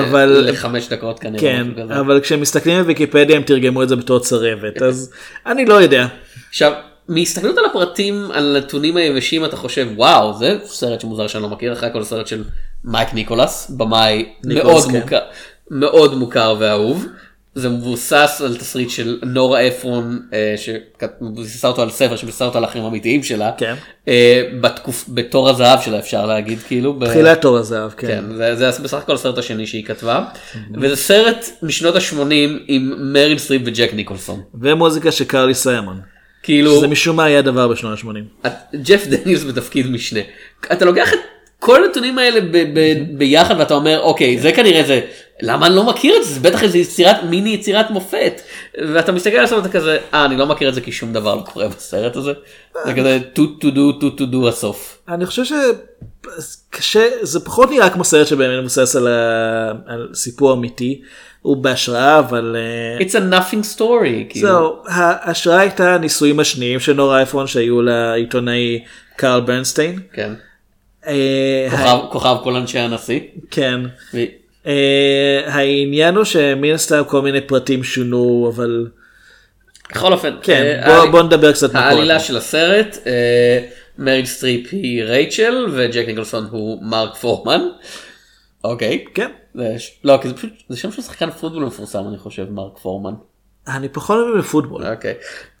אבל- 0.00 0.44
לחמש 0.50 0.88
דקות 0.88 1.18
כנראה. 1.18 1.40
כן. 1.40 1.90
אבל 1.92 2.20
כשמסתכלים 2.20 2.82
בוויקיפדיה 2.82 3.36
הם 3.36 3.42
תרגמו 3.42 3.82
את 3.82 3.88
זה 3.88 3.96
בתור 3.96 4.18
צרבת, 4.20 4.82
אז 4.82 5.12
אני 5.46 5.64
לא 5.64 5.74
יודע. 5.74 6.06
עכשיו, 6.48 6.72
מהסתכלות 7.08 7.58
על 7.58 7.64
הפרטים, 7.64 8.30
על 8.32 8.56
הנתונים 8.56 8.96
היבשים, 8.96 9.44
אתה 9.44 9.56
חושב, 9.56 9.88
וואו, 9.96 10.38
זה 10.38 10.58
סרט 10.64 11.00
שמוזר 11.00 11.26
שאני 11.26 11.42
לא 11.42 11.48
מכיר, 11.48 11.72
אחרי 11.72 11.88
הכל 11.88 12.04
סרט 12.04 12.26
של 12.26 12.44
מייק 12.84 13.14
ניקולס, 13.14 13.70
במאי 13.70 14.28
מאוד 14.44 14.82
כן. 14.84 15.00
מוכר, 15.00 15.18
מאוד 15.70 16.14
מוכר 16.14 16.54
ואהוב. 16.58 17.06
זה 17.54 17.68
מבוסס 17.68 18.42
על 18.44 18.56
תסריט 18.56 18.90
של 18.90 19.18
נורה 19.22 19.68
אפרון, 19.68 20.20
אה, 20.32 20.54
שמבוססה 20.56 21.68
אותו 21.68 21.82
על 21.82 21.90
ספר 21.90 22.16
שמבוססה 22.16 22.44
אותו 22.44 22.58
על 22.58 22.64
החיים 22.64 22.84
האמיתיים 22.84 23.22
שלה. 23.22 23.50
כן. 23.58 23.74
אה, 24.08 24.42
בתקופ... 24.60 25.04
בתור 25.08 25.48
הזהב 25.50 25.80
שלה 25.80 25.98
אפשר 25.98 26.26
להגיד, 26.26 26.58
כאילו. 26.66 26.94
ב- 26.94 27.06
תחילת 27.08 27.40
תור 27.40 27.56
הזהב, 27.58 27.90
כן. 27.90 28.06
כן, 28.06 28.24
זה, 28.36 28.54
זה 28.70 28.82
בסך 28.82 28.96
הכל 28.98 29.14
הסרט 29.14 29.38
השני 29.38 29.66
שהיא 29.66 29.84
כתבה, 29.84 30.24
וזה 30.74 30.96
סרט 30.96 31.46
משנות 31.62 31.96
ה-80 31.96 32.22
עם 32.68 32.92
מריל 33.12 33.38
סטריפ 33.38 33.62
וג'ק 33.64 33.90
ניקולסון. 33.94 34.40
ומוזיקה 34.60 35.12
של 35.12 35.24
קרלי 35.24 35.54
סיימון. 35.54 36.00
כאילו, 36.42 36.76
שזה 36.76 36.88
משום 36.88 37.16
מה 37.16 37.24
היה 37.24 37.42
דבר 37.42 37.68
בשנות 37.68 37.98
ה-80. 37.98 38.46
את- 38.46 38.52
ג'ף 38.82 39.06
דניאלס 39.06 39.44
בתפקיד 39.44 39.86
משנה. 39.90 40.20
אתה 40.72 40.84
לוקח 40.84 41.12
את 41.12 41.18
כל 41.58 41.84
הנתונים 41.84 42.18
האלה 42.18 42.40
ב- 42.40 42.78
ב- 42.78 43.18
ביחד 43.18 43.54
ואתה 43.58 43.74
אומר, 43.74 44.00
אוקיי, 44.00 44.38
זה 44.38 44.52
כנראה 44.52 44.82
זה, 44.82 45.00
למה 45.42 45.66
אני 45.66 45.76
לא 45.76 45.84
מכיר 45.84 46.16
את 46.16 46.24
זה? 46.24 46.34
זה 46.34 46.40
בטח 46.40 46.62
איזה 46.62 46.78
יצירת, 46.78 47.16
מיני 47.22 47.50
יצירת 47.50 47.90
מופת. 47.90 48.40
ואתה 48.94 49.12
מסתכל 49.12 49.36
על 49.36 49.44
הסרט 49.44 49.66
כזה, 49.66 49.98
אה, 50.14 50.24
אני 50.24 50.36
לא 50.36 50.46
מכיר 50.46 50.68
את 50.68 50.74
זה 50.74 50.80
כי 50.80 50.92
שום 50.92 51.12
דבר 51.12 51.34
לא 51.34 51.42
קורה 51.42 51.68
בסרט 51.68 52.16
הזה. 52.16 52.32
זה 52.84 52.94
כזה 52.94 53.18
to 53.34 53.38
to 53.38 53.64
do 53.64 54.02
to 54.02 54.18
to 54.18 54.22
do 54.32 54.48
הסוף. 54.48 54.98
אני 55.08 55.26
חושב 55.26 55.42
שקשה, 55.44 57.08
זה 57.22 57.40
פחות 57.44 57.70
נראה 57.70 57.90
כמו 57.90 58.04
סרט 58.04 58.26
שבאמת 58.26 58.60
מבוסס 58.60 58.96
על, 58.96 59.08
ה... 59.08 59.72
על 59.86 60.08
סיפור 60.14 60.52
אמיתי, 60.52 61.02
הוא 61.42 61.56
בהשראה 61.56 62.18
אבל 62.18 62.56
אה, 62.58 63.06
It's 63.06 63.10
a 63.10 63.34
nothing 63.34 63.76
story. 63.76 64.28
כאילו. 64.28 64.48
זהו, 64.48 64.76
ההשראה 64.86 65.60
הייתה 65.60 65.94
הניסויים 65.94 66.40
השניים 66.40 66.80
של 66.80 66.92
נורה 66.92 67.16
אייפון 67.16 67.46
שהיו 67.46 67.82
לעיתונאי 67.82 68.84
קרל 69.16 69.40
ברנסטיין. 69.40 70.00
כן. 70.12 70.32
אה, 71.06 71.98
כוכב 72.10 72.36
כל 72.42 72.56
אנשי 72.56 72.78
הנשיא. 72.78 73.20
כן. 73.50 73.80
אה, 74.66 74.72
העניין 75.46 76.14
הוא 76.16 76.24
שמן 76.24 76.70
הסתם 76.74 77.02
כל 77.06 77.22
מיני 77.22 77.40
פרטים 77.40 77.84
שונו 77.84 78.52
אבל 78.54 78.86
בכל 79.90 80.12
אופן, 80.12 80.34
כן 80.42 80.80
אה, 80.82 81.02
בוא, 81.02 81.10
בוא 81.10 81.22
נדבר 81.22 81.52
קצת 81.52 81.74
העלילה. 81.74 82.20
של 82.20 82.36
הסרט, 82.36 82.98
אה, 83.06 83.66
מריל 83.98 84.26
סטריפ 84.26 84.68
היא 84.72 85.04
רייצ'ל 85.04 85.66
וג'ק 85.72 86.04
ניקולסון 86.06 86.46
הוא 86.50 86.82
מרק 86.84 87.14
פורמן. 87.16 87.60
אוקיי. 88.64 89.04
כן. 89.14 89.30
זה 89.54 89.74
ש- 89.78 89.98
לא, 90.04 90.18
כי 90.22 90.28
זה 90.28 90.34
פשוט, 90.34 90.50
זה 90.68 90.76
שם 90.76 90.92
של 90.92 91.02
שחקן 91.02 91.30
פוטבול 91.30 91.64
מפורסם 91.64 92.08
אני 92.08 92.18
חושב, 92.18 92.46
מרק 92.50 92.78
פורמן. 92.78 93.14
אני 93.68 93.88
פחות 93.88 94.18
אוהב 94.18 94.38
בפוטבול. 94.38 94.86
אוקיי. 94.86 95.14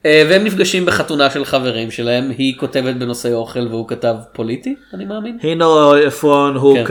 אה, 0.06 0.26
והם 0.30 0.44
נפגשים 0.44 0.86
בחתונה 0.86 1.30
של 1.30 1.44
חברים 1.44 1.90
שלהם, 1.90 2.30
היא 2.38 2.54
כותבת 2.58 2.94
בנושא 2.96 3.32
אוכל 3.32 3.66
והוא 3.70 3.88
כתב 3.88 4.14
פוליטי, 4.32 4.74
אני 4.94 5.04
מאמין. 5.04 5.38
היא 5.42 5.54
נורה 5.54 5.98
עפרון 5.98 6.56
הוא 6.56 6.78
אה, 6.78 6.84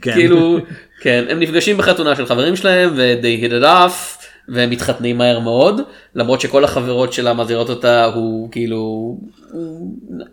כן. 0.00 0.12
כאילו, 0.12 0.58
כן, 1.00 1.24
הם 1.28 1.40
נפגשים 1.40 1.76
בחתונה 1.76 2.16
של 2.16 2.26
חברים 2.26 2.56
שלהם 2.56 2.90
ו- 2.96 3.14
they 3.22 3.44
hit 3.44 3.50
it 3.50 3.64
off, 3.64 4.24
והם 4.48 4.70
מתחתנים 4.70 5.18
מהר 5.18 5.38
מאוד 5.38 5.80
למרות 6.14 6.40
שכל 6.40 6.64
החברות 6.64 7.12
שלה 7.12 7.34
מזהירות 7.34 7.70
אותה 7.70 8.04
הוא 8.04 8.48
כאילו 8.52 9.16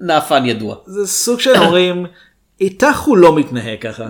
נאפן 0.01 0.45
ידוע. 0.45 0.76
זה 0.86 1.07
סוג 1.07 1.39
של 1.39 1.55
אומרים, 1.55 2.05
איתך 2.62 2.99
הוא 2.99 3.18
לא 3.18 3.36
מתנהג 3.36 3.82
ככה. 3.82 4.07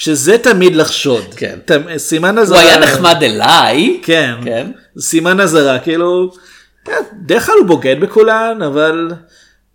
שזה 0.00 0.38
תמיד 0.38 0.76
לחשוד. 0.76 1.24
כן. 1.36 1.58
ת- 1.64 1.72
סימן 1.96 2.34
הוא 2.36 2.42
אזהרה. 2.42 2.60
היה 2.60 2.78
נחמד 2.78 3.22
אליי. 3.22 4.00
כן. 4.02 4.34
כן. 4.44 4.66
סימן 4.98 5.40
אזהרה, 5.40 5.78
כאילו, 5.78 6.32
כן, 6.84 6.92
בדרך 7.24 7.46
כלל 7.46 7.54
הוא 7.58 7.66
בוגד 7.66 7.96
בכולן, 8.00 8.58
אבל 8.66 9.08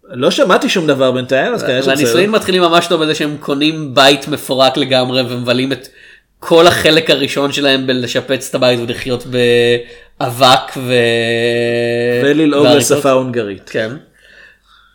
לא 0.10 0.32
שמעתי 0.32 0.70
שום 0.70 0.88
דבר 0.88 1.12
בינתיים, 1.12 1.54
אז 1.54 1.64
כנראה 1.64 1.82
והניסויים 1.88 2.32
מתחילים 2.32 2.62
ממש 2.62 2.88
טוב 2.88 3.04
בזה 3.04 3.16
שהם 3.16 3.38
קונים 3.40 3.96
בית 3.96 4.28
מפורק 4.28 4.78
לגמרי 4.78 5.22
ומבלים 5.22 5.72
את 5.72 5.88
כל 6.40 6.68
החלק 6.68 7.10
הראשון 7.10 7.52
שלהם 7.52 7.88
בלשפץ 7.88 8.50
את 8.50 8.56
הבית 8.56 8.80
ולחיות 8.80 9.24
באבק 9.26 10.78
ו... 10.78 10.94
וללעוג. 12.24 12.68
לשפה 12.68 13.12
הונגרית. 13.12 13.70
כן. 13.70 13.90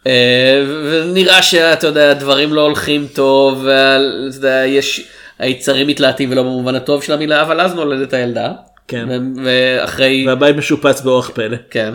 אה, 0.07 0.65
ונראה 0.91 1.43
שאתה 1.43 1.87
יודע 1.87 2.13
דברים 2.15 2.53
לא 2.55 2.61
הולכים 2.61 3.07
טוב 3.13 3.65
ואתה 3.65 4.37
יודע, 4.37 4.63
יש 4.67 5.09
היצרים 5.41 5.87
מתלהטים 5.87 6.33
ולא 6.33 6.43
במובן 6.43 6.75
הטוב 6.75 7.03
של 7.03 7.13
המילה 7.13 7.43
אבל 7.43 7.61
אז 7.61 7.75
נולדת 7.75 8.13
הילדה. 8.13 8.53
כן. 8.89 9.09
ו- 9.09 9.45
ואחרי 9.45 10.25
והבית 10.27 10.57
משופץ 10.57 11.01
באורח 11.01 11.31
פלא. 11.35 11.57
כן. 11.71 11.95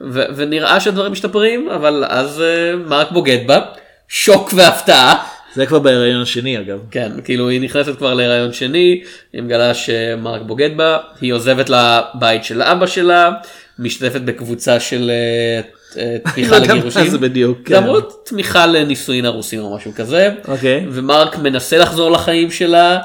ו- 0.00 0.24
ונראה 0.36 0.80
שהדברים 0.80 1.12
משתפרים 1.12 1.68
אבל 1.68 2.04
אז 2.08 2.40
אה, 2.40 2.76
מרק 2.76 3.10
בוגד 3.10 3.38
בה 3.46 3.60
שוק 4.08 4.52
והפתעה. 4.56 5.26
זה 5.54 5.66
כבר 5.66 5.78
בהיריון 5.78 6.22
השני 6.22 6.58
אגב. 6.58 6.78
כן, 6.90 7.12
כאילו 7.24 7.48
היא 7.48 7.60
נכנסת 7.60 7.96
כבר 7.98 8.14
להיריון 8.14 8.52
שני, 8.52 9.02
היא 9.32 9.42
מגלה 9.42 9.74
שמרק 9.74 10.42
בוגד 10.42 10.76
בה, 10.76 10.98
היא 11.20 11.32
עוזבת 11.32 11.70
לבית 11.70 12.44
של 12.44 12.62
אבא 12.62 12.86
שלה, 12.86 13.30
משתתפת 13.78 14.20
בקבוצה 14.20 14.80
של 14.80 15.10
אה, 15.10 15.60
תמיכה 16.34 16.58
לא 16.58 16.64
לגירושים. 16.64 17.08
זה 17.08 17.18
בדיוק, 17.18 17.58
כן. 17.64 17.74
למרות 17.74 18.26
תמיכה 18.26 18.66
לנישואין 18.66 19.24
הרוסים 19.24 19.60
או 19.60 19.76
משהו 19.76 19.92
כזה. 19.96 20.30
אוקיי. 20.48 20.86
ומרק 20.92 21.38
מנסה 21.38 21.78
לחזור 21.78 22.10
לחיים 22.10 22.50
שלה, 22.50 22.98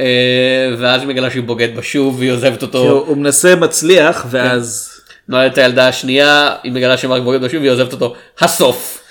אה, 0.00 0.74
ואז 0.78 1.00
היא 1.00 1.08
מגלה 1.08 1.30
שהיא 1.30 1.42
בוגד 1.42 1.76
בה 1.76 1.82
שוב 1.82 2.18
והיא 2.18 2.32
עוזבת 2.32 2.62
אותו. 2.62 3.04
הוא 3.06 3.16
מנסה 3.16 3.56
מצליח 3.56 4.26
ואז 4.30 4.90
נולדת 5.28 5.58
הילדה 5.58 5.88
השנייה, 5.88 6.54
היא 6.62 6.72
מגלה 6.72 6.96
שמרק 6.96 7.22
בוגד 7.22 7.40
בה 7.40 7.48
שוב 7.48 7.60
והיא 7.60 7.72
עוזבת 7.72 7.92
אותו. 7.92 8.14
הסוף. 8.40 9.02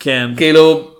כן. 0.00 0.30
כאילו 0.36 0.90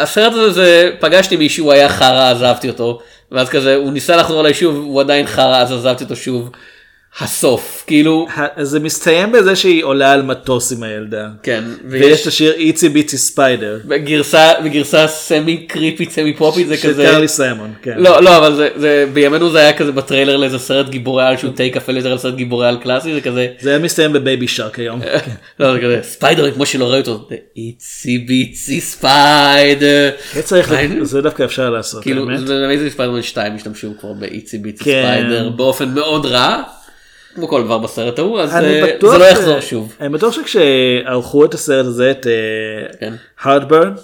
הסרט 0.00 0.32
הזה 0.32 0.50
זה 0.50 0.90
פגשתי 1.00 1.36
מישהו 1.36 1.72
היה 1.72 1.88
חרא 1.88 2.30
עזבתי 2.30 2.68
אותו 2.68 3.00
ואז 3.32 3.48
כזה 3.48 3.74
הוא 3.74 3.92
ניסה 3.92 4.16
לחזור 4.16 4.40
אליי 4.40 4.54
שוב 4.54 4.76
הוא 4.76 5.00
עדיין 5.00 5.26
חרא 5.26 5.56
אז 5.56 5.72
עזבתי 5.72 6.04
אותו 6.04 6.16
שוב. 6.16 6.50
הסוף 7.20 7.84
כאילו 7.86 8.26
זה 8.60 8.80
מסתיים 8.80 9.32
בזה 9.32 9.56
שהיא 9.56 9.84
עולה 9.84 10.12
על 10.12 10.22
מטוס 10.22 10.72
עם 10.72 10.82
הילדה. 10.82 11.28
כן 11.42 11.64
ויש 11.88 12.22
את 12.22 12.26
השיר 12.26 12.52
Itsy 12.52 12.88
Bitsy 12.88 13.18
Spider. 13.18 13.78
בגרסה 13.84 14.52
בגרסה 14.64 15.08
semi 15.08 15.56
קריפית 15.66 16.10
semi 16.10 16.34
פופית 16.34 16.68
זה 16.68 16.76
של 16.76 16.88
כזה 16.88 17.04
קרלי 17.04 17.28
סיימון. 17.28 17.72
כן. 17.82 17.94
לא 17.96 18.22
לא 18.22 18.36
אבל 18.36 18.54
זה, 18.54 18.68
זה 18.76 19.06
בימינו 19.12 19.50
זה 19.50 19.58
היה 19.58 19.72
כזה 19.72 19.92
בטריילר 19.92 20.36
לאיזה 20.36 20.58
סרט 20.58 20.88
גיבורי 20.88 21.24
על 21.24 21.36
שהוא 21.36 21.52
take 21.52 21.76
אפל 21.76 22.06
על 22.06 22.18
סרט 22.18 22.34
גיבורי 22.34 22.68
על 22.68 22.76
קלאסי 22.82 23.14
זה 23.14 23.20
כזה 23.20 23.46
זה 23.60 23.70
היה 23.70 23.78
מסתיים 23.78 24.12
ב 24.12 24.19
Baby 24.19 24.48
Shark 24.48 24.78
היום. 24.78 25.00
לא 25.60 25.72
זה 25.72 25.80
כזה 25.80 26.00
Spider 26.02 26.50
כמו 26.50 26.66
שלא 26.66 26.90
ראו 26.90 26.98
אותו 26.98 27.28
Itsy 27.56 28.18
Bitsy 28.18 28.80
Spider. 28.80 30.10
זה 30.44 30.62
זה 31.02 31.20
דווקא 31.20 31.42
אפשר 31.42 31.70
לעשות. 31.70 32.02
כאילו. 32.02 32.26
ב 32.26 32.34
Amazing 32.34 32.90
Spider-Man 32.90 33.22
2 33.22 33.54
השתמשו 33.54 33.92
כבר 34.00 34.12
ב 34.12 34.21
Itsy 34.21 34.58
Bitsy. 34.58 34.84
Spider 34.84 35.48
באופן 35.48 35.88
מאוד 35.94 36.26
רע. 36.26 36.62
כמו 37.34 37.48
כל 37.48 37.64
דבר 37.64 37.78
בסרט 37.78 38.18
ההוא 38.18 38.40
אז 38.40 38.54
אה, 38.56 38.82
בטוח 38.96 39.12
זה 39.12 39.18
לא 39.18 39.24
ש- 39.28 39.32
יחזור 39.32 39.60
שוב. 39.60 39.96
אני 40.00 40.08
בטוח 40.08 40.32
שכשערכו 40.34 41.44
את 41.44 41.54
הסרט 41.54 41.86
הזה, 41.86 42.10
את 42.10 42.26
כן. 43.00 43.14
Heartburn, 43.42 43.94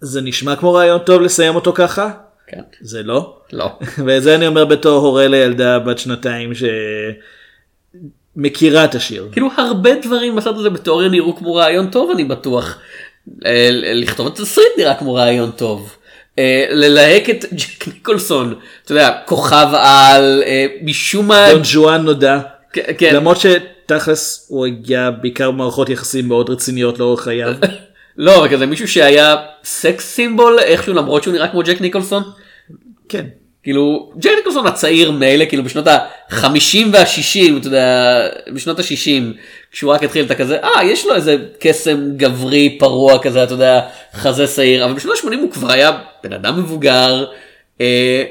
זה 0.00 0.20
נשמע 0.20 0.56
כמו 0.56 0.72
רעיון 0.72 0.98
טוב 0.98 1.22
לסיים 1.22 1.54
אותו 1.54 1.72
ככה. 1.72 2.10
כן. 2.46 2.60
זה 2.80 3.02
לא. 3.02 3.36
לא. 3.52 3.70
ואת 4.06 4.22
זה 4.22 4.34
אני 4.34 4.46
אומר 4.46 4.64
בתור 4.64 5.06
הורה 5.06 5.28
לילדה 5.28 5.78
בת 5.78 5.98
שנתיים 5.98 6.52
שמכירה 8.36 8.84
את 8.84 8.94
השיר. 8.94 9.28
כאילו 9.32 9.48
הרבה 9.56 9.90
דברים 10.02 10.36
בסרט 10.36 10.56
הזה 10.56 10.70
בתיאוריה 10.70 11.08
נראו 11.08 11.36
כמו 11.36 11.54
רעיון 11.54 11.90
טוב 11.90 12.10
אני 12.10 12.24
בטוח. 12.24 12.78
אה, 13.46 13.68
לכתוב 13.72 14.26
את 14.26 14.38
התסריט 14.38 14.68
נראה 14.78 14.94
כמו 14.94 15.14
רעיון 15.14 15.50
טוב. 15.50 15.96
אה, 16.38 16.66
ללהק 16.70 17.30
את 17.30 17.44
ג'ק 17.52 17.88
ניקולסון, 17.88 18.54
אתה 18.84 18.92
יודע, 18.92 19.10
כוכב 19.26 19.66
על, 19.72 20.42
אה, 20.46 20.66
משום 20.82 21.28
מה, 21.28 21.52
דון 21.52 21.64
ז'ואן 21.64 22.02
נודע. 22.02 22.38
כן, 22.72 22.82
כן. 22.98 23.14
למרות 23.14 23.36
שתכלס 23.36 24.46
הוא 24.48 24.66
הגיע 24.66 25.10
בעיקר 25.10 25.50
במערכות 25.50 25.88
יחסים 25.88 26.28
מאוד 26.28 26.50
רציניות 26.50 26.98
לאורך 26.98 27.22
חייו. 27.22 27.54
לא, 28.16 28.38
אבל 28.38 28.48
כזה 28.48 28.66
מישהו 28.66 28.88
שהיה 28.88 29.36
סקס 29.64 30.04
סימבול 30.14 30.58
איכשהו 30.58 30.94
למרות 30.94 31.22
שהוא 31.22 31.34
נראה 31.34 31.48
כמו 31.48 31.62
ג'ק 31.62 31.80
ניקולסון. 31.80 32.22
כן. 33.08 33.26
כאילו 33.68 34.10
ג'ק 34.18 34.30
ניקולסון 34.36 34.66
הצעיר 34.66 35.10
מילא 35.10 35.44
כאילו 35.44 35.64
בשנות 35.64 35.86
ה-50 35.86 36.76
וה-60 36.92 37.58
אתה 37.60 37.66
יודע 37.66 38.18
בשנות 38.54 38.78
ה-60 38.78 39.22
כשהוא 39.72 39.92
רק 39.92 40.02
התחיל 40.02 40.24
את 40.24 40.30
הכזה 40.30 40.56
אה 40.64 40.84
יש 40.84 41.06
לו 41.06 41.14
איזה 41.14 41.36
קסם 41.60 42.16
גברי 42.16 42.76
פרוע 42.78 43.18
כזה 43.18 43.44
אתה 43.44 43.54
יודע 43.54 43.80
חזה 44.14 44.46
שעיר 44.46 44.84
אבל 44.84 44.92
בשנות 44.92 45.16
ה-80 45.24 45.36
הוא 45.40 45.50
כבר 45.50 45.72
היה 45.72 45.90
בן 46.24 46.32
אדם 46.32 46.58
מבוגר 46.58 47.24
אה, 47.80 48.24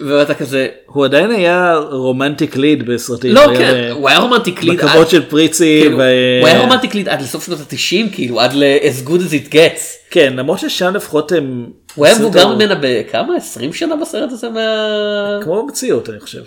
ואתה 0.00 0.34
כזה 0.34 0.68
הוא 0.86 1.04
עדיין 1.04 1.30
היה 1.30 1.74
romantic 1.90 2.56
lead 2.56 2.86
בסרטים. 2.86 3.32
לא 3.34 3.46
כן 3.58 3.72
ב- 3.74 3.92
הוא 3.92 4.08
היה 4.08 4.18
romantic 4.18 4.62
lead 4.62 4.78
בכבוד 4.80 5.08
של 5.08 5.22
פריצי. 5.22 5.78
כאילו, 5.82 5.98
ו- 5.98 6.38
הוא 6.40 6.48
היה 6.48 6.60
רומנטיק 6.60 6.94
ליד 6.94 7.08
עד 7.08 7.22
לסוף 7.22 7.46
שנות 7.46 7.58
ה-90 7.60 8.14
כאילו 8.14 8.40
עד 8.40 8.52
ל-as 8.52 9.08
good 9.08 9.20
as 9.20 9.48
it 9.48 9.52
gets. 9.52 9.80
כן 10.10 10.32
למרות 10.36 10.58
ששם 10.58 10.94
לפחות 10.94 11.32
הם. 11.32 11.66
הוא 11.94 12.06
היה 12.06 12.18
מבוגר 12.18 12.48
ממנה 12.54 12.74
בכמה 12.82 13.36
20 13.36 13.72
שנה 13.72 13.96
בסרט 13.96 14.32
הזה 14.32 14.48
מה... 14.48 14.60
כמו 15.42 15.62
במציאות 15.66 16.10
אני 16.10 16.20
חושב. 16.20 16.42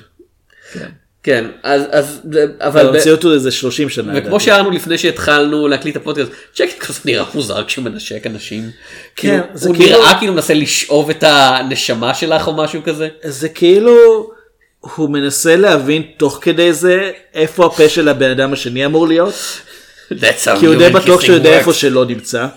כן 1.24 1.46
אז 1.64 1.82
אז 1.91 2.20
אבל 2.60 2.88
ב- 2.88 2.94
במציאות 2.94 3.24
הוא 3.24 3.34
איזה 3.34 3.52
30 3.52 3.89
שנה. 3.89 4.14
וכמו. 4.16 4.39
שהערנו 4.39 4.72
לפני 4.72 4.98
שהתחלנו 4.98 5.68
להקליט 5.68 5.96
הפודקאסט, 5.96 6.32
צ'ק 6.56 6.70
כזה 6.80 7.00
נראה 7.06 7.26
מוזר 7.34 7.64
כשהוא 7.64 7.86
מנשק 7.86 8.28
אנשים. 8.28 8.70
כאילו, 9.16 9.38
זה 9.54 9.70
הוא 9.70 9.76
כאילו- 9.78 9.98
נראה 10.00 10.20
כאילו 10.20 10.34
מנסה 10.34 10.54
לשאוב 10.54 11.10
את 11.10 11.24
הנשמה 11.28 12.14
שלך 12.14 12.48
או 12.48 12.54
משהו 12.54 12.82
כזה. 12.86 13.08
זה 13.24 13.50
כאילו 13.50 13.96
הוא 14.80 15.10
מנסה 15.10 15.56
להבין 15.56 16.04
תוך 16.18 16.39
כדי 16.41 16.74
זה 16.74 17.12
איפה 17.34 17.66
הפה 17.66 17.89
של 17.89 18.08
הבן 18.10 18.30
אדם 18.30 18.54
השני 18.54 18.86
אמור 18.86 19.08
להיות. 19.08 19.34
כי 20.60 20.66
הוא 20.66 20.76
די 20.76 20.89
בטוח 20.89 21.22
שהוא 21.22 21.36
יודע. 21.36 21.50
איפה 21.58 21.74
שלא 21.74 22.06
נמצא. 22.06 22.48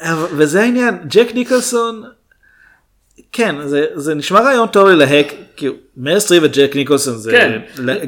אבל- 0.00 0.26
וזה 0.36 0.62
העניין, 0.62 0.94
ג'ק 1.08 1.34
ניקולסון, 1.34 2.02
כן, 3.32 3.54
זה, 3.66 3.86
זה 3.94 4.14
נשמע 4.14 4.40
רעיון 4.40 4.68
טוב 4.68 4.88
ללהק, 4.88 5.34
כאילו, 5.56 5.74
מריל 5.96 6.20
סטריפ 6.20 6.42
וג'ק 6.46 6.72
ניקולסון 6.76 7.16
זה, 7.16 7.30
כן. 7.30 7.60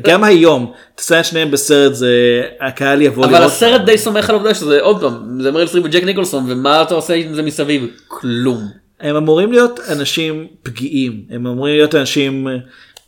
גם 0.03 0.24
היום, 0.24 0.72
תעשה 0.95 1.20
את 1.20 1.24
שניהם 1.24 1.51
בסרט 1.51 1.95
זה, 1.95 2.43
הקהל 2.61 3.03
יבוא 3.03 3.24
אבל 3.24 3.32
לראות. 3.32 3.47
הסרט 3.53 3.80
די 3.86 3.99
סומך 3.99 4.28
על 4.30 4.34
העובדה 4.34 4.55
שזה 4.55 4.80
עוד 4.80 5.01
פעם, 5.01 5.40
זה 5.43 5.51
מריל 5.51 5.66
סטריפ 5.66 5.84
וג'ק 5.84 6.03
ניקולסון 6.05 6.45
ומה 6.49 6.82
אתה 6.82 6.95
עושה 6.95 7.14
עם 7.14 7.34
זה 7.34 7.43
מסביב? 7.43 7.86
כלום. 8.09 8.68
הם 9.01 9.16
אמורים 9.16 9.53
להיות 9.53 9.80
אנשים 9.93 10.47
פגיעים, 10.62 11.22
הם 11.30 11.47
אמורים 11.47 11.74
להיות 11.76 11.95
אנשים 11.95 12.47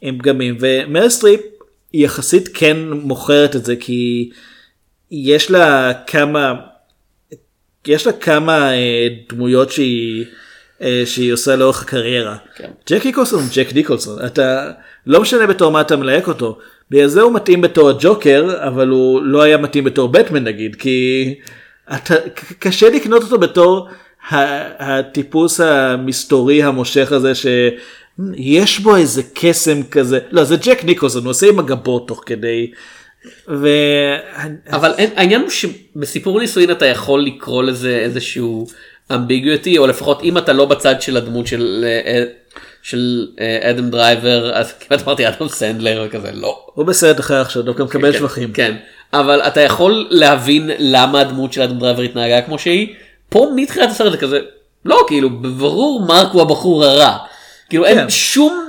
עם 0.01 0.18
פגמים, 0.18 0.57
ומריל 0.61 1.11
סטריפ 1.11 1.41
יחסית 1.95 2.49
כן 2.55 2.76
מוכרת 2.91 3.57
את 3.57 3.64
זה 3.64 3.76
כי 3.76 4.30
יש 5.11 5.51
לה 5.51 5.93
כמה, 6.07 6.55
יש 7.87 8.07
לה 8.07 8.12
כמה 8.12 8.72
אה, 8.72 9.09
דמויות 9.28 9.72
שהיא, 9.72 10.24
אה, 10.82 11.03
שהיא 11.07 11.32
עושה 11.32 11.57
לאורך 11.57 11.82
הקריירה. 11.82 12.37
כן. 12.57 12.70
ג'ק 12.91 13.07
ניקולסון 13.07 13.41
הוא 13.41 13.49
ג'ק 13.55 13.74
ניקולסון, 13.74 14.26
אתה 14.26 14.70
לא 15.07 15.20
משנה 15.20 15.47
בתור 15.47 15.72
מה 15.72 15.80
אתה 15.80 15.97
מלהק 15.97 16.28
אותו, 16.28 16.59
בגלל 16.91 17.07
זה 17.07 17.20
הוא 17.20 17.32
מתאים 17.32 17.61
בתור 17.61 17.91
הג'וקר, 17.91 18.68
אבל 18.68 18.89
הוא 18.89 19.22
לא 19.22 19.43
היה 19.43 19.57
מתאים 19.57 19.85
בתור 19.85 20.09
בטמן 20.09 20.45
נגיד, 20.45 20.76
כי 20.76 21.35
אתה, 21.95 22.14
קשה 22.59 22.91
לקנות 22.91 23.22
אותו 23.22 23.39
בתור 23.39 23.89
הטיפוס 24.78 25.61
המסתורי 25.61 26.62
המושך 26.62 27.12
הזה 27.12 27.32
שיש 27.35 28.80
בו 28.80 28.97
איזה 28.97 29.22
קסם 29.35 29.82
כזה, 29.82 30.18
לא 30.30 30.45
זה 30.45 30.57
ג'ק 30.57 30.85
ניקולסון, 30.85 31.22
הוא 31.22 31.30
עושה 31.30 31.49
עם 31.49 31.59
הגבות 31.59 32.09
תוך 32.09 32.22
כדי. 32.26 32.70
ו... 33.49 33.68
אבל 34.72 34.93
אין, 34.99 35.11
העניין 35.16 35.41
הוא 35.41 35.51
שבסיפור 35.51 36.41
נישואין 36.41 36.70
אתה 36.70 36.87
יכול 36.87 37.22
לקרוא 37.22 37.62
לזה 37.62 37.99
איזשהו 37.99 38.66
ambiguity 39.14 39.78
או 39.79 39.87
לפחות 39.87 40.22
אם 40.22 40.39
אתה 40.39 40.53
לא 40.53 40.64
בצד 40.64 41.03
של 41.03 41.16
הדמות 41.16 41.47
של 41.47 41.85
אה, 42.07 42.25
של 42.83 43.27
אה, 43.41 43.70
אדם 43.70 43.91
דרייבר 43.91 44.53
אז 44.55 44.72
כמעט 44.72 45.03
אמרתי 45.03 45.29
אדם 45.29 45.49
סנדלר 45.49 46.07
וכזה 46.07 46.31
לא. 46.33 46.66
הוא 46.75 46.87
בסרט 46.87 47.20
אחר 47.20 47.41
עכשיו, 47.41 47.62
דווקא 47.62 47.83
מקבל 47.83 48.12
כן, 48.12 48.18
שבחים. 48.18 48.53
כן 48.53 48.77
אבל 49.12 49.41
אתה 49.41 49.61
יכול 49.61 50.07
להבין 50.11 50.70
למה 50.79 51.20
הדמות 51.20 51.53
של 51.53 51.62
אדם 51.62 51.79
דרייבר 51.79 52.03
התנהגה 52.03 52.43
כמו 52.43 52.59
שהיא 52.59 52.95
פה 53.29 53.53
מתחילת 53.57 53.91
הסרט 53.91 54.12
זה 54.12 54.18
כזה 54.18 54.41
לא 54.85 55.05
כאילו 55.07 55.31
בברור 55.31 56.07
מרק 56.07 56.33
הוא 56.33 56.43
הבחור 56.43 56.85
הרע 56.85 57.16
כאילו 57.68 57.85
כן. 57.85 57.99
אין 57.99 58.11
שום 58.11 58.68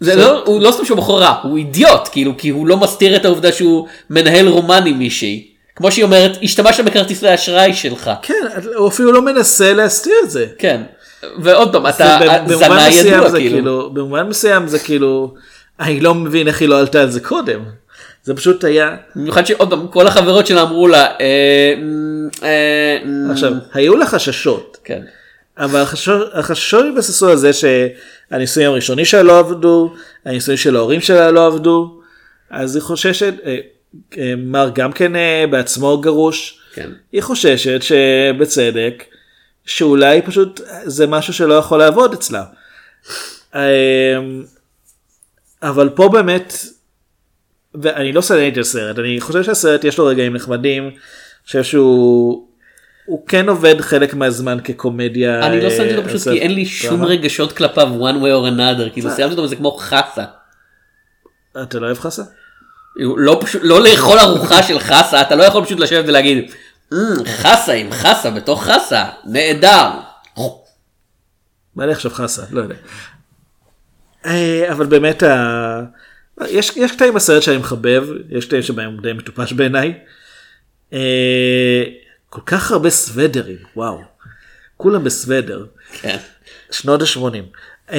זה 0.00 0.16
לא, 0.16 0.42
הוא 0.46 0.60
לא 0.62 0.70
סתם 0.70 0.84
שהוא 0.84 0.98
בחור 0.98 1.20
רע, 1.20 1.34
הוא 1.42 1.56
אידיוט, 1.58 2.08
כאילו, 2.12 2.34
כי 2.38 2.48
הוא 2.48 2.66
לא 2.66 2.76
מסתיר 2.76 3.16
את 3.16 3.24
העובדה 3.24 3.52
שהוא 3.52 3.86
מנהל 4.10 4.48
רומן 4.48 4.86
עם 4.86 4.98
מישהי. 4.98 5.46
כמו 5.76 5.92
שהיא 5.92 6.04
אומרת, 6.04 6.38
השתמשת 6.42 6.84
בכרטיסי 6.84 7.28
האשראי 7.28 7.74
שלך. 7.74 8.10
כן, 8.22 8.34
הוא 8.76 8.88
אפילו 8.88 9.12
לא 9.12 9.22
מנסה 9.22 9.72
להסתיר 9.72 10.14
את 10.24 10.30
זה. 10.30 10.46
כן. 10.58 10.80
ועוד 11.38 11.72
פעם, 11.72 11.86
אתה 11.86 12.18
זנה 12.46 12.88
ידוע, 12.90 13.28
זה 13.30 13.38
כאילו. 13.38 13.90
במובן 13.90 14.22
מסוים 14.28 14.68
זה 14.68 14.78
כאילו, 14.78 15.34
אני 15.80 16.00
לא 16.00 16.14
מבין 16.14 16.48
איך 16.48 16.60
היא 16.60 16.68
לא 16.68 16.78
עלתה 16.78 17.00
על 17.00 17.10
זה 17.10 17.20
קודם. 17.20 17.60
זה 18.24 18.34
פשוט 18.34 18.64
היה, 18.64 18.96
במיוחד 19.16 19.46
שעוד 19.46 19.70
פעם, 19.70 19.88
כל 19.88 20.06
החברות 20.06 20.46
שלה 20.46 20.62
אמרו 20.62 20.88
לה, 20.88 21.06
אה, 21.20 21.74
אה, 22.42 22.98
עכשיו, 23.32 23.52
היו 23.74 23.96
לה 23.96 24.06
חששות, 24.06 24.76
כן. 24.84 25.00
אבל 25.58 25.80
החששות- 25.80 26.88
התבססו 26.88 27.28
על 27.28 27.36
זה 27.36 27.50
שהנישואים 28.30 28.70
הראשונים 28.70 29.04
שלה 29.04 29.22
לא 29.22 29.38
עבדו, 29.38 29.94
הנישואים 30.24 30.58
של 30.58 30.76
ההורים 30.76 31.00
שלה 31.00 31.30
לא 31.30 31.46
עבדו, 31.46 32.00
אז 32.50 32.76
היא 32.76 32.82
חוששת, 32.82 33.34
אה, 33.44 33.58
אה, 34.18 34.34
מר 34.36 34.70
גם 34.74 34.92
כן 34.92 35.16
אה, 35.16 35.44
בעצמו 35.50 35.98
גרוש, 35.98 36.60
כן. 36.74 36.90
היא 37.12 37.22
חוששת 37.22 37.80
שבצדק, 37.82 39.04
שאולי 39.66 40.22
פשוט 40.22 40.60
זה 40.84 41.06
משהו 41.06 41.32
שלא 41.32 41.54
יכול 41.54 41.78
לעבוד 41.78 42.12
אצלה. 42.12 42.44
אה, 43.54 44.18
אבל 45.62 45.88
פה 45.88 46.08
באמת, 46.08 46.54
ואני 47.74 48.12
לא 48.12 48.20
את 48.52 48.58
הסרט, 48.58 48.98
אני 48.98 49.20
חושב 49.20 49.42
שהסרט 49.42 49.84
יש 49.84 49.98
לו 49.98 50.06
רגעים 50.06 50.36
נחמדים, 50.36 50.82
אני 50.84 50.96
חושב 51.46 51.62
שהוא 51.64 52.47
הוא 53.08 53.26
כן 53.26 53.48
עובד 53.48 53.80
חלק 53.80 54.14
מהזמן 54.14 54.58
כקומדיה. 54.64 55.46
אני 55.46 55.60
לא 55.60 55.70
שמתי 55.70 55.90
אה, 55.90 55.96
אותו 55.96 56.08
פשוט 56.08 56.28
כי 56.28 56.38
אין 56.38 56.54
לי 56.54 56.66
שום. 56.66 57.04
רגשות 57.04 57.52
כלפיו 57.52 57.88
one 58.00 58.14
way 58.14 58.52
or 58.52 58.56
another, 58.56 58.92
כאילו 58.92 59.10
סיימתי 59.10 59.32
אותו 59.32 59.42
וזה 59.42 59.56
כמו 59.56 59.70
חסה. 59.70 60.24
אתה 61.62 61.78
לא 61.78 61.86
אוהב 61.86 61.98
חסה? 61.98 62.22
לא 62.96 63.40
פשוט, 63.42 63.60
לא 63.64 63.82
לאכול 63.82 64.18
ארוחה 64.18 64.62
של 64.62 64.78
חסה, 64.78 65.20
אתה 65.20 65.34
לא 65.34 65.42
יכול 65.42 65.64
פשוט 65.64 65.80
לשבת 65.80 66.04
ולהגיד, 66.08 66.50
"מ, 66.92 66.96
חסה 67.26 67.72
עם 67.72 67.92
חסה 67.92 68.30
בתוך 68.30 68.64
חסה, 68.64 69.04
נהדר. 69.24 69.90
מה 71.76 71.86
לי 71.86 71.92
עכשיו 71.92 72.10
חסה? 72.10 72.42
לא 72.50 72.60
יודע. 72.60 72.74
אה, 74.26 74.72
אבל 74.72 74.86
באמת, 74.86 75.22
יש 76.46 76.92
קטעים 76.92 77.14
בסרט 77.14 77.42
שאני 77.42 77.56
מחבב, 77.56 78.06
יש 78.30 78.46
קטעים 78.46 78.62
שבהם 78.62 78.92
הוא 78.92 79.02
די 79.02 79.12
מטופש 79.12 79.52
בעיניי. 79.52 79.94
אה, 82.28 82.40
כל 82.40 82.40
כך 82.46 82.72
הרבה 82.72 82.90
סוודרים, 82.90 83.56
וואו. 83.76 84.00
כולם 84.76 85.04
בסוודר. 85.04 85.66
כן. 85.92 86.16
שנות 86.70 87.02
ה-80. 87.02 87.92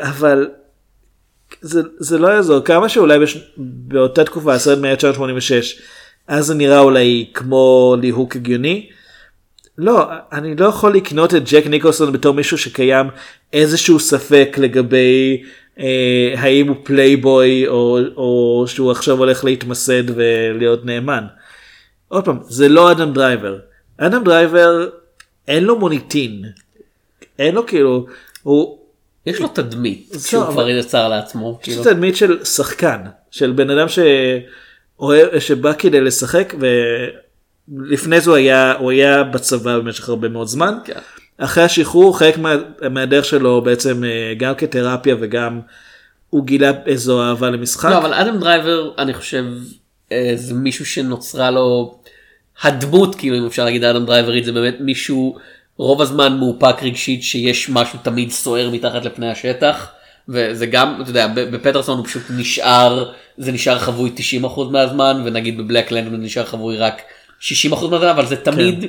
אבל 0.00 0.48
זה, 1.60 1.82
זה 1.98 2.18
לא 2.18 2.28
יעזור, 2.28 2.60
כמה 2.60 2.88
שאולי 2.88 3.18
בש... 3.18 3.38
באותה 3.56 4.24
תקופה, 4.24 4.54
הסרט 4.54 4.78
מ-1986, 4.78 5.80
אז 6.28 6.46
זה 6.46 6.54
נראה 6.54 6.78
אולי 6.78 7.30
כמו 7.34 7.96
ליהוק 8.00 8.36
הגיוני. 8.36 8.90
לא, 9.78 10.04
אני 10.32 10.56
לא 10.56 10.66
יכול 10.66 10.94
לקנות 10.94 11.34
את 11.34 11.42
ג'ק 11.50 11.66
ניקולסון 11.66 12.12
בתור 12.12 12.34
מישהו 12.34 12.58
שקיים 12.58 13.06
איזשהו 13.52 14.00
ספק 14.00 14.56
לגבי 14.58 15.42
אה, 15.78 16.34
האם 16.36 16.68
הוא 16.68 16.76
פלייבוי 16.82 17.68
או, 17.68 17.98
או 18.16 18.64
שהוא 18.66 18.90
עכשיו 18.90 19.18
הולך 19.18 19.44
להתמסד 19.44 20.02
ולהיות 20.14 20.84
נאמן. 20.84 21.24
עוד 22.12 22.24
פעם, 22.24 22.38
זה 22.42 22.68
לא 22.68 22.92
אדם 22.92 23.12
דרייבר. 23.12 23.58
אדם 23.98 24.24
דרייבר 24.24 24.88
אין 25.48 25.64
לו 25.64 25.78
מוניטין. 25.78 26.42
אין 27.38 27.54
לו 27.54 27.66
כאילו, 27.66 28.06
הוא... 28.42 28.78
יש 29.26 29.40
לו 29.40 29.48
תדמית 29.48 30.08
זהו, 30.10 30.20
שהוא 30.20 30.44
כבר 30.44 30.68
יצר 30.68 31.08
לעצמו. 31.08 31.58
יש 31.60 31.64
כאילו. 31.64 31.84
לו 31.84 31.90
תדמית 31.90 32.16
של 32.16 32.44
שחקן, 32.44 33.00
של 33.30 33.52
בן 33.52 33.70
אדם 33.70 33.86
שאוהב, 33.88 35.38
שבא 35.38 35.72
כדי 35.72 36.00
לשחק 36.00 36.54
ולפני 36.58 38.20
זה 38.20 38.30
הוא 38.30 38.36
היה, 38.36 38.74
הוא 38.78 38.90
היה 38.90 39.22
בצבא 39.22 39.78
במשך 39.78 40.08
הרבה 40.08 40.28
מאוד 40.28 40.48
זמן. 40.48 40.74
כן. 40.84 40.98
אחרי 41.38 41.64
השחרור 41.64 42.18
חלק 42.18 42.38
מה, 42.38 42.54
מהדרך 42.90 43.24
שלו 43.24 43.60
בעצם 43.60 44.04
אה, 44.04 44.34
גם 44.36 44.54
כתרפיה 44.54 45.16
וגם 45.20 45.60
הוא 46.30 46.46
גילה 46.46 46.70
איזו 46.86 47.22
אהבה 47.22 47.50
למשחק. 47.50 47.90
לא, 47.90 47.98
אבל 47.98 48.14
אדם 48.14 48.38
דרייבר, 48.38 48.90
אני 48.98 49.14
חושב, 49.14 49.44
זה 50.34 50.54
מישהו 50.54 50.86
שנוצרה 50.86 51.50
לו 51.50 51.98
הדמות, 52.62 53.14
כאילו, 53.14 53.38
אם 53.38 53.46
אפשר 53.46 53.64
להגיד 53.64 53.84
אדם 53.84 54.06
דרייברית, 54.06 54.44
זה 54.44 54.52
באמת 54.52 54.76
מישהו 54.80 55.36
רוב 55.76 56.02
הזמן 56.02 56.36
מאופק 56.38 56.82
רגשית 56.82 57.22
שיש 57.22 57.68
משהו 57.68 57.98
תמיד 58.02 58.30
סוער 58.30 58.70
מתחת 58.70 59.04
לפני 59.04 59.30
השטח. 59.30 59.88
וזה 60.28 60.66
גם, 60.66 60.98
אתה 61.02 61.10
יודע, 61.10 61.26
בפטרסון 61.34 61.98
הוא 61.98 62.06
פשוט 62.06 62.22
נשאר, 62.30 63.10
זה 63.38 63.52
נשאר 63.52 63.78
חבוי 63.78 64.10
90% 64.44 64.60
מהזמן, 64.70 65.22
ונגיד 65.24 65.58
בבלק 65.58 65.92
הוא 65.92 65.98
נשאר 66.18 66.44
חבוי 66.44 66.76
רק 66.76 67.02
60% 67.40 67.44
מהזמן, 67.90 68.08
אבל 68.08 68.26
זה 68.26 68.36
תמיד, 68.36 68.84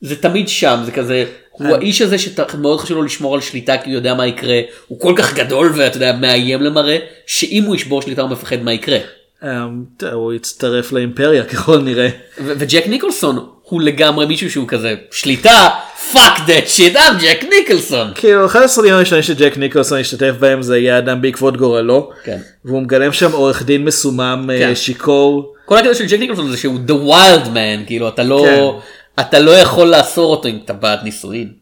זה 0.00 0.22
תמיד 0.22 0.48
שם, 0.48 0.80
זה 0.84 0.92
כזה, 0.92 1.24
הוא 1.50 1.66
אני- 1.66 1.74
האיש 1.74 2.02
הזה 2.02 2.18
שמאוד 2.18 2.80
חשוב 2.80 2.96
לו 2.96 3.02
לשמור 3.02 3.34
על 3.34 3.40
שליטה, 3.40 3.78
כי 3.78 3.90
הוא 3.90 3.94
יודע 3.96 4.14
מה 4.14 4.26
יקרה, 4.26 4.60
הוא 4.88 5.00
כל 5.00 5.14
כך 5.16 5.34
גדול 5.34 5.72
ואתה 5.76 5.96
יודע, 5.96 6.12
מאיים 6.12 6.62
למראה, 6.62 6.98
שאם 7.26 7.62
הוא 7.66 7.76
ישבור 7.76 8.02
שליטה 8.02 8.22
הוא 8.22 8.30
מפחד 8.30 8.62
מה 8.62 8.72
יקרה. 8.72 8.98
אה, 9.44 9.66
טוב, 9.96 10.12
הוא 10.12 10.32
הצטרף 10.32 10.92
לאימפריה 10.92 11.44
ככל 11.52 11.78
נראה. 11.78 12.08
וג'ק 12.38 12.86
ניקולסון 12.86 13.48
הוא 13.62 13.82
לגמרי 13.82 14.26
מישהו 14.26 14.50
שהוא 14.50 14.68
כזה, 14.68 14.94
שליטה, 15.10 15.68
fuck 16.12 16.32
that 16.46 16.54
shit, 16.66 16.96
I'm 16.96 17.22
ג'ק 17.22 17.44
ניקולסון. 17.58 18.12
כאילו 18.14 18.46
אחד 18.46 18.62
הסרטים 18.62 18.94
הראשונים 18.94 19.22
שג'ק 19.22 19.56
ניקולסון 19.56 20.00
השתתף 20.00 20.34
בהם 20.38 20.62
זה 20.62 20.74
היה 20.74 20.98
אדם 20.98 21.22
בעקבות 21.22 21.56
גורלו. 21.56 22.10
כן. 22.24 22.38
והוא 22.64 22.82
מגלם 22.82 23.12
שם 23.12 23.32
עורך 23.32 23.62
דין 23.62 23.84
מסומם 23.84 24.50
אה, 24.52 24.58
כן. 24.58 24.74
שיכור. 24.74 25.54
כל 25.64 25.78
הקטע 25.78 25.94
של 25.94 26.06
ג'ק 26.06 26.18
ניקולסון 26.18 26.50
זה 26.50 26.56
שהוא 26.56 26.78
the 26.88 27.10
wild 27.10 27.46
man, 27.46 27.86
כאילו 27.86 28.08
אתה 28.08 28.22
לא, 28.22 28.44
כן. 28.44 29.22
אתה 29.22 29.38
לא 29.38 29.50
יכול 29.50 29.86
לאסור 29.88 30.30
אותו 30.30 30.48
אם 30.48 30.58
אתה 30.64 30.72
בעד 30.72 30.98
נישואין. 31.04 31.52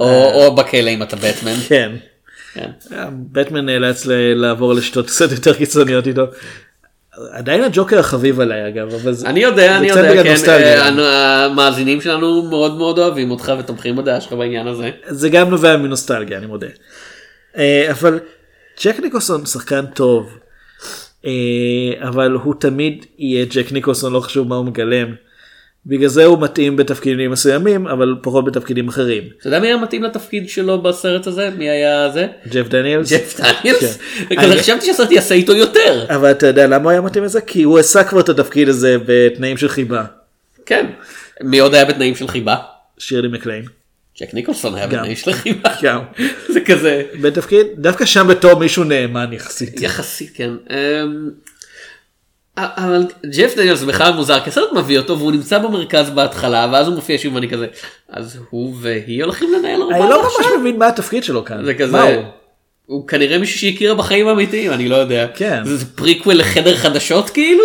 או, 0.00 0.32
או 0.34 0.54
בכלא 0.54 0.90
אם 0.90 1.02
אתה 1.02 1.16
בטמן. 1.16 1.54
כן. 1.68 1.92
כן. 2.56 2.70
אה, 2.96 3.08
בטמן 3.32 3.66
נאלץ 3.66 4.06
לעבור 4.34 4.74
לשיטות 4.74 5.06
קצת 5.06 5.32
יותר 5.32 5.54
קיצוניות 5.54 6.06
איתו. 6.06 6.22
עדיין 7.30 7.64
הג'וקר 7.64 7.98
החביב 7.98 8.40
עליי 8.40 8.68
אגב, 8.68 8.94
אבל 8.94 9.12
זה 9.12 9.28
אני 9.28 9.40
יודע, 9.40 9.76
אני 9.76 9.86
יודע, 9.86 10.22
כן. 10.22 10.50
אה, 10.98 11.44
המאזינים 11.44 12.00
שלנו 12.00 12.42
מאוד 12.42 12.76
מאוד 12.76 12.98
אוהבים 12.98 13.30
אותך 13.30 13.52
ותומכים 13.58 13.96
בדעה 13.96 14.20
שלך 14.20 14.32
בעניין 14.32 14.66
הזה. 14.66 14.90
זה 15.06 15.28
גם 15.28 15.50
נובע 15.50 15.76
מנוסטלגיה, 15.76 16.38
אני 16.38 16.46
מודה. 16.46 16.66
אה, 17.56 17.86
אבל 17.90 18.20
ג'ק 18.84 19.00
ניקולסון 19.00 19.46
שחקן 19.46 19.86
טוב, 19.86 20.38
אבל 22.00 22.32
הוא 22.32 22.54
תמיד 22.60 23.06
יהיה 23.18 23.44
ג'ק 23.44 23.72
ניקולסון, 23.72 24.12
לא 24.12 24.20
חשוב 24.20 24.48
מה 24.48 24.56
הוא 24.56 24.64
מגלם. 24.64 25.25
בגלל 25.86 26.08
זה 26.08 26.24
הוא 26.24 26.40
מתאים 26.40 26.76
בתפקידים 26.76 27.30
מסוימים, 27.30 27.86
אבל 27.86 28.14
פחות 28.22 28.44
בתפקידים 28.44 28.88
אחרים. 28.88 29.22
אתה 29.40 29.48
יודע 29.48 29.60
מי 29.60 29.66
היה 29.66 29.76
מתאים 29.76 30.02
לתפקיד 30.02 30.48
שלו 30.48 30.82
בסרט 30.82 31.26
הזה? 31.26 31.50
מי 31.58 31.70
היה 31.70 32.10
זה? 32.10 32.26
ג'ף 32.48 32.68
דניאלס? 32.68 33.12
ג'ף 33.12 33.40
דניאלס? 33.40 33.98
כן. 34.28 34.38
אני- 34.38 34.58
חשבתי 34.60 34.86
שהסרט 34.86 35.10
יעשה 35.10 35.34
איתו 35.34 35.56
יותר. 35.56 36.04
אבל 36.08 36.30
אתה 36.30 36.46
יודע 36.46 36.66
למה 36.66 36.82
הוא 36.84 36.90
היה 36.90 37.00
מתאים 37.00 37.24
לזה? 37.24 37.40
כי 37.40 37.62
הוא 37.62 37.78
עשה 37.78 38.04
כבר 38.04 38.20
את 38.20 38.28
התפקיד 38.28 38.68
הזה 38.68 38.96
בתנאים 39.06 39.56
של 39.56 39.68
חיבה. 39.68 40.04
כן. 40.66 40.86
מי 41.42 41.58
עוד 41.58 41.74
היה 41.74 41.84
בתנאים 41.84 42.14
של 42.14 42.28
חיבה? 42.28 42.56
שירלי 42.98 43.28
מקליין. 43.28 43.64
ג'ק 44.20 44.34
ניקולסון 44.34 44.74
היה. 44.74 44.86
בתנאים 44.86 45.16
של 45.16 45.32
חיבה. 45.32 45.68
גם. 45.82 46.00
זה 46.54 46.60
כזה. 46.60 47.02
בתפקיד, 47.20 47.66
דווקא 47.78 48.04
שם 48.04 48.26
בתור 48.28 48.54
מישהו 48.60 48.84
נאמן 48.84 49.32
יחסית. 49.32 49.80
יחסית 49.82 50.30
כן. 50.34 50.50
אבל 52.56 53.06
ג'ף 53.26 53.56
דניאלס 53.56 53.82
בכלל 53.82 54.12
מוזר 54.12 54.40
כי 54.40 54.50
הסרט 54.50 54.72
מביא 54.72 54.98
אותו 54.98 55.18
והוא 55.18 55.32
נמצא 55.32 55.58
במרכז 55.58 56.10
בהתחלה 56.10 56.68
ואז 56.72 56.86
הוא 56.86 56.94
מופיע 56.94 57.18
שוב 57.18 57.34
ואני 57.34 57.48
כזה 57.48 57.66
אז 58.08 58.38
הוא 58.50 58.74
והיא 58.80 59.24
הולכים 59.24 59.52
לנהל 59.58 59.82
הרבה 59.82 59.96
אני 59.96 60.10
לא 60.10 60.22
ממש 60.22 60.46
מבין 60.60 60.78
מה 60.78 60.88
התפקיד 60.88 61.24
שלו 61.24 61.44
כאן. 61.44 61.64
זה 61.64 61.74
כזה 61.74 62.20
הוא? 62.86 63.08
כנראה 63.08 63.38
מישהו 63.38 63.60
שהכירה 63.60 63.94
בחיים 63.94 64.28
האמיתיים 64.28 64.72
אני 64.72 64.88
לא 64.88 64.96
יודע 64.96 65.26
כן. 65.34 65.64
זה 65.64 65.86
פריקוול 65.94 66.34
לחדר 66.34 66.76
חדשות 66.76 67.30
כאילו. 67.30 67.64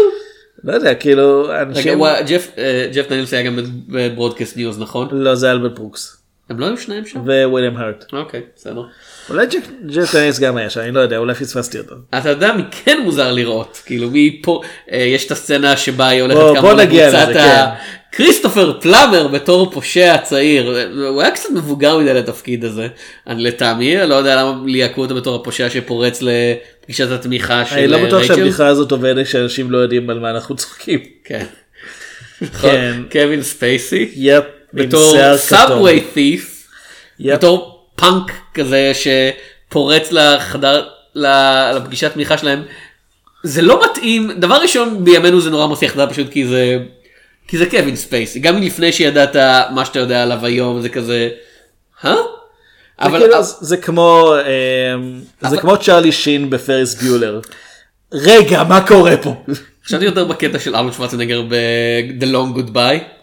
לא 0.63 0.73
יודע, 0.73 0.95
כאילו, 0.95 1.55
אנשים... 1.61 2.03
ג'ף 2.27 2.51
אה, 2.57 2.87
ג'ף 2.93 3.09
דניאלס 3.09 3.33
היה 3.33 3.43
גם 3.43 3.59
ב 3.87 3.94
Broadcast 3.94 4.57
News 4.57 4.79
נכון? 4.79 5.07
לא, 5.11 5.35
זה 5.35 5.51
אלברט 5.51 5.71
ברוקס. 5.71 6.21
הם 6.49 6.59
לא 6.59 6.65
היו 6.65 6.77
שניים 6.77 7.05
שם? 7.05 7.21
וויליאם 7.25 7.77
הארט. 7.77 8.05
אוקיי 8.13 8.41
בסדר. 8.55 8.83
אולי 9.31 9.45
ג'ף 9.89 10.13
דניאלס 10.15 10.39
גם 10.39 10.57
היה 10.57 10.69
שם, 10.69 10.79
אני 10.81 10.91
לא 10.91 10.99
יודע, 10.99 11.17
אולי 11.17 11.33
פספסתי 11.33 11.77
אותו. 11.77 11.95
אתה 12.17 12.29
יודע 12.29 12.53
מי 12.53 12.63
כן 12.85 12.97
מוזר 13.03 13.31
לראות 13.31 13.81
כאילו 13.85 14.09
מי 14.09 14.39
פה 14.43 14.61
אה, 14.91 14.97
יש 14.97 15.25
את 15.25 15.31
הסצנה 15.31 15.77
שבה 15.77 16.07
היא 16.07 16.21
הולכת 16.21 16.39
כמה 16.61 16.73
לקבוצת 16.73 17.27
לזה, 17.29 17.43
ה- 17.43 17.75
כריסטופר 18.11 18.79
פלאמר 18.81 19.27
בתור 19.27 19.71
פושע 19.71 20.17
צעיר 20.17 20.83
הוא 21.09 21.21
היה 21.21 21.31
קצת 21.31 21.49
מבוגר 21.55 21.97
מדי 21.97 22.13
לתפקיד 22.13 22.65
הזה 22.65 22.87
אני 23.27 23.43
לטעמי 23.43 23.97
לא 24.07 24.15
יודע 24.15 24.35
למה 24.35 24.61
ליהקו 24.65 25.01
אותו 25.01 25.15
בתור 25.15 25.35
הפושע 25.35 25.69
שפורץ 25.69 26.21
לפגישת 26.21 27.11
התמיכה 27.11 27.65
של 27.65 27.75
אני 27.75 27.87
לא 27.87 27.97
בטוח 28.05 28.19
רייצ'ל. 28.19 28.35
שהבדיחה 28.35 28.67
הזאת 28.67 28.91
עובדת 28.91 29.27
שאנשים 29.27 29.71
לא 29.71 29.77
יודעים 29.77 30.09
על 30.09 30.19
מה 30.19 30.29
אנחנו 30.29 30.55
צוחקים. 30.55 30.99
כן. 31.23 31.45
כן. 32.61 33.01
קווין 33.11 33.41
ספייסי 33.43 34.11
yep. 34.15 34.43
בתור. 34.73 35.37
Subway 35.37 36.03
Thief. 36.13 36.67
בתור 37.19 37.70
פאנק 38.01 38.31
כזה 38.53 38.91
שפורץ 38.93 40.11
לחדר 40.11 40.87
לפגישת 41.15 42.13
תמיכה 42.13 42.37
שלהם, 42.37 42.63
זה 43.43 43.61
לא 43.61 43.81
מתאים, 43.85 44.31
דבר 44.31 44.55
ראשון 44.55 45.05
בימינו 45.05 45.41
זה 45.41 45.49
נורא 45.49 45.67
מסיח 45.67 45.95
דעת 45.95 46.09
פשוט 46.09 46.29
כי 46.31 46.47
זה, 46.47 46.77
כי 47.47 47.57
זה 47.57 47.65
קווין 47.65 47.95
ספייסי, 47.95 48.39
גם 48.39 48.61
לפני 48.61 48.91
שידעת 48.91 49.35
מה 49.73 49.85
שאתה 49.85 49.99
יודע 49.99 50.23
עליו 50.23 50.45
היום 50.45 50.81
זה 50.81 50.89
כזה, 50.89 51.29
אה? 52.05 52.13
אבל 52.13 52.21
אבל 52.99 53.19
כאילו, 53.19 53.43
זה 53.43 53.77
כמו 53.77 54.33
אמ, 54.95 55.21
זה 55.49 55.57
כמו 55.57 55.77
צ'רלי 55.77 56.11
שין 56.11 56.49
ב 56.49 56.56
Ferris 56.56 56.95
Bueller. 56.95 57.39
רגע 58.13 58.63
מה 58.63 58.87
קורה 58.87 59.17
פה? 59.17 59.43
חשבתי 59.85 60.05
יותר 60.05 60.25
בקטע 60.25 60.59
של 60.59 60.75
ארנולד 60.75 60.91
שוורצנגר 60.93 61.41
ב-The 61.41 62.23
Long 62.23 62.57
Goodbye. 62.57 63.20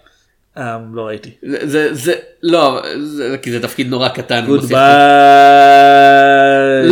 אמ, 0.58 0.94
לא 0.94 1.02
ראיתי. 1.02 1.30
זה, 1.62 1.94
זה, 1.94 2.12
לא, 2.42 2.82
זה, 3.02 3.36
כי 3.42 3.50
זה 3.50 3.62
תפקיד 3.62 3.88
נורא 3.88 4.08
קטן. 4.08 4.46
Goodbye. 4.46 4.78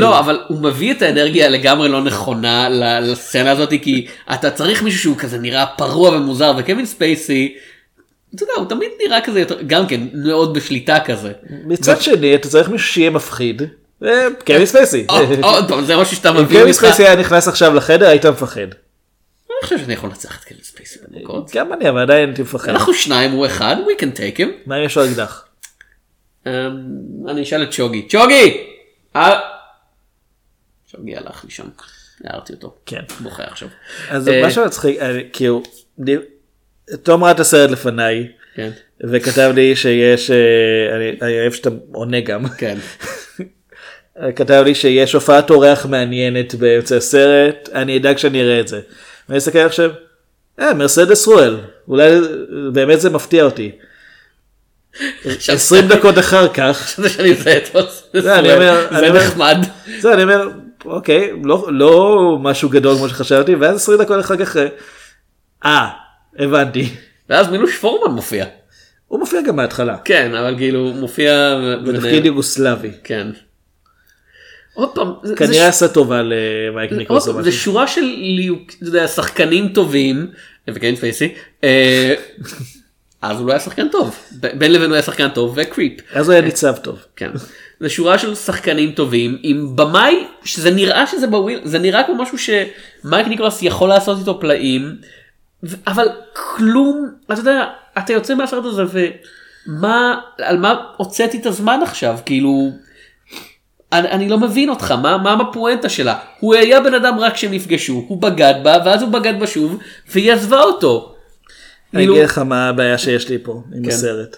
לא 0.01 0.19
אבל 0.19 0.41
הוא 0.49 0.63
מביא 0.63 0.93
את 0.93 1.03
האנרגיה 1.03 1.49
לגמרי 1.49 1.89
לא 1.89 2.01
נכונה 2.01 2.69
לסצנה 3.03 3.51
הזאת 3.51 3.71
כי 3.83 4.07
אתה 4.35 4.51
צריך 4.51 4.83
מישהו 4.83 5.01
שהוא 5.01 5.17
כזה 5.17 5.39
נראה 5.39 5.67
פרוע 5.67 6.11
ומוזר 6.11 6.53
וקווין 6.59 6.87
ספייסי. 6.87 7.55
אתה 8.35 8.43
יודע, 8.43 8.53
הוא 8.57 8.69
תמיד 8.69 8.89
נראה 9.07 9.21
כזה 9.21 9.41
יותר 9.41 9.57
גם 9.67 9.87
כן 9.87 10.01
מאוד 10.15 10.55
בשליטה 10.55 10.99
כזה. 11.05 11.33
מצד 11.67 12.01
שני 12.01 12.35
אתה 12.35 12.49
צריך 12.49 12.69
מישהו 12.69 12.89
שיהיה 12.89 13.11
מפחיד. 13.11 13.63
אה, 14.05 14.27
קווין 14.47 14.67
ספייסי. 14.67 15.07
עוד 15.43 15.69
פעם 15.69 15.85
זה 15.85 15.97
משהו 15.97 16.17
שאתה 16.17 16.31
אם 16.31 16.35
מביא 16.35 16.47
קווין 16.47 16.67
איתך. 16.67 16.77
ספייסי 16.79 17.05
היה 17.05 17.17
נכנס 17.17 17.49
עכשיו 17.49 17.75
לחדר 17.75 18.09
היית 18.09 18.27
מפחד. 18.27 18.67
אני 19.61 19.69
חושב 19.69 19.79
שאני 19.79 19.93
יכול 19.93 20.09
לנצח 20.11 20.39
את 20.41 20.49
קווין 20.49 20.63
ספייסי 20.63 20.99
במכות. 21.09 21.51
גם 21.55 21.73
אני 21.73 21.89
אבל 21.89 21.99
עדיין 22.01 22.29
הייתי 22.29 22.43
מפחד. 22.43 22.69
אנחנו 22.69 22.95
שניים 22.95 23.31
הוא 23.31 23.47
אחד 23.47 23.77
we 23.87 24.01
can 24.03 24.17
take 24.17 24.39
him. 24.39 24.49
מה 24.67 24.79
אם 24.79 24.85
יש 24.85 24.97
לו 24.97 25.05
אקדח? 25.05 25.47
אמ, 26.47 26.53
אני 27.29 27.43
אשאל 27.43 27.63
את 27.63 27.69
צ'וגי. 27.71 28.09
צ'וגי! 28.09 28.67
אה, 29.17 29.41
צ'וגי 30.93 31.17
הלך 31.17 31.45
לישון. 31.45 31.71
הערתי 32.25 32.53
אותו. 32.53 32.75
כן. 32.87 33.01
בוכה 33.21 33.43
עכשיו. 33.45 33.69
אז 34.11 34.29
מה 34.29 34.51
שמצחיק 34.51 34.99
אה, 34.99 35.19
כאילו 35.33 35.63
ני- 35.99 36.17
תום 37.03 37.25
ראה 37.25 37.31
את 37.33 37.41
הסרט 37.41 37.71
לפניי 37.71 38.29
כן. 38.55 38.71
וכתב 39.05 39.53
לי 39.55 39.77
שיש 39.77 40.31
אה, 40.31 40.37
אני 41.23 41.41
אוהב 41.41 41.53
שאתה 41.53 41.71
עונה 41.93 42.21
גם 42.21 42.49
כן. 42.49 42.79
כתב 44.37 44.63
לי 44.65 44.75
שיש 44.75 45.13
הופעת 45.13 45.51
אורח 45.51 45.87
מעניינת 45.87 46.55
באמצע 46.55 46.97
הסרט 46.97 47.69
אני 47.73 47.97
אדאג 47.97 48.17
שאני 48.19 48.43
אראה 48.43 48.61
את 48.61 48.69
זה. 48.69 48.81
ואני 49.29 49.39
אסתכל 49.39 49.59
עכשיו. 49.59 49.91
אה 50.61 50.75
מרסדס 50.75 51.27
רואל 51.27 51.57
אולי 51.89 52.11
באמת 52.73 53.01
זה 53.01 53.11
מפתיע 53.11 53.45
אותי. 53.45 53.73
20 55.49 55.89
דקות 55.89 56.19
אחר 56.19 56.49
כך. 56.49 56.95
זה 56.99 57.09
שאני 57.09 57.31
מזהה 57.31 57.57
את 57.57 57.69
אומר- 58.55 58.89
אני 58.91 59.13
זה 59.13 59.19
נחמד. 59.27 59.57
זה 60.01 60.15
אני 60.15 60.23
אומר 60.23 60.49
אוקיי 60.85 61.33
לא 61.45 61.67
לא 61.71 62.19
משהו 62.41 62.69
גדול 62.69 62.97
כמו 62.97 63.09
שחשבתי 63.09 63.55
ואז 63.55 63.77
20 63.77 63.99
דקות 64.03 64.21
אחר 64.21 64.37
כך 64.37 64.57
אה 65.65 65.89
הבנתי 66.39 66.89
ואז 67.29 67.49
מילוש 67.51 67.77
פורמן 67.77 68.15
מופיע. 68.15 68.47
הוא 69.09 69.19
מופיע 69.21 69.41
גם 69.43 69.57
מההתחלה 69.57 69.97
כן 70.05 70.35
אבל 70.35 70.55
כאילו 70.59 70.79
הוא 70.81 70.95
מופיע 70.95 71.55
בתפקיד 71.87 72.25
יוגוסלבי 72.27 72.91
כן. 73.05 73.27
עוד 74.77 74.95
פעם 74.95 75.13
כנראה 75.37 75.69
עשה 75.69 75.89
טובה 75.89 76.23
למייק 76.23 76.93
ניקולס 76.93 77.29
זה. 77.41 77.53
שורה 77.53 77.87
של 77.87 78.05
שחקנים 79.07 79.69
טובים 79.69 80.27
וקווין 80.69 80.97
ספייסי. 80.97 81.35
אה, 81.65 82.15
אז 83.23 83.39
הוא 83.39 83.47
לא 83.47 83.53
היה 83.53 83.61
שחקן 83.61 83.89
טוב. 83.89 84.17
בין 84.59 84.73
לבין 84.73 84.87
הוא 84.87 84.95
היה 84.95 85.03
שחקן 85.03 85.29
טוב 85.29 85.53
ו 85.57 85.62
creep. 85.62 85.93
אז 86.13 86.29
הוא 86.29 86.33
היה 86.33 86.43
ניצב 86.43 86.77
טוב. 86.77 86.99
כן. 87.17 87.31
זה 87.81 87.89
שורה 87.89 88.19
של 88.19 88.35
שחקנים 88.35 88.93
טובים 88.93 89.39
עם 89.43 89.77
במאי 89.77 90.27
שזה 90.45 90.71
נראה 90.71 91.07
שזה 91.07 91.27
בוויל 91.27 91.61
זה 91.65 91.79
נראה 91.79 92.03
כמו 92.05 92.15
משהו 92.15 92.39
שמייק 92.39 93.27
ניקולס 93.27 93.63
יכול 93.63 93.89
לעשות 93.89 94.19
איתו 94.19 94.41
פלאים 94.41 94.97
אבל 95.87 96.09
כלום 96.33 97.11
אתה 97.33 97.41
יודע 97.41 97.65
אתה 97.99 98.13
יוצא 98.13 98.35
מהסרט 98.35 98.65
הזה 98.65 98.83
ומה 99.69 100.21
על 100.39 100.59
מה 100.59 100.75
הוצאתי 100.97 101.39
את 101.39 101.47
הזמן 101.47 101.81
עכשיו 101.83 102.19
כאילו. 102.27 102.86
אני, 103.99 104.09
אני 104.09 104.29
לא 104.29 104.39
מבין 104.39 104.69
אותך 104.69 104.91
מה 104.91 105.19
מה 105.19 105.33
הפואנטה 105.33 105.89
שלה 105.89 106.19
הוא 106.41 106.55
היה 106.55 106.81
בן 106.81 106.95
אדם 106.95 107.19
רק 107.19 107.35
כשהם 107.35 107.53
נפגשו 107.53 108.05
הוא 108.09 108.23
בגד 108.23 108.55
בה 108.63 108.79
ואז 108.85 109.03
הוא 109.03 109.11
בגד 109.11 109.41
בה 109.41 109.47
שוב 109.47 109.79
והיא 110.13 110.33
עזבה 110.33 110.61
אותו. 110.61 111.15
אני 111.95 112.05
אגיד 112.05 112.25
לך 112.25 112.39
מה 112.39 112.69
הבעיה 112.69 112.99
שיש 112.99 113.29
לי 113.29 113.39
פה 113.43 113.63
עם 113.75 113.83
כן. 113.83 113.89
הסרט. 113.89 114.37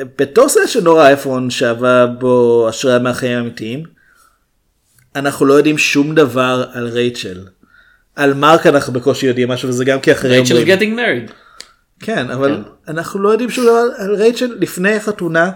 בתור 0.00 0.48
סרט 0.48 0.68
שנורא 0.68 1.06
אייפון 1.06 1.50
שאבה 1.50 2.06
בו 2.06 2.66
השראה 2.68 2.98
מהחיים 2.98 3.38
האמיתיים, 3.38 3.82
אנחנו 5.16 5.46
לא 5.46 5.54
יודעים 5.54 5.78
שום 5.78 6.14
דבר 6.14 6.64
על 6.72 6.88
רייצ'ל. 6.88 7.46
על 8.16 8.34
מרק 8.34 8.66
אנחנו 8.66 8.92
בקושי 8.92 9.26
יודעים 9.26 9.48
משהו 9.48 9.68
וזה 9.68 9.84
גם 9.84 10.00
כי 10.00 10.12
אחרים 10.12 10.32
רייצ'ל 10.32 10.56
אומרים. 10.56 10.78
getting 10.78 10.98
married. 10.98 11.32
כן 12.00 12.30
אבל 12.30 12.64
אנחנו 12.88 13.20
לא 13.20 13.28
יודעים 13.28 13.50
שום 13.50 13.64
דבר 13.64 13.82
על 13.98 14.14
רייצ'ל 14.14 14.56
לפני 14.60 14.94
החתונה. 14.96 15.50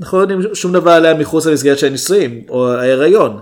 אנחנו 0.00 0.18
לא 0.18 0.22
יודעים 0.22 0.54
שום 0.54 0.72
דבר 0.72 0.90
עליה 0.90 1.14
מחוץ 1.14 1.46
למסגרת 1.46 1.78
של 1.78 1.86
הנישואים 1.86 2.42
או 2.48 2.72
ההיריון. 2.72 3.40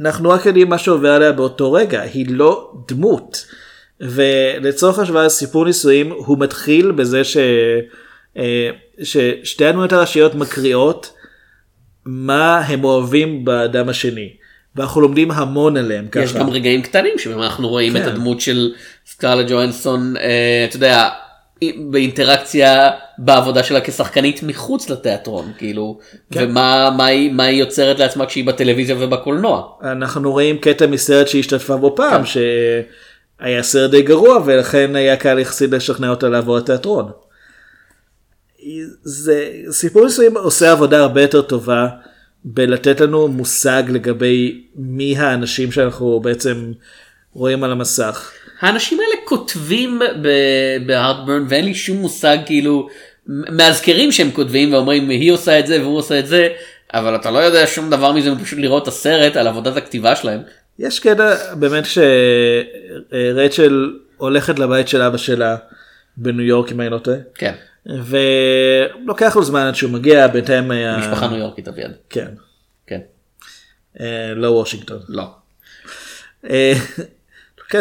אנחנו 0.00 0.30
רק 0.30 0.46
יודעים 0.46 0.68
מה 0.68 0.78
שעובר 0.78 1.10
עליה 1.10 1.32
באותו 1.32 1.72
רגע 1.72 2.00
היא 2.00 2.26
לא 2.28 2.72
דמות. 2.88 3.46
ולצורך 4.00 4.98
השוואה 4.98 5.28
סיפור 5.28 5.64
נישואים 5.64 6.10
הוא 6.10 6.38
מתחיל 6.38 6.92
בזה 6.92 7.24
ש... 7.24 7.36
אה, 8.36 8.70
ששתי 9.02 9.64
הדמויות 9.64 9.92
הראשיות 9.92 10.34
מקריאות 10.34 11.12
מה 12.04 12.58
הם 12.58 12.84
אוהבים 12.84 13.44
באדם 13.44 13.88
השני. 13.88 14.30
ואנחנו 14.76 15.00
לומדים 15.00 15.30
המון 15.30 15.76
עליהם 15.76 16.08
ככה. 16.08 16.24
יש 16.24 16.32
גם 16.32 16.50
רגעים 16.50 16.82
קטנים 16.82 17.18
שבהם 17.18 17.42
אנחנו 17.42 17.68
רואים 17.68 17.92
כן. 17.92 18.02
את 18.02 18.06
הדמות 18.06 18.40
של 18.40 18.72
סקארלה 19.06 19.42
ג'ואנסון, 19.48 20.16
אה, 20.16 20.66
אתה 20.68 20.76
יודע, 20.76 21.08
באינטראקציה 21.90 22.90
בעבודה 23.18 23.62
שלה 23.62 23.80
כשחקנית 23.80 24.42
מחוץ 24.42 24.90
לתיאטרון, 24.90 25.52
כאילו, 25.58 25.98
כן. 26.30 26.44
ומה 26.44 26.90
מה 26.96 27.06
היא, 27.06 27.32
מה 27.32 27.44
היא 27.44 27.60
יוצרת 27.60 27.98
לעצמה 27.98 28.26
כשהיא 28.26 28.46
בטלוויזיה 28.46 28.96
ובקולנוע. 28.98 29.62
אנחנו 29.82 30.32
רואים 30.32 30.58
קטע 30.58 30.86
מסרט 30.86 31.28
שהיא 31.28 31.40
השתתפה 31.40 31.76
בו 31.76 31.94
פעם 31.96 32.22
כן. 32.24 32.40
שהיה 33.40 33.62
סרט 33.62 33.90
די 33.90 34.02
גרוע 34.02 34.42
ולכן 34.44 34.96
היה 34.96 35.16
קל 35.16 35.38
יחסית 35.38 35.70
לשכנע 35.70 36.10
אותה 36.10 36.28
לעבור 36.28 36.56
לתיאטרון. 36.56 37.10
זה 39.02 39.50
סיפור 39.70 40.04
נישואים 40.04 40.36
עושה 40.36 40.72
עבודה 40.72 40.98
הרבה 40.98 41.22
יותר 41.22 41.42
טובה 41.42 41.88
בלתת 42.44 43.00
לנו 43.00 43.28
מושג 43.28 43.82
לגבי 43.88 44.64
מי 44.76 45.16
האנשים 45.18 45.72
שאנחנו 45.72 46.20
בעצם 46.20 46.72
רואים 47.32 47.64
על 47.64 47.72
המסך. 47.72 48.30
האנשים 48.60 49.00
האלה 49.00 49.14
כותבים 49.24 50.00
בהארדברן 50.86 51.44
ואין 51.48 51.64
לי 51.64 51.74
שום 51.74 51.96
מושג 51.96 52.38
כאילו 52.46 52.88
מאזכרים 53.26 54.12
שהם 54.12 54.30
כותבים 54.30 54.72
ואומרים 54.72 55.08
היא 55.08 55.32
עושה 55.32 55.58
את 55.58 55.66
זה 55.66 55.80
והוא 55.80 55.98
עושה 55.98 56.18
את 56.18 56.26
זה 56.26 56.48
אבל 56.94 57.14
אתה 57.16 57.30
לא 57.30 57.38
יודע 57.38 57.66
שום 57.66 57.90
דבר 57.90 58.12
מזה 58.12 58.30
פשוט 58.42 58.58
לראות 58.58 58.82
את 58.82 58.88
הסרט 58.88 59.36
על 59.36 59.46
עבודת 59.46 59.76
הכתיבה 59.76 60.16
שלהם. 60.16 60.40
יש 60.78 61.00
קטע 61.00 61.54
באמת 61.54 61.84
שרייצ'ל 63.10 63.98
הולכת 64.16 64.58
לבית 64.58 64.88
של 64.88 65.02
אבא 65.02 65.16
שלה 65.16 65.56
בניו 66.16 66.46
יורק 66.46 66.72
אם 66.72 66.80
אני 66.80 66.88
לא 66.90 66.98
טועה. 66.98 67.16
כן. 67.34 67.54
ולוקח 67.86 69.36
לו 69.36 69.44
זמן 69.44 69.60
עד 69.60 69.74
שהוא 69.74 69.90
מגיע 69.90 70.26
בינתיים 70.26 70.70
היה... 70.70 70.98
משפחה 70.98 71.28
ניו 71.28 71.38
יורקית 71.38 71.68
אביעד. 71.68 71.92
כן. 72.10 72.28
כן. 72.86 73.00
אה, 74.00 74.32
לא 74.34 74.48
וושינגטון. 74.48 74.98
לא. 75.08 75.24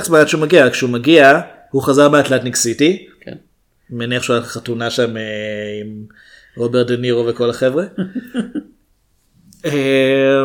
זמן 0.01 0.19
עד 0.19 0.27
שהוא 0.27 0.41
מגיע, 0.41 0.69
כשהוא 0.69 0.89
מגיע 0.89 1.39
הוא 1.71 1.81
חזר 1.81 2.09
מאטלנטיק 2.09 2.55
סיטי. 2.55 3.07
כן. 3.21 3.35
מניח 3.89 4.23
שהוא 4.23 4.35
היה 4.35 4.45
חתונה 4.45 4.89
שם 4.89 5.17
אה, 5.17 5.21
עם 5.81 6.05
רוברט 6.57 6.87
דה 6.87 6.97
נירו 6.97 7.27
וכל 7.27 7.49
החבר'ה. 7.49 7.83
אה, 9.65 10.41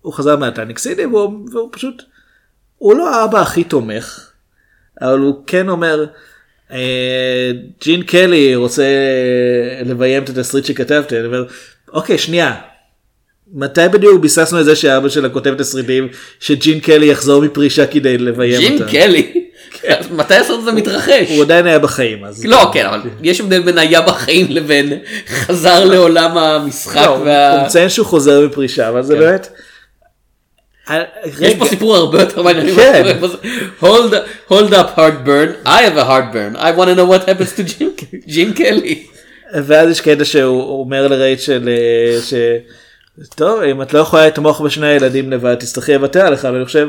הוא 0.00 0.12
חזר 0.12 0.36
מאטלנטיק 0.36 0.78
סיטי 0.78 1.06
והוא, 1.06 1.48
והוא 1.52 1.68
פשוט, 1.72 2.02
הוא 2.78 2.94
לא 2.94 3.14
האבא 3.14 3.40
הכי 3.40 3.64
תומך, 3.64 4.30
אבל 5.00 5.18
הוא 5.18 5.42
כן 5.46 5.68
אומר, 5.68 6.06
אה, 6.70 7.50
ג'ין 7.80 8.02
קלי 8.02 8.54
רוצה 8.54 8.84
לביים 9.84 10.22
את 10.22 10.28
התסריט 10.28 10.64
שכתבתי, 10.64 11.18
אני 11.18 11.26
אומר, 11.26 11.44
אוקיי 11.92 12.18
שנייה, 12.18 12.60
מתי 13.54 13.80
בדיוק 13.92 14.20
ביססנו 14.20 14.60
את 14.60 14.64
זה 14.64 14.76
שאבא 14.76 15.08
שלה 15.08 15.28
כותב 15.28 15.54
תסריטים 15.54 16.08
שג'ין 16.40 16.80
קלי 16.80 17.06
יחזור 17.06 17.42
מפרישה 17.42 17.86
כדי 17.86 18.18
לביים 18.18 18.60
ג'ין 18.60 18.72
אותה? 18.72 18.92
קלי? 18.92 19.46
מתי 20.10 20.34
הסרט 20.34 20.58
הזה 20.58 20.72
מתרחש? 20.72 21.30
הוא 21.30 21.42
עדיין 21.42 21.66
היה 21.66 21.78
בחיים 21.78 22.24
אז. 22.24 22.46
לא 22.46 22.70
כן 22.72 22.86
אבל 22.86 23.00
יש 23.22 23.40
הבדל 23.40 23.62
בין 23.62 23.78
היה 23.78 24.00
בחיים 24.00 24.46
לבין 24.50 24.92
חזר 25.28 25.84
לעולם 25.84 26.38
המשחק 26.38 26.96
לא. 26.96 27.06
הוא 27.06 27.62
מציין 27.66 27.88
שהוא 27.88 28.06
חוזר 28.06 28.46
מפרישה 28.46 28.88
אבל 28.88 29.02
זה 29.02 29.14
כן. 29.14 29.20
באמת. 29.20 29.48
יש 31.40 31.54
פה 31.54 31.66
סיפור 31.66 31.96
הרבה 31.96 32.20
יותר 32.20 32.42
מעניין. 32.42 32.74
כן. 32.74 33.18
hold 34.50 34.72
up 34.72 34.98
heartburn 34.98 35.66
I 35.66 35.82
have 35.82 35.96
a 35.96 36.04
heartburn 36.04 36.56
I 36.56 36.70
want 36.76 36.88
to 36.88 36.94
know 36.94 37.06
what 37.12 37.28
happens 37.28 37.52
to 37.56 37.62
Jim 38.26 38.54
Kelly. 38.54 38.94
ואז 39.64 39.90
יש 39.90 40.00
קטע 40.00 40.24
שהוא 40.24 40.80
אומר 40.80 41.08
לרייצ'ל 41.08 41.68
אה, 41.68 42.18
טוב, 43.34 43.60
אם 43.62 43.82
את 43.82 43.92
לא 43.94 43.98
יכולה 43.98 44.26
לתמוך 44.26 44.60
בשני 44.60 44.86
הילדים 44.86 45.30
לבד, 45.32 45.54
תצטרכי 45.54 45.94
לוותר 45.94 46.20
עליך, 46.26 46.44
ואני 46.52 46.64
חושב, 46.64 46.88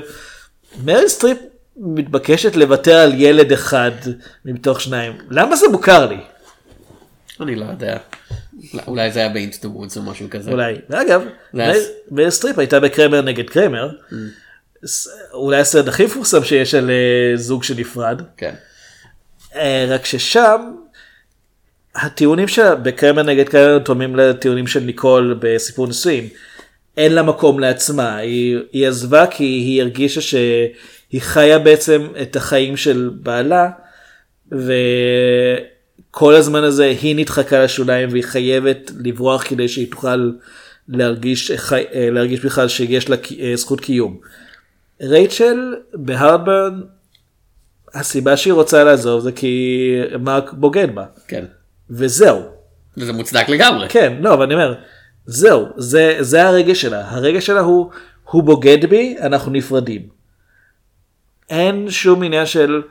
מריל 0.86 1.10
סטריפ 1.10 1.38
מתבקשת 1.78 2.56
לוותר 2.56 2.96
על 2.98 3.12
ילד 3.16 3.52
אחד 3.52 3.92
מתוך 4.46 4.82
שניים. 4.82 5.14
למה 5.30 5.56
זה 5.56 5.66
מוכר 5.72 6.06
לי? 6.10 6.18
אני 7.42 7.56
לא 7.56 7.66
יודע. 7.66 7.98
אולי 8.88 9.12
זה 9.12 9.20
היה 9.20 9.30
ב 9.30 9.38
Into 9.38 9.70
the 9.74 9.83
Woods 9.83 9.98
או 9.98 10.02
משהו 10.02 10.28
כזה. 10.30 10.52
אולי. 10.52 10.76
ואגב, 10.90 11.22
מריל 11.54 12.32
סטריפ 12.32 12.60
הייתה 12.60 12.80
בקרמר 12.80 13.22
נגד 13.22 13.50
קרמר. 13.50 13.90
ס- 14.86 15.08
אולי 15.34 15.60
הסרט 15.60 15.88
הכי 15.88 16.06
מפורסם 16.06 16.44
שיש 16.44 16.76
על 16.76 16.90
אה, 16.90 17.38
זוג 17.38 17.64
שנפרד. 17.64 18.22
כן. 18.38 18.54
אה, 19.56 19.86
רק 19.90 20.06
ששם 20.06 20.62
הטיעונים 21.98 22.48
שלה 22.48 22.76
בקרמר 22.76 23.24
נגד 23.24 23.50
קרמר 23.50 23.80
תואמים 23.80 24.16
לטיעונים 24.16 24.68
של 24.68 24.80
ניקול 24.80 25.40
בסיפור 25.42 25.88
נישואים. 25.88 26.28
אין 26.98 27.14
לה 27.14 27.24
מקום 27.24 27.60
לעצמה, 27.60 28.16
היא, 28.16 28.58
היא 28.72 28.88
עזבה 28.88 29.28
כי 29.28 29.44
היא 29.44 29.82
הרגישה 29.82 30.22
שהיא 30.22 31.20
חיה 31.22 31.60
בעצם 31.60 32.08
את 32.22 32.36
החיים 32.36 32.78
של 32.78 33.10
בעלה 33.14 33.70
וכל 34.52 36.36
הזמן 36.36 36.64
הזה 36.64 36.86
היא 37.02 37.16
נדחקה 37.16 37.64
לשוליים 37.64 38.10
והיא 38.12 38.24
חייבת 38.24 38.92
לברוח 39.06 39.44
כדי 39.48 39.68
שהיא 39.68 39.92
תוכל 39.92 40.32
להרגיש, 40.90 41.52
להרגיש 41.96 42.46
בכלל 42.46 42.68
שיש 42.68 43.10
לה 43.10 43.16
זכות 43.56 43.82
קיום. 43.82 44.18
רייצ'ל 45.02 45.76
בהרדברן 45.94 46.82
הסיבה 47.94 48.38
שהיא 48.38 48.54
רוצה 48.54 48.84
לעזוב 48.84 49.22
זה 49.22 49.32
כי 49.32 50.02
מרק 50.20 50.54
בוגד 50.54 50.96
בה. 50.96 51.06
כן. 51.28 51.46
וזהו. 51.90 52.42
וזה 52.98 53.14
מוצדק 53.14 53.50
לגמרי. 53.50 53.90
כן, 53.90 54.18
לא, 54.22 54.34
אבל 54.34 54.44
אני 54.44 54.54
אומר, 54.54 54.74
זהו, 55.26 55.66
זה, 55.78 56.18
זה 56.20 56.48
הרגש 56.48 56.82
שלה. 56.82 57.10
הרגש 57.10 57.46
שלה 57.46 57.60
הוא, 57.60 57.90
הוא 58.24 58.44
בוגד 58.44 58.86
בי, 58.90 59.16
אנחנו 59.22 59.52
נפרדים. 59.52 60.02
אין 61.50 61.90
שום 61.90 62.24
עניין 62.24 62.46
של, 62.46 62.82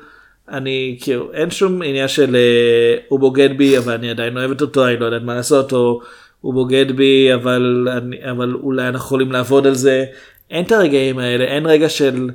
אני 0.49 0.99
כאילו, 1.01 1.33
אין 1.33 1.51
שום 1.51 1.83
עניין 1.83 2.09
של 2.09 2.37
אה, 2.37 2.97
הוא 3.09 3.21
בוגד 3.21 3.59
בי, 3.59 3.79
אבל 3.79 3.93
אני 3.93 4.11
עדיין 4.11 4.39
אוהבת 4.39 4.61
אותו, 4.61 4.87
אני 4.87 4.97
לא 4.97 5.05
יודעת 5.05 5.23
מה 5.23 5.35
לעשות, 5.35 5.73
או 5.73 6.01
הוא 6.41 6.55
בוגד 6.55 6.97
בי, 6.97 7.35
אבל, 7.35 7.89
אני, 7.97 8.31
אבל 8.31 8.55
אולי 8.55 8.89
אנחנו 8.89 9.07
יכולים 9.07 9.33
לעבוד 9.33 9.67
על 9.67 9.75
זה. 9.75 10.05
אין 10.51 10.65
את 10.65 10.73
הרגעים 10.73 11.19
האלה, 11.19 11.45
אין 11.45 11.67
רגע 11.67 11.89
של 11.89 12.31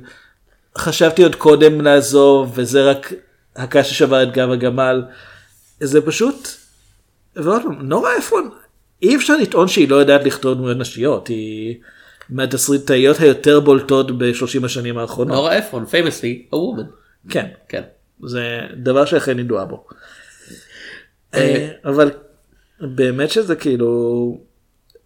חשבתי 0.78 1.22
עוד 1.22 1.34
קודם 1.34 1.80
לעזוב, 1.80 2.52
וזה 2.54 2.90
רק 2.90 3.12
הקש 3.56 3.90
ששבר 3.90 4.22
את 4.22 4.32
גב 4.32 4.50
הגמל. 4.50 5.02
זה 5.82 6.00
פשוט 6.00 6.48
ועוד 7.36 7.62
פעם, 7.62 7.88
נורה 7.88 8.18
אפרון, 8.18 8.50
אי 9.02 9.16
אפשר 9.16 9.36
לטעון 9.36 9.68
שהיא 9.68 9.88
לא 9.88 9.96
יודעת 9.96 10.24
לכתוב 10.24 10.54
דמויות 10.54 10.78
נשיות, 10.78 11.28
היא 11.28 11.76
מהתסריטאיות 12.30 13.20
היותר 13.20 13.60
בולטות 13.60 14.18
בשלושים 14.18 14.64
השנים 14.64 14.98
האחרונות. 14.98 15.34
נורה 15.34 15.58
אפרון, 15.58 15.84
famously, 15.84 16.54
a 16.54 16.56
woman. 16.56 16.86
כן, 17.28 17.46
כן. 17.68 17.82
זה 18.26 18.60
דבר 18.76 19.04
שאכן 19.04 19.38
ידועה 19.38 19.64
בו. 19.64 19.86
אה, 21.34 21.68
אבל 21.84 22.10
באמת 22.80 23.30
שזה 23.30 23.56
כאילו, 23.56 24.40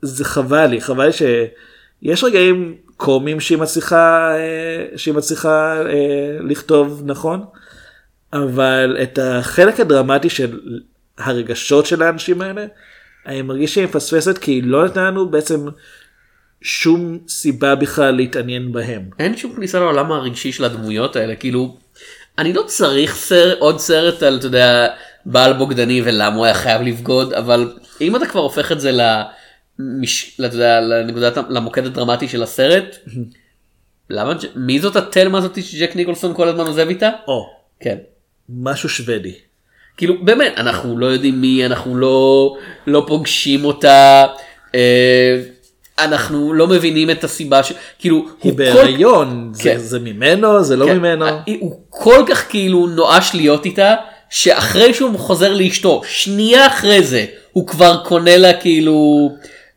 זה 0.02 0.24
חבל 0.24 0.66
לי, 0.66 0.80
חבל 0.80 1.10
שיש 1.12 2.24
רגעים 2.24 2.76
קומיים 2.96 3.40
שהיא 3.40 3.58
מצליחה, 3.58 4.34
אה, 4.36 4.86
שהיא 4.96 5.14
מצליחה 5.14 5.82
אה, 5.86 6.38
לכתוב 6.40 7.02
נכון, 7.04 7.44
אבל 8.32 8.96
את 9.02 9.18
החלק 9.22 9.80
הדרמטי 9.80 10.30
של 10.30 10.60
הרגשות 11.18 11.86
של 11.86 12.02
האנשים 12.02 12.40
האלה, 12.40 12.66
אני 13.26 13.42
מרגיש 13.42 13.74
שהיא 13.74 13.84
מפספסת 13.84 14.38
כי 14.38 14.52
היא 14.52 14.62
לא 14.64 14.84
נתנה 14.84 15.10
לנו 15.10 15.28
בעצם 15.28 15.66
שום 16.62 17.18
סיבה 17.28 17.74
בכלל 17.74 18.14
להתעניין 18.14 18.72
בהם. 18.72 19.10
אין 19.18 19.36
שום 19.36 19.54
כניסה 19.54 19.80
לעולם 19.80 20.12
הרגשי 20.12 20.52
של 20.52 20.64
הדמויות 20.64 21.16
האלה, 21.16 21.36
כאילו, 21.36 21.76
אני 22.38 22.52
לא 22.52 22.62
צריך 22.62 23.14
סר, 23.14 23.54
עוד 23.58 23.78
סרט 23.78 24.22
על, 24.22 24.36
אתה 24.38 24.46
יודע, 24.46 24.86
בעל 25.26 25.52
בוגדני 25.52 26.02
ולמה 26.04 26.36
הוא 26.36 26.44
היה 26.44 26.54
חייב 26.54 26.82
לבגוד, 26.82 27.32
אבל 27.32 27.74
אם 28.00 28.16
אתה 28.16 28.26
כבר 28.26 28.40
הופך 28.40 28.72
את 28.72 28.80
זה 28.80 28.92
למש... 28.92 30.40
אתה 30.40 30.54
יודע, 30.54 30.80
לנקודת, 30.80 31.36
למוקד 31.48 31.86
הדרמטי 31.86 32.28
של 32.28 32.42
הסרט, 32.42 32.96
למה, 34.10 34.32
מי 34.56 34.80
זאת 34.80 34.96
התלמה 34.96 35.38
הזאת 35.38 35.64
שג'ק 35.64 35.96
ניקולסון 35.96 36.34
כל 36.34 36.48
הזמן 36.48 36.66
עוזב 36.66 36.88
איתה? 36.88 37.10
או, 37.28 37.46
כן. 37.80 37.96
משהו 38.48 38.88
שוודי. 38.88 39.34
כאילו 39.96 40.14
באמת 40.24 40.52
אנחנו 40.56 40.98
לא 40.98 41.06
יודעים 41.06 41.40
מי 41.40 41.66
אנחנו 41.66 41.96
לא 41.96 42.56
לא 42.86 43.04
פוגשים 43.06 43.64
אותה 43.64 44.26
אה, 44.74 45.40
אנחנו 45.98 46.52
לא 46.52 46.66
מבינים 46.66 47.10
את 47.10 47.24
הסיבה 47.24 47.62
ש... 47.62 47.72
כאילו 47.98 48.16
היא 48.16 48.52
הוא 48.52 48.58
בהיריון, 48.58 49.50
זה, 49.54 49.62
כן. 49.62 49.78
זה 49.78 49.98
ממנו, 49.98 50.64
זה 50.64 50.76
לא 50.76 50.86
כן, 50.86 50.98
ממנו. 50.98 51.26
הוא 51.60 51.80
כל 51.88 52.24
כך 52.28 52.48
כאילו 52.50 52.86
נואש 52.86 53.30
להיות 53.34 53.64
איתה 53.64 53.94
שאחרי 54.30 54.94
שהוא 54.94 55.18
חוזר 55.18 55.52
לאשתו 55.52 56.02
שנייה 56.06 56.66
אחרי 56.66 57.02
זה 57.02 57.24
הוא 57.52 57.66
כבר 57.66 58.02
קונה 58.04 58.36
לה 58.36 58.52
כאילו 58.52 59.30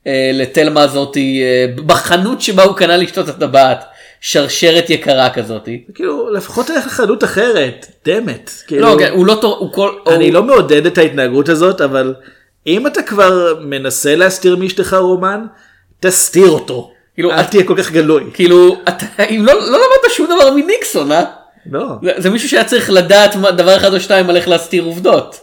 אה, 0.08 0.32
לתלמה 0.34 0.82
הזאתי 0.82 1.42
אה, 1.44 1.84
בחנות 1.86 2.42
שבה 2.42 2.64
הוא 2.64 2.76
קנה 2.76 2.98
לאשתו 2.98 3.22
את 3.22 3.30
הטבעת 3.30 3.84
שרשרת 4.22 4.90
יקרה 4.90 5.30
כזאתי. 5.30 5.84
כאילו, 5.96 6.30
לפחות 6.34 6.68
תלך 6.68 6.86
לחנות 6.88 7.24
אחרת, 7.24 7.86
דמת. 8.06 8.52
כאילו, 8.68 8.82
לא, 8.88 8.96
כן, 9.00 9.12
הוא 9.12 9.26
לא 9.26 9.38
טוב, 9.42 9.60
הוא 9.60 9.74
כל... 9.74 9.92
אני 10.08 10.26
הוא- 10.26 10.34
לא 10.34 10.44
מעודד 10.44 10.86
את 10.86 10.98
ההתנהגות 10.98 11.50
הזאת, 11.50 11.82
אבל 11.82 12.14
אם 12.68 12.88
אתה 12.88 13.02
כבר 13.04 13.54
מנסה 13.62 14.16
להסתיר 14.16 14.56
מאשתך 14.56 14.94
רומן, 14.94 15.46
תסתיר 16.00 16.48
אותו. 16.50 16.92
כאילו, 17.14 17.32
אל 17.32 17.40
את- 17.40 17.50
תהיה 17.52 17.64
כל 17.64 17.76
כך 17.78 17.92
גלוי. 17.92 18.24
כאילו, 18.34 18.78
אתה, 18.90 19.06
אם 19.30 19.46
לא, 19.46 19.54
לא 19.54 19.66
למדת 19.78 20.14
שום 20.16 20.26
דבר 20.26 20.52
מניקסון, 20.56 21.12
אה? 21.12 21.24
לא, 21.72 21.86
זה, 22.04 22.12
זה 22.18 22.30
מישהו 22.30 22.50
שהיה 22.50 22.64
צריך 22.64 22.90
לדעת 22.90 23.36
מה, 23.36 23.52
דבר 23.52 23.78
אחד 23.78 23.94
או 23.94 24.00
שתיים 24.00 24.30
על 24.30 24.36
איך 24.36 24.48
להסתיר 24.48 24.84
עובדות. 24.84 25.36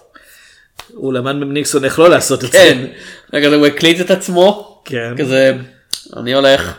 הוא 0.95 1.13
למד 1.13 1.33
ממניקסון 1.33 1.85
איך 1.85 1.99
לא 1.99 2.11
לעשות 2.11 2.45
את 2.45 2.51
כן. 2.51 2.79
זה. 2.81 2.87
רגע, 3.33 3.49
הוא 3.49 3.67
הקליט 3.67 4.01
את 4.01 4.11
עצמו, 4.11 4.81
כן. 4.85 5.15
כזה, 5.19 5.53
אני 6.17 6.35
הולך 6.35 6.75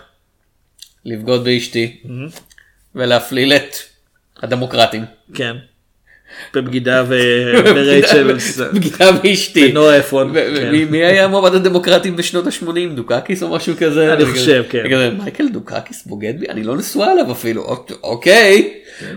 לבגוד 1.08 1.44
באשתי 1.44 1.98
ולהפליל 2.96 3.54
את 3.54 3.76
הדמוקרטים. 4.44 5.06
כן. 5.34 5.56
בבגידה 6.54 7.04
ברייצ'ל. 7.74 8.34
בגידה 8.74 9.12
באשתי. 9.12 9.68
ונורה 9.72 10.00
אפרון, 10.00 10.34
כן. 10.34 10.72
מי 10.90 10.98
היה 11.06 11.28
מועמד 11.28 11.54
הדמוקרטים 11.56 12.16
בשנות 12.16 12.48
ה-80? 12.48 12.70
דוקקיס 12.96 13.44
או 13.44 13.50
משהו 13.56 13.74
כזה? 13.80 14.14
אני 14.14 14.26
חושב, 14.26 14.64
כן. 14.70 14.84
מייקל 15.18 15.48
דוקקיס 15.50 16.06
בוגד 16.06 16.34
בי? 16.40 16.46
אני 16.50 16.64
לא 16.64 16.78
נשואה 16.78 17.12
עליו 17.12 17.32
אפילו. 17.32 17.62
אוק- 17.64 17.92
אוקיי. 18.04 18.74
כן. 19.00 19.16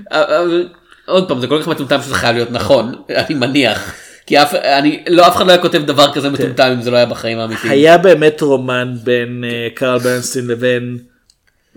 עוד 1.06 1.28
פעם, 1.28 1.40
זה 1.40 1.46
כל 1.46 1.62
כך 1.62 1.68
מטומטם 1.68 2.00
שזה 2.02 2.14
חייב 2.14 2.34
להיות 2.36 2.50
נכון, 2.50 2.94
אני 3.10 3.34
מניח. 3.34 3.94
כי 4.26 4.42
אף, 4.42 4.54
אני, 4.54 5.04
לא, 5.08 5.26
אף 5.28 5.36
אחד 5.36 5.46
לא 5.46 5.52
היה 5.52 5.62
כותב 5.62 5.82
דבר 5.84 6.12
כזה 6.14 6.30
מטומטם 6.30 6.72
אם 6.76 6.82
זה 6.82 6.90
לא 6.90 6.96
היה 6.96 7.06
בחיים 7.06 7.38
האמיתיים. 7.38 7.72
היה 7.72 7.98
באמת 7.98 8.40
רומן 8.40 8.94
בין 9.04 9.44
אה, 9.48 9.68
קרל 9.74 9.98
ברנסטין 9.98 10.46
לבין 10.46 10.98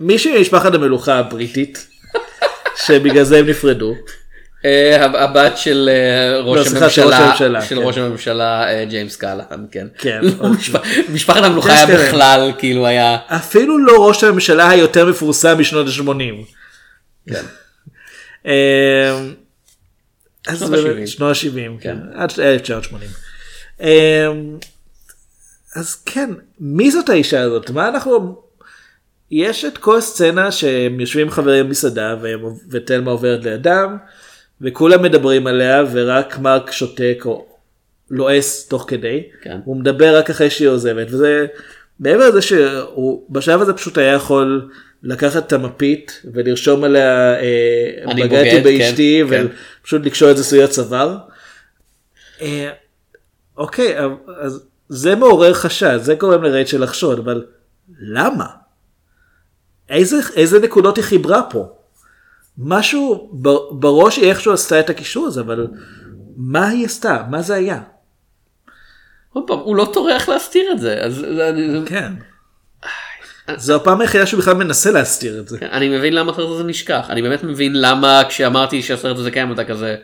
מישהי 0.00 0.38
ממשפחת 0.38 0.74
המלוכה 0.74 1.18
הבריטית, 1.18 1.86
שבגלל 2.86 3.24
זה 3.24 3.38
הם 3.38 3.46
נפרדו. 3.46 3.94
אה, 4.64 5.04
הב- 5.04 5.14
הבת 5.16 5.58
של 5.58 5.90
אה, 5.92 6.40
ראש 6.40 6.58
לא, 6.58 6.64
של 6.64 6.84
ראש 6.84 6.98
הממשלה, 6.98 7.62
של 7.62 7.76
כן. 7.80 7.82
ראש 7.86 7.98
הממשלה 7.98 8.68
אה, 8.72 8.84
ג'יימס 8.84 9.16
קאלהן, 9.16 9.66
כן. 9.72 9.86
כן. 9.98 10.20
לא, 10.22 10.48
משפ- 10.50 10.78
משפחת 11.12 11.42
המלוכה 11.44 11.72
היה. 11.72 11.86
בכלל, 12.08 12.52
כאילו 12.58 12.86
היה, 12.86 13.16
אפילו 13.28 13.78
לא 13.78 14.08
ראש 14.08 14.24
הממשלה 14.24 14.70
היותר 14.70 15.06
מפורסם 15.06 15.58
בשנות 15.58 15.86
ה-80. 15.86 16.44
כן. 17.30 17.44
שנות 20.58 20.72
ה-שבעים. 20.72 21.06
שנות 21.06 21.36
ה-70, 21.36 21.54
כן. 21.54 21.96
כן, 22.12 22.18
עד 22.18 22.32
1980. 22.38 23.08
אמ, 23.80 23.86
אז 25.76 25.94
כן, 26.06 26.30
מי 26.60 26.90
זאת 26.90 27.08
האישה 27.08 27.40
הזאת? 27.40 27.70
מה 27.70 27.88
אנחנו... 27.88 28.43
יש 29.30 29.64
את 29.64 29.78
כל 29.78 29.96
הסצנה 29.98 30.52
שהם 30.52 31.00
יושבים 31.00 31.30
חברים 31.30 31.66
במסעדה 31.66 32.16
ותלמה 32.70 33.10
עוברת 33.10 33.44
לידם 33.44 33.96
וכולם 34.60 35.02
מדברים 35.02 35.46
עליה 35.46 35.84
ורק 35.92 36.38
מרק 36.38 36.70
שותק 36.70 37.22
או 37.24 37.46
לועס 38.10 38.68
תוך 38.68 38.84
כדי. 38.88 39.22
כן. 39.42 39.58
הוא 39.64 39.76
מדבר 39.76 40.18
רק 40.18 40.30
אחרי 40.30 40.50
שהיא 40.50 40.68
עוזבת 40.68 41.06
וזה 41.10 41.46
מעבר 42.00 42.28
לזה 42.28 42.42
שהוא 42.42 43.26
בשלב 43.30 43.62
הזה 43.62 43.72
פשוט 43.72 43.98
היה 43.98 44.12
יכול 44.12 44.68
לקחת 45.02 45.46
את 45.46 45.52
המפית 45.52 46.22
ולרשום 46.32 46.84
עליה 46.84 47.34
אה, 47.34 48.04
אני 48.06 48.22
בגדתי 48.22 48.60
באשתי 48.60 49.22
כן, 49.30 49.36
כן. 49.36 49.46
ופשוט 49.80 50.06
לקשור 50.06 50.30
את 50.30 50.36
זה 50.36 50.44
סביב 50.44 50.62
הצוואר. 50.62 51.16
אה, 52.40 52.70
אוקיי 53.56 53.96
אז 54.40 54.66
זה 54.88 55.14
מעורר 55.14 55.54
חשד 55.54 55.98
זה 56.02 56.14
גורם 56.14 56.42
לרייצ'ל 56.42 56.82
לחשוד 56.82 57.18
אבל 57.18 57.44
למה? 58.00 58.46
איזה, 59.88 60.16
איזה 60.36 60.58
נקודות 60.60 60.96
היא 60.96 61.04
חיברה 61.04 61.42
פה? 61.42 61.64
משהו 62.58 63.30
בראש 63.72 64.16
היא 64.16 64.30
איכשהו 64.30 64.52
עשתה 64.52 64.80
את 64.80 64.90
הקישור 64.90 65.26
הזה 65.26 65.40
אבל 65.40 65.66
מה 66.36 66.68
היא 66.68 66.84
עשתה? 66.86 67.22
מה 67.30 67.42
זה 67.42 67.54
היה? 67.54 67.80
עוד 69.32 69.44
פעם, 69.46 69.58
הוא 69.58 69.76
לא 69.76 69.90
טורח 69.92 70.28
להסתיר 70.28 70.72
את 70.72 70.78
זה, 70.80 71.00
אז 71.02 71.14
זה- 71.14 71.48
אני- 71.48 71.80
כן. 71.86 72.12
זו 73.56 73.76
הפעם 73.76 74.00
היחידה 74.00 74.26
שהוא 74.26 74.40
בכלל 74.40 74.54
מנסה 74.54 74.90
להסתיר 74.90 75.40
את 75.40 75.48
זה. 75.48 75.58
אני 75.72 75.88
מבין 75.98 76.14
למה 76.14 76.32
הסרט 76.32 76.50
הזה 76.50 76.64
נשכח 76.64 77.06
אני 77.10 77.22
באמת 77.22 77.44
מבין 77.44 77.72
למה 77.80 78.22
כשאמרתי 78.28 78.82
שהסרט 78.82 79.18
הזה 79.18 79.30
קיים 79.30 79.52
אתה 79.52 79.64
כזה. 79.64 79.96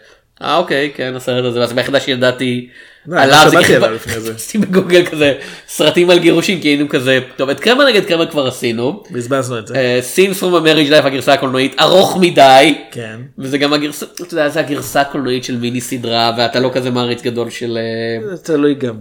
אה 0.42 0.56
אוקיי 0.56 0.92
כן 0.96 1.14
הסרט 1.16 1.44
הזה 1.44 1.60
ואז 1.60 1.72
היחידה 1.78 2.00
שידעתי 2.00 2.68
עליו 3.12 3.50
לא 3.54 3.60
זה 3.66 3.76
עליו 3.76 3.94
לפני 3.94 4.20
זה. 4.20 4.34
עשיתי 4.36 4.58
בגוגל 4.58 5.06
כזה 5.06 5.38
סרטים 5.68 6.10
על 6.10 6.18
גירושים 6.18 6.60
כי 6.60 6.68
היינו 6.68 6.88
כזה 6.88 7.20
טוב 7.36 7.50
את 7.50 7.60
קרמה 7.60 7.84
נגד 7.84 8.04
קרמה 8.04 8.26
כבר 8.26 8.46
עשינו. 8.46 9.02
בזבזנו 9.10 9.58
את 9.58 9.66
זה. 9.66 9.98
סינס 10.02 10.38
פרום 10.38 10.54
המריג' 10.54 10.90
לייף 10.90 11.04
הגרסה 11.04 11.32
הקולנועית 11.32 11.80
ארוך 11.80 12.16
מדי. 12.20 12.78
כן. 12.90 13.20
וזה 13.38 13.58
גם 13.58 13.72
הגרסה, 13.72 14.06
אתה 14.14 14.34
יודע, 14.34 14.48
זה 14.48 14.60
הגרסה 14.60 15.00
הקולנועית 15.00 15.44
של 15.44 15.56
מיני 15.56 15.80
סדרה 15.80 16.34
ואתה 16.38 16.60
לא 16.60 16.70
כזה 16.74 16.90
מעריץ 16.90 17.22
גדול 17.22 17.50
של... 17.50 17.78
אה, 17.78 18.36
תלוי 18.36 18.74
גם. 18.74 18.96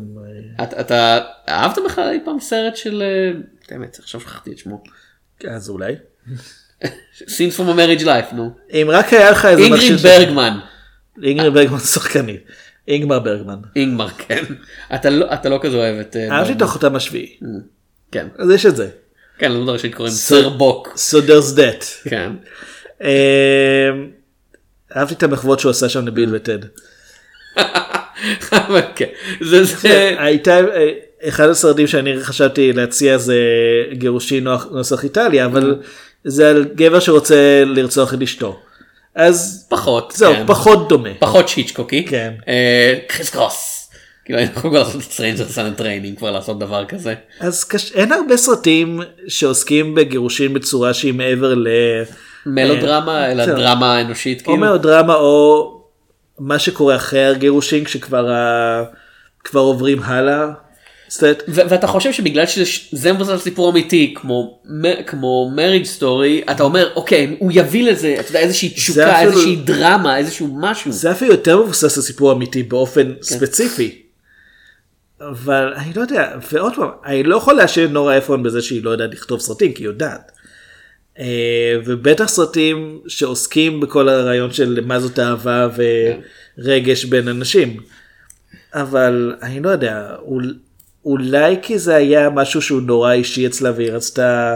אתה, 0.64 0.80
אתה 0.82 1.20
אהבת 1.50 1.78
בכלל 1.86 2.10
אי 2.14 2.20
פעם 2.26 2.39
סרט 2.39 2.76
של... 2.76 3.04
אה, 3.06 3.39
באמת, 3.72 3.97
עכשיו 4.00 4.22
שכחתי 4.22 4.52
את 4.52 4.58
שמו. 4.58 4.84
אז 5.47 5.70
אולי. 5.70 5.95
סינס 7.28 7.56
פרום 7.56 7.70
המריג' 7.70 8.02
לייף 8.02 8.34
נו. 8.34 8.52
אם 8.74 8.88
רק 8.89 9.14
היה 9.14 9.32
לך 9.32 9.45
איזה 9.45 9.64
אינגריד 9.64 9.93
ברגמן. 9.93 10.60
אינגריד 11.24 11.54
ברגמן 11.54 11.80
שחקנית. 11.80 12.41
אינגמר 12.90 13.20
ברגמן. 13.20 13.56
אינגמר 13.76 14.08
כן. 14.10 14.44
אתה 14.96 15.10
לא, 15.10 15.34
אתה 15.34 15.50
לא 15.50 15.60
כזה 15.62 15.78
אוהב 15.78 15.96
את... 16.00 16.16
אה, 16.16 16.32
אהבתי 16.38 16.54
את. 16.54 16.62
החותם 16.62 16.96
השביעי. 16.96 17.38
כן. 18.12 18.28
אז 18.38 18.50
יש 18.50 18.66
את 18.66 18.76
זה. 18.76 18.90
כן, 19.38 19.52
לדמות 19.52 19.70
הראשית 19.70 19.96
קוראים 19.96 20.14
So- 20.14 20.18
סרבוק. 20.18 20.88
So 20.96 21.18
there's 21.28 21.56
that. 21.58 22.10
כן. 22.10 22.32
אה, 23.04 23.90
אהבתי 24.96 25.14
את 25.14 25.24
המחוות 25.24 25.60
שהוא 25.60 25.70
עשה 25.70 25.90
שם 25.90 26.08
לביל 26.08 26.30
וטד. 26.36 26.60
כן. 28.96 29.06
זה 29.42 29.64
זה... 29.64 30.16
הייתה 30.20 30.58
אה, 30.60 30.90
אחד 31.28 31.50
הסרטים 31.50 31.88
שאני 31.88 32.24
חשבתי 32.24 32.74
להציע 32.74 33.18
זה 33.18 33.38
גירושין 33.94 34.44
נוח- 34.44 34.68
נוסח 34.72 35.04
איטליה 35.04 35.46
אבל 35.46 35.76
זה 36.24 36.50
על 36.50 36.66
גבר 36.76 37.00
שרוצה 37.00 37.36
לרצוח 37.66 38.14
את 38.14 38.22
אשתו. 38.22 38.60
אז 39.16 39.68
פחות. 39.70 40.14
זהו 40.16 40.34
כן. 40.34 40.43
פחות 40.47 40.89
דומה. 40.89 41.10
פחות 41.20 41.49
היצ'קוקי. 41.49 42.05
כן. 42.05 42.34
אה, 42.47 42.95
Criss 43.07 43.30
Cross. 43.30 43.89
כאילו 44.26 44.39
היינו 44.39 44.53
יכולים 44.55 44.76
לעשות 44.76 44.95
את 44.95 45.12
Strangers 45.12 45.45
on 45.47 45.76
a 45.76 45.82
Train 45.82 46.18
כבר 46.18 46.32
לעשות 46.32 46.60
דבר 46.60 46.86
כזה. 46.86 47.14
אז 47.39 47.64
קש... 47.64 47.91
אין 47.91 48.12
הרבה 48.12 48.38
סרטים 48.38 49.01
שעוסקים 49.28 49.95
בגירושין 49.95 50.53
בצורה 50.53 50.93
שהיא 50.93 51.14
מעבר 51.14 51.53
ל... 51.55 51.68
מלודרמה 52.45 53.32
אלא 53.32 53.43
בסדר. 53.43 53.57
דרמה 53.57 54.01
אנושית 54.01 54.39
או 54.39 54.45
כאילו. 54.45 54.57
מלודרמה 54.57 55.16
או 55.16 55.74
מה 56.39 56.60
שקורה 56.60 56.95
אחרי 56.95 57.26
הגירושין 57.26 57.84
כשכבר 57.84 58.32
ה... 58.32 58.84
כבר 59.43 59.62
עוברים 59.62 60.03
הלאה. 60.03 60.45
זאת 61.10 61.24
אומרת, 61.24 61.43
ו- 61.47 61.62
ואתה 61.70 61.88
חושב 61.88 62.12
שבגלל 62.14 62.45
שזה 62.45 63.14
מבוסס 63.14 63.30
על 63.30 63.38
סיפור 63.39 63.72
אמיתי 63.72 64.14
כמו 64.18 64.60
מ- 64.66 65.03
כמו 65.03 65.51
מריג' 65.55 65.84
סטורי 65.86 66.41
אתה 66.51 66.64
אומר 66.64 66.89
אוקיי 66.95 67.36
הוא 67.39 67.51
יביא 67.53 67.91
לזה 67.91 68.16
אתה 68.20 68.30
יודע 68.30 68.39
איזושהי 68.39 68.70
תשוקה 68.70 69.16
אפילו- 69.18 69.32
איזושהי 69.32 69.55
דרמה 69.55 70.18
איזשהו 70.18 70.57
משהו. 70.60 70.91
זה 70.91 71.12
אפילו 71.12 71.32
יותר 71.32 71.62
מבוסס 71.64 71.97
על 71.97 72.03
סיפור 72.03 72.32
אמיתי 72.32 72.64
באופן 72.64 73.14
ספציפי. 73.22 74.01
אבל 75.22 75.74
אני 75.78 75.93
לא 75.95 76.01
יודע, 76.01 76.32
ועוד 76.51 76.76
פעם, 76.76 76.89
אני 77.05 77.24
לא 77.24 77.36
יכול 77.36 77.53
להאשים 77.53 77.86
את 77.86 77.91
נורה 77.91 78.18
אפרון 78.18 78.43
בזה 78.43 78.62
שהיא 78.62 78.84
לא 78.84 78.89
יודעת 78.89 79.12
לכתוב 79.14 79.39
סרטים, 79.39 79.74
כי 79.74 79.84
היא 79.84 79.88
יודעת. 79.88 80.32
אה, 81.20 81.26
ובטח 81.86 82.26
סרטים 82.28 82.99
שעוסקים 83.07 83.80
בכל 83.80 84.10
הרעיון 84.10 84.51
של 84.51 84.80
מה 84.86 84.99
זאת 84.99 85.20
אהבה 85.20 85.68
ורגש 86.57 87.05
בין 87.05 87.28
אנשים. 87.28 87.78
אבל 88.74 89.36
אני 89.41 89.60
לא 89.60 89.70
יודע, 89.70 90.16
אולי 91.06 91.56
כי 91.62 91.80
זה 91.80 91.95
היה 91.95 92.30
משהו 92.30 92.62
שהוא 92.62 92.82
נורא 92.82 93.12
אישי 93.12 93.47
אצלה 93.47 93.72
והיא 93.76 93.91
רצתה 93.91 94.56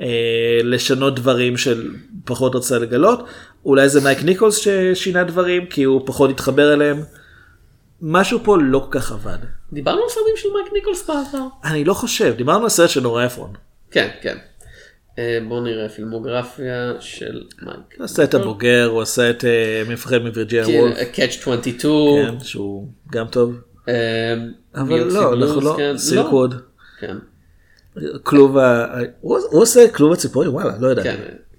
אה, 0.00 0.60
לשנות 0.64 1.14
דברים 1.14 1.56
של 1.56 1.90
פחות 2.24 2.54
רצה 2.54 2.78
לגלות. 2.78 3.26
אולי 3.64 3.88
זה 3.88 4.00
מייק 4.00 4.22
ניקולס 4.22 4.56
ששינה 4.56 5.24
דברים 5.24 5.66
כי 5.66 5.84
הוא 5.84 6.02
פחות 6.06 6.30
התחבר 6.30 6.74
אליהם. 6.74 7.02
משהו 8.00 8.38
פה 8.44 8.56
לא 8.60 8.78
כל 8.78 8.98
כך 9.00 9.12
עבד. 9.12 9.38
דיברנו 9.72 10.02
על 10.02 10.08
סרטים 10.08 10.34
של 10.36 10.48
מייק 10.54 10.72
ניקולס 10.72 11.08
בעבר. 11.08 11.46
אני 11.64 11.84
לא 11.84 11.94
חושב, 11.94 12.34
דיברנו 12.36 12.62
על 12.62 12.68
סרט 12.68 12.90
של 12.90 13.00
נורא 13.00 13.26
אפרון. 13.26 13.52
כן 13.90 14.08
כן. 14.22 14.36
אה, 15.18 15.38
בוא 15.48 15.60
נראה 15.60 15.88
פילמוגרפיה 15.88 16.92
של 17.00 17.42
מייק. 17.62 17.78
הוא 17.96 18.04
עשה 18.04 18.24
את 18.24 18.34
הבוגר, 18.34 18.86
הוא 18.86 19.02
עשה 19.02 19.30
את 19.30 19.44
אה, 19.44 19.82
מפחד 19.88 20.18
מווירג'יניה 20.18 20.80
וולף, 20.80 20.98
Catch 21.12 21.36
22. 21.40 22.26
כן, 22.26 22.44
שהוא 22.44 22.88
גם 23.12 23.26
טוב. 23.26 23.54
אה, 23.88 24.34
אבל 24.74 25.02
לא, 25.02 25.34
אנחנו 25.34 25.60
לא, 25.60 25.74
כן. 25.76 25.98
Silkwood. 25.98 26.54
כן. 27.00 27.16
כלוב. 28.22 28.56
הוא 29.20 29.38
עושה 29.50 29.88
כלוב 29.88 30.12
הציפורים 30.12 30.54
וואלה 30.54 30.72
לא 30.80 30.86
יודע. 30.88 31.02
כן. 31.02 31.16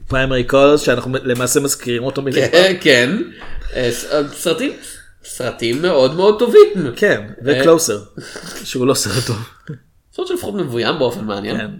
Primary 0.07 0.43
Colors 0.43 0.81
שאנחנו 0.81 1.17
למעשה 1.23 1.59
מזכירים 1.59 2.03
אותו 2.03 2.21
פעם. 2.21 2.31
כן, 2.51 2.77
כן. 2.81 3.17
אה, 3.75 3.89
אה, 4.11 4.21
סרטים 4.33 4.71
סרטים 5.23 5.81
מאוד 5.81 6.15
מאוד 6.15 6.39
טובים. 6.39 6.67
כן, 6.95 7.21
ו 7.45 7.52
Closer, 7.52 7.99
שהוא 8.63 8.87
לא 8.87 8.93
סרט 8.93 9.23
טוב. 9.27 9.37
סרט 10.19 10.27
שלפחות 10.27 10.55
מבוים 10.55 10.99
באופן 10.99 11.25
מעניין. 11.25 11.57
כן, 11.57 11.71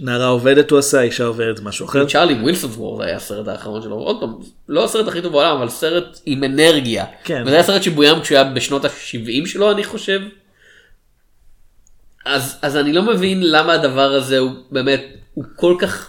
נערה 0.00 0.26
עובדת 0.26 0.70
הוא 0.70 0.78
עשה, 0.78 1.00
אישה 1.02 1.24
עובדת 1.24 1.60
משהו 1.60 1.86
אחר. 1.86 2.06
צ'ארלי 2.06 2.34
ווילסונס 2.34 2.76
וור 2.76 2.98
זה 2.98 3.04
היה 3.04 3.16
הסרט 3.16 3.48
האחרון 3.48 3.82
שלו. 3.82 3.94
עוד 3.94 4.20
פעם, 4.20 4.34
לא 4.68 4.84
הסרט 4.84 5.08
הכי 5.08 5.22
טוב 5.22 5.32
בעולם 5.32 5.56
אבל 5.56 5.68
סרט 5.68 6.20
עם 6.26 6.44
אנרגיה. 6.44 7.04
כן. 7.24 7.42
וזה 7.46 7.54
היה 7.54 7.62
סרט 7.62 7.82
שבוים 7.82 8.20
כשהוא 8.20 8.38
היה 8.38 8.44
בשנות 8.44 8.84
ה-70 8.84 9.46
שלו 9.46 9.70
אני 9.70 9.84
חושב. 9.84 10.20
אז, 12.24 12.58
אז 12.62 12.76
אני 12.76 12.92
לא 12.92 13.02
מבין 13.02 13.40
למה 13.42 13.72
הדבר 13.72 14.12
הזה 14.12 14.38
הוא 14.38 14.50
באמת, 14.70 15.02
הוא 15.34 15.44
כל 15.56 15.76
כך 15.78 16.08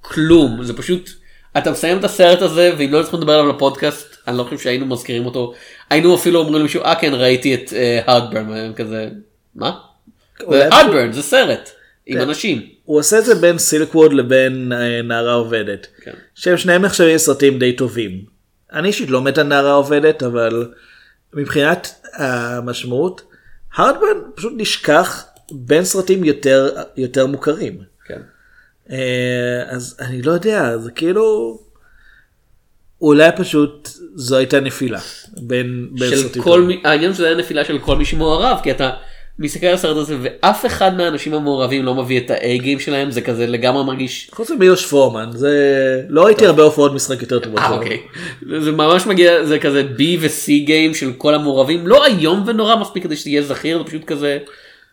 כלום, 0.00 0.62
זה 0.62 0.76
פשוט, 0.76 1.10
אתה 1.58 1.70
מסיים 1.70 1.98
את 1.98 2.04
הסרט 2.04 2.42
הזה 2.42 2.72
ואם 2.78 2.92
לא 2.92 3.02
צריכים 3.02 3.20
לדבר 3.20 3.32
עליו 3.32 3.48
לפודקאסט, 3.48 4.16
אני 4.28 4.38
לא 4.38 4.42
חושב 4.42 4.58
שהיינו 4.58 4.86
מזכירים 4.86 5.26
אותו, 5.26 5.52
היינו 5.90 6.14
אפילו 6.14 6.40
אומרים 6.40 6.60
למישהו, 6.60 6.82
אה 6.82 6.94
כן 6.94 7.14
ראיתי 7.14 7.54
את 7.54 7.72
הארדברן, 8.06 8.72
כזה, 8.76 9.08
מה? 9.54 9.87
הארדברן 10.46 11.12
זה 11.12 11.22
סרט, 11.22 11.70
עם 12.06 12.18
כן. 12.18 12.28
אנשים. 12.28 12.62
הוא 12.84 12.98
עושה 12.98 13.18
את 13.18 13.24
זה 13.24 13.34
בין 13.34 13.58
סילקווד 13.58 14.12
לבין 14.12 14.72
אה, 14.72 15.02
נערה 15.02 15.32
עובדת. 15.32 15.86
כן. 16.02 16.12
שהם 16.34 16.56
שניהם 16.56 16.84
נחשבים 16.84 17.18
סרטים 17.18 17.58
די 17.58 17.72
טובים. 17.72 18.24
אני 18.72 18.88
אישית 18.88 19.10
לא 19.10 19.22
מת 19.22 19.38
על 19.38 19.46
נערה 19.46 19.72
עובדת 19.72 20.22
אבל 20.22 20.72
מבחינת 21.34 21.94
המשמעות, 22.14 23.22
הארדברן 23.74 24.16
פשוט 24.34 24.52
נשכח 24.56 25.26
בין 25.50 25.84
סרטים 25.84 26.24
יותר 26.24 26.68
יותר 26.96 27.26
מוכרים. 27.26 27.78
כן. 28.04 28.20
אה, 28.90 29.62
אז 29.68 29.96
אני 30.00 30.22
לא 30.22 30.32
יודע 30.32 30.78
זה 30.78 30.90
כאילו 30.90 31.58
אולי 33.00 33.30
פשוט 33.36 33.88
זו 34.14 34.36
הייתה 34.36 34.60
נפילה 34.60 35.00
בין, 35.36 35.88
בין 35.92 36.10
של 36.10 36.16
סרטים 36.16 36.42
כל. 36.42 36.62
מי, 36.62 36.82
העניין 36.84 37.14
שזה 37.14 37.26
היה 37.26 37.36
נפילה 37.36 37.64
של 37.64 37.78
כל 37.78 37.96
מי 37.96 38.04
שמעורב, 38.04 38.60
כי 38.62 38.70
אתה 38.70 38.90
מסתכל 39.38 39.66
על 39.66 39.74
הסרט 39.74 39.96
הזה 39.96 40.16
ואף 40.22 40.66
אחד 40.66 40.96
מהאנשים 40.96 41.34
המעורבים 41.34 41.84
לא 41.84 41.94
מביא 41.94 42.20
את 42.20 42.30
ה-A 42.30 42.62
game 42.62 42.80
שלהם, 42.80 43.10
זה 43.10 43.20
כזה 43.20 43.46
לגמרי 43.46 43.84
מרגיש, 43.84 44.30
חוץ 44.34 44.50
ממילוש 44.50 44.86
פורמן 44.86 45.30
זה 45.32 46.02
לא 46.08 46.24
ראיתי 46.24 46.46
הרבה 46.46 46.62
הופעות 46.62 46.92
משחק 46.92 47.22
יותר 47.22 47.38
טובות. 47.38 47.58
אה. 47.58 47.70
אוקיי, 47.70 48.00
זה 48.60 48.72
ממש 48.72 49.06
מגיע, 49.06 49.44
זה 49.44 49.58
כזה 49.58 49.82
B 49.98 50.00
ו-C 50.20 50.46
game 50.46 50.94
של 50.94 51.12
כל 51.12 51.34
המעורבים, 51.34 51.86
לא 51.86 52.06
איום 52.06 52.44
ונורא 52.46 52.76
מספיק 52.76 53.02
כדי 53.02 53.16
שתהיה 53.16 53.42
זכיר, 53.42 53.78
זה 53.78 53.84
פשוט 53.84 54.04
כזה, 54.04 54.38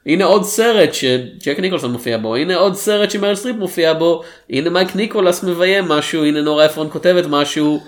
הנה 0.05 0.25
עוד 0.25 0.43
סרט 0.43 0.93
שג'ק 0.93 1.59
ניקולסון 1.59 1.91
מופיע 1.91 2.17
בו, 2.17 2.35
הנה 2.35 2.55
עוד 2.55 2.75
סרט 2.75 3.11
שמריל 3.11 3.35
סטריפ 3.35 3.55
מופיע 3.55 3.93
בו, 3.93 4.23
הנה 4.49 4.69
מייק 4.69 4.95
ניקולס 4.95 5.43
מביים 5.43 5.85
משהו, 5.85 6.23
הנה 6.23 6.41
נורה 6.41 6.65
אפרון 6.65 6.87
כותבת 6.91 7.25
משהו, 7.29 7.83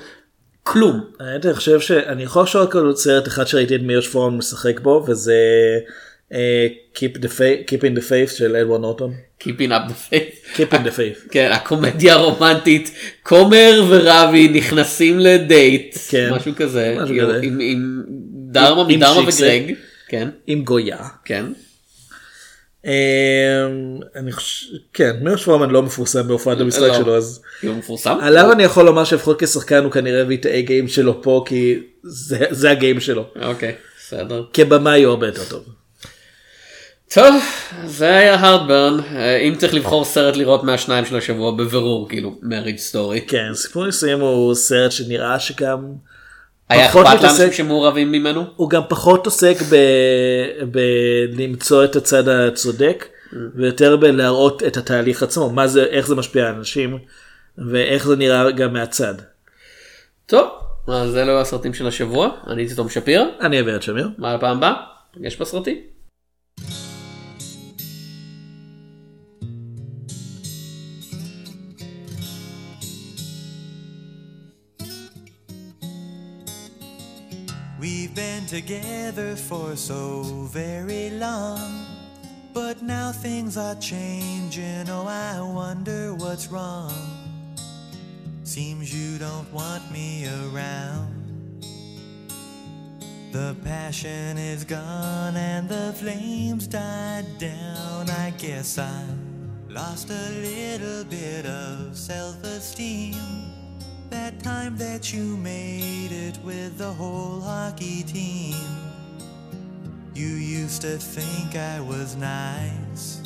כלום. 0.64 0.99
אני 1.20 1.53
חושב 1.53 1.80
שאני 1.80 2.24
יכול 2.24 2.45
רק 2.55 2.76
על 2.76 2.95
סרט 2.95 3.28
אחד 3.28 3.47
שראיתי 3.47 3.76
את 3.76 3.82
מיוש 3.82 4.08
פורמן 4.08 4.38
משחק 4.38 4.80
בו 4.80 5.05
וזה 5.08 5.34
Keep 6.32 7.17
the 7.21 7.30
Faith- 7.30 7.67
Keep 7.67 7.82
in 7.84 7.97
the 7.97 8.09
Faith 8.09 8.38
של 8.38 8.55
אדוארד 8.55 8.82
נורטון. 8.82 9.13
Keeping 9.43 9.69
up 9.71 9.89
the 9.89 10.13
faith. 10.13 10.57
Keep 10.57 10.73
in 10.73 10.88
the 10.88 10.91
Faith. 10.97 11.30
כן, 11.34 11.49
הקומדיה 11.53 12.13
הרומנטית, 12.13 12.91
כומר 13.23 13.84
ורבי 13.89 14.47
נכנסים 14.47 15.19
לדייט, 15.19 15.97
כן, 16.09 16.30
משהו 16.34 16.51
כזה, 16.55 16.95
משהו 17.01 17.15
כזה. 17.21 17.39
עם, 17.43 17.59
עם 17.61 18.03
דרמה 18.51 18.82
עם- 18.82 18.89
עם 18.89 18.99
מדרמה. 18.99 19.21
וגרג, 19.28 19.73
כן, 20.07 20.30
עם 20.47 20.63
גויה. 20.63 20.97
כן, 21.25 21.45
אה, 22.86 23.65
אני 24.15 24.32
חושב, 24.32 24.65
כן, 24.93 25.11
מיוש 25.21 25.43
פורמן 25.43 25.69
לא 25.69 25.84
מפורסם 25.84 26.28
בהופעת 26.28 26.59
המשחק 26.59 26.82
לא. 26.82 26.93
שלו 26.93 27.17
אז 27.17 27.41
כאילו 27.59 27.75
מפורסם, 27.75 28.17
עליו 28.21 28.51
אני 28.51 28.63
יכול 28.63 28.86
לומר 28.86 29.03
שלפחות 29.03 29.43
כשחקן 29.43 29.84
הוא 29.84 29.91
כנראה 29.91 30.21
הביא 30.21 30.38
את 30.38 30.45
ה-A-game 30.45 30.88
שלו 30.88 31.21
פה 31.23 31.43
כי 31.47 31.80
זה- 32.03 32.45
זה 32.49 32.71
הגיים 32.71 32.99
שלו. 32.99 33.25
אוקיי, 33.41 33.75
בסדר. 33.99 34.43
כבמאי 34.53 35.03
הוא 35.03 35.11
הרבה 35.11 35.28
יותר 35.28 35.43
טוב. 35.49 35.63
טוב, 37.14 37.36
זה 37.86 38.05
היה 38.16 38.36
הארדברן, 38.36 38.99
אה, 39.16 39.38
אם 39.38 39.55
צריך 39.55 39.74
לבחור 39.74 40.05
סרט 40.05 40.36
לראות 40.36 40.64
מהשניים 40.64 41.05
של 41.05 41.16
השבוע, 41.18 41.51
בבירור, 41.51 42.10
כאילו, 42.10 42.36
מריג' 42.41 42.78
סטורי. 42.78 43.22
כן, 43.28 43.53
סיפור 43.53 43.86
נישואים 43.86 44.20
הוא 44.20 44.55
סרט 44.55 44.91
שנראה 44.91 45.39
שגם 45.39 45.86
היה 46.70 46.86
אכפת 46.86 47.24
לאנשים 47.24 47.51
שמעורבים 47.51 48.12
ממנו? 48.12 48.43
הוא 48.55 48.70
גם 48.70 48.82
פחות 48.89 49.26
עוסק 49.26 49.55
ב- 49.70 50.64
בלמצוא 51.36 51.84
את 51.86 51.95
הצד 51.95 52.28
הצודק, 52.30 53.05
Mm. 53.28 53.36
ויותר 53.55 53.97
בלהראות 53.97 54.64
את 54.64 54.78
התהליך 54.78 55.24
עצמו, 55.24 55.49
מה 55.49 55.68
זה, 55.68 55.84
איך 55.84 56.08
זה 56.08 56.16
משפיע 56.16 56.47
על 56.47 56.55
אנשים, 56.55 56.97
ואיך 57.72 58.08
זה 58.08 58.16
נראה 58.16 58.51
גם 58.51 58.74
מהצד. 58.74 59.14
טוב, 60.26 60.47
אז 60.88 61.18
אלו 61.18 61.41
הסרטים 61.41 61.74
של 61.74 61.88
השבוע, 61.88 62.30
אני 62.47 62.62
הייתי 62.62 62.76
תום 62.76 62.89
שפירא, 62.89 63.24
אני 63.41 63.60
אברד 63.62 63.82
שמיר. 63.82 64.10
מה 64.18 64.36
לפעם 64.36 64.58
הבאה? 64.58 64.74
נפגש 65.18 65.36
בסרטים. 65.36 65.78
Together 78.48 79.36
for 79.36 79.76
so 79.76 80.24
very 80.52 81.10
long. 81.10 81.86
But 82.54 82.82
now 82.82 83.12
things 83.12 83.58
are 83.58 83.76
changing. 83.76 84.89
Oh, 84.89 85.06
I 85.06 85.41
wonder 85.41 86.14
what's 86.16 86.48
wrong. 86.48 86.93
Seems 88.43 88.93
you 88.95 89.20
don't 89.20 89.52
want 89.52 89.91
me 89.91 90.28
around. 90.28 91.18
The 93.34 93.56
passion 93.64 94.38
is 94.38 94.64
gone 94.64 95.36
and 95.36 95.68
the 95.68 95.93
flames 95.98 96.66
died 96.68 97.26
down. 97.38 98.10
I 98.10 98.34
guess 98.38 98.80
I 98.80 99.04
lost 99.70 100.10
a 100.10 100.30
little 100.41 101.04
bit 101.04 101.45
of 101.45 101.95
self 101.95 102.41
esteem. 102.43 103.47
That 104.10 104.39
time 104.41 104.78
that 104.78 105.14
you 105.14 105.38
made 105.38 106.12
it 106.12 106.38
with 106.43 106.78
the 106.78 106.91
whole 106.93 107.41
hockey 107.41 108.03
team. 108.03 108.55
You 110.14 110.28
used 110.28 110.82
to 110.82 110.97
think 110.97 111.55
I 111.55 111.80
was 111.82 112.16
nice. 112.16 113.22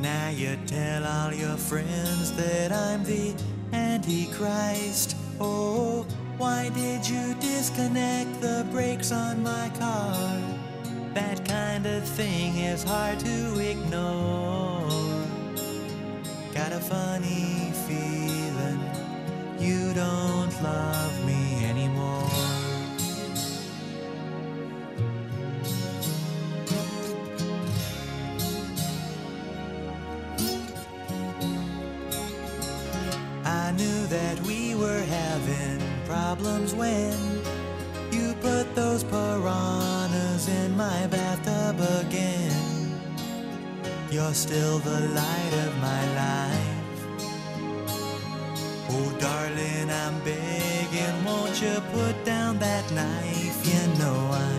Now 0.00 0.30
you 0.30 0.58
tell 0.66 1.04
all 1.04 1.32
your 1.32 1.56
friends 1.56 2.32
that 2.36 2.72
I'm 2.72 3.04
the 3.04 3.34
Antichrist. 3.72 5.16
Oh, 5.38 6.06
why 6.38 6.70
did 6.70 7.08
you 7.08 7.34
disconnect 7.34 8.40
the 8.40 8.66
brakes 8.72 9.12
on 9.12 9.42
my 9.42 9.70
car? 9.78 10.40
That 11.14 11.46
kind 11.46 11.86
of 11.86 12.04
thing 12.04 12.56
is 12.56 12.82
hard 12.82 13.20
to 13.20 13.58
ignore. 13.58 14.88
Got 16.54 16.72
a 16.72 16.80
funny 16.80 17.71
you 19.62 19.94
don't 19.94 20.52
love 20.62 21.24
me 21.24 21.64
anymore. 21.64 22.28
I 33.44 33.72
knew 33.72 34.06
that 34.08 34.40
we 34.40 34.74
were 34.74 35.04
having 35.04 35.80
problems 36.06 36.74
when 36.74 37.14
you 38.10 38.34
put 38.40 38.74
those 38.74 39.04
piranhas 39.04 40.48
in 40.48 40.76
my 40.76 41.06
bathtub 41.06 41.76
again. 42.04 43.00
You're 44.10 44.34
still 44.34 44.78
the 44.80 45.00
light 45.00 45.54
of 45.66 45.76
my 45.78 46.14
life. 46.14 46.71
Oh, 49.04 49.10
darling, 49.18 49.90
I'm 49.90 50.20
begging, 50.20 51.24
won't 51.24 51.60
you 51.60 51.74
put 51.92 52.24
down 52.24 52.58
that 52.60 52.88
knife? 52.92 53.58
You 53.66 53.98
know, 53.98 54.30
I 54.30 54.50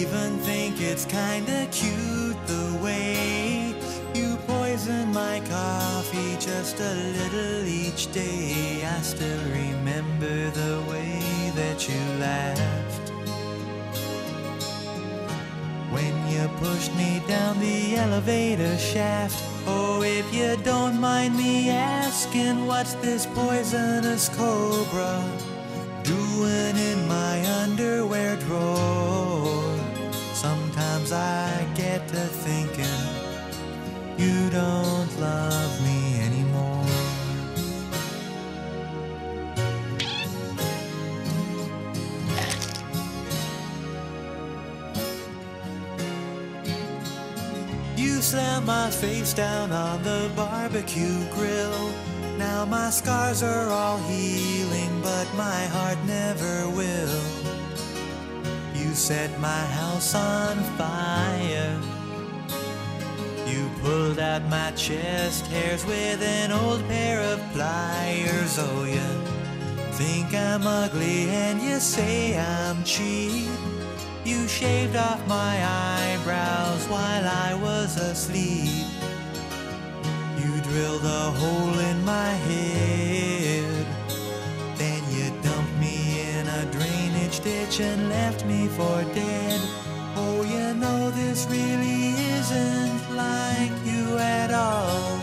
even 0.00 0.38
think 0.38 0.80
it's 0.80 1.04
kinda 1.04 1.68
cute 1.70 2.40
the 2.46 2.78
way 2.82 3.74
you 4.14 4.38
poison 4.46 5.12
my 5.12 5.40
coffee 5.40 6.36
just 6.40 6.80
a 6.80 6.94
little 7.18 7.66
each 7.66 8.10
day. 8.12 8.82
I 8.96 9.02
still 9.02 9.42
remember 9.62 10.50
the 10.62 10.82
way 10.90 11.52
that 11.54 11.86
you 11.86 12.00
laughed 12.18 12.83
you 16.34 16.48
pushed 16.58 16.94
me 16.96 17.22
down 17.28 17.60
the 17.60 17.94
elevator 17.96 18.76
shaft. 18.76 19.42
Oh, 19.66 20.02
if 20.02 20.26
you 20.34 20.56
don't 20.64 21.00
mind 21.00 21.36
me 21.36 21.70
asking, 21.70 22.66
what's 22.66 22.94
this 22.94 23.26
poisonous 23.26 24.28
cobra 24.30 25.14
doing 26.02 26.76
in 26.90 27.06
my 27.06 27.36
underwear 27.62 28.36
drawer? 28.36 29.78
Sometimes 30.32 31.12
I 31.12 31.66
get 31.76 32.08
to 32.08 32.24
thinking 32.46 33.02
you 34.18 34.50
don't 34.50 35.12
love 35.20 35.72
me 35.84 36.03
slammed 48.34 48.66
my 48.66 48.90
face 48.90 49.32
down 49.32 49.70
on 49.70 50.02
the 50.02 50.28
barbecue 50.34 51.20
grill. 51.30 51.92
Now 52.36 52.64
my 52.64 52.90
scars 52.90 53.44
are 53.44 53.68
all 53.68 53.98
healing, 53.98 54.92
but 55.02 55.28
my 55.36 55.60
heart 55.74 55.98
never 56.04 56.68
will. 56.70 57.22
You 58.74 58.90
set 58.92 59.30
my 59.38 59.64
house 59.78 60.16
on 60.16 60.56
fire. 60.80 61.78
You 63.46 63.70
pulled 63.82 64.18
out 64.18 64.42
my 64.48 64.72
chest 64.72 65.46
hairs 65.46 65.86
with 65.86 66.20
an 66.20 66.50
old 66.50 66.82
pair 66.88 67.20
of 67.32 67.38
pliers. 67.52 68.58
Oh, 68.58 68.82
you 68.96 69.10
think 69.92 70.34
I'm 70.34 70.66
ugly 70.66 71.30
and 71.30 71.62
you 71.62 71.78
say 71.78 72.36
I'm 72.36 72.82
cheap. 72.82 73.73
You 74.24 74.48
shaved 74.48 74.96
off 74.96 75.20
my 75.28 75.54
eyebrows 75.62 76.86
while 76.86 77.28
I 77.28 77.54
was 77.60 77.98
asleep. 77.98 78.86
You 80.38 80.62
drilled 80.62 81.04
a 81.04 81.30
hole 81.30 81.78
in 81.78 82.02
my 82.06 82.30
head. 82.48 83.86
Then 84.78 85.02
you 85.12 85.28
dumped 85.42 85.78
me 85.78 86.22
in 86.30 86.48
a 86.48 86.64
drainage 86.72 87.40
ditch 87.40 87.80
and 87.80 88.08
left 88.08 88.46
me 88.46 88.66
for 88.68 89.04
dead. 89.12 89.60
Oh, 90.16 90.42
you 90.42 90.72
know 90.72 91.10
this 91.10 91.46
really 91.50 92.14
isn't 92.38 93.14
like 93.14 93.72
you 93.84 94.16
at 94.16 94.50
all. 94.50 95.18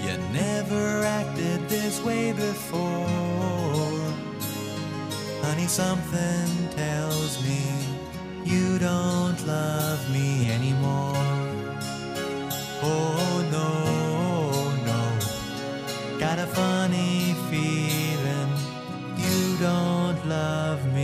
You 0.00 0.16
never 0.32 1.02
acted 1.02 1.68
this 1.68 2.00
way 2.04 2.30
before. 2.30 3.08
Honey, 5.42 5.66
something 5.66 6.68
tells 6.76 7.42
me 7.42 7.97
you 8.44 8.78
don't 8.78 9.40
love 9.46 10.00
me 10.12 10.50
anymore. 10.50 11.14
Oh 12.82 13.44
no, 13.56 13.70
no, 14.88 16.18
got 16.18 16.38
a 16.38 16.46
funny 16.46 17.34
feeling 17.50 18.50
you 19.16 19.56
don't 19.58 20.20
love 20.26 20.80
me. 20.92 20.97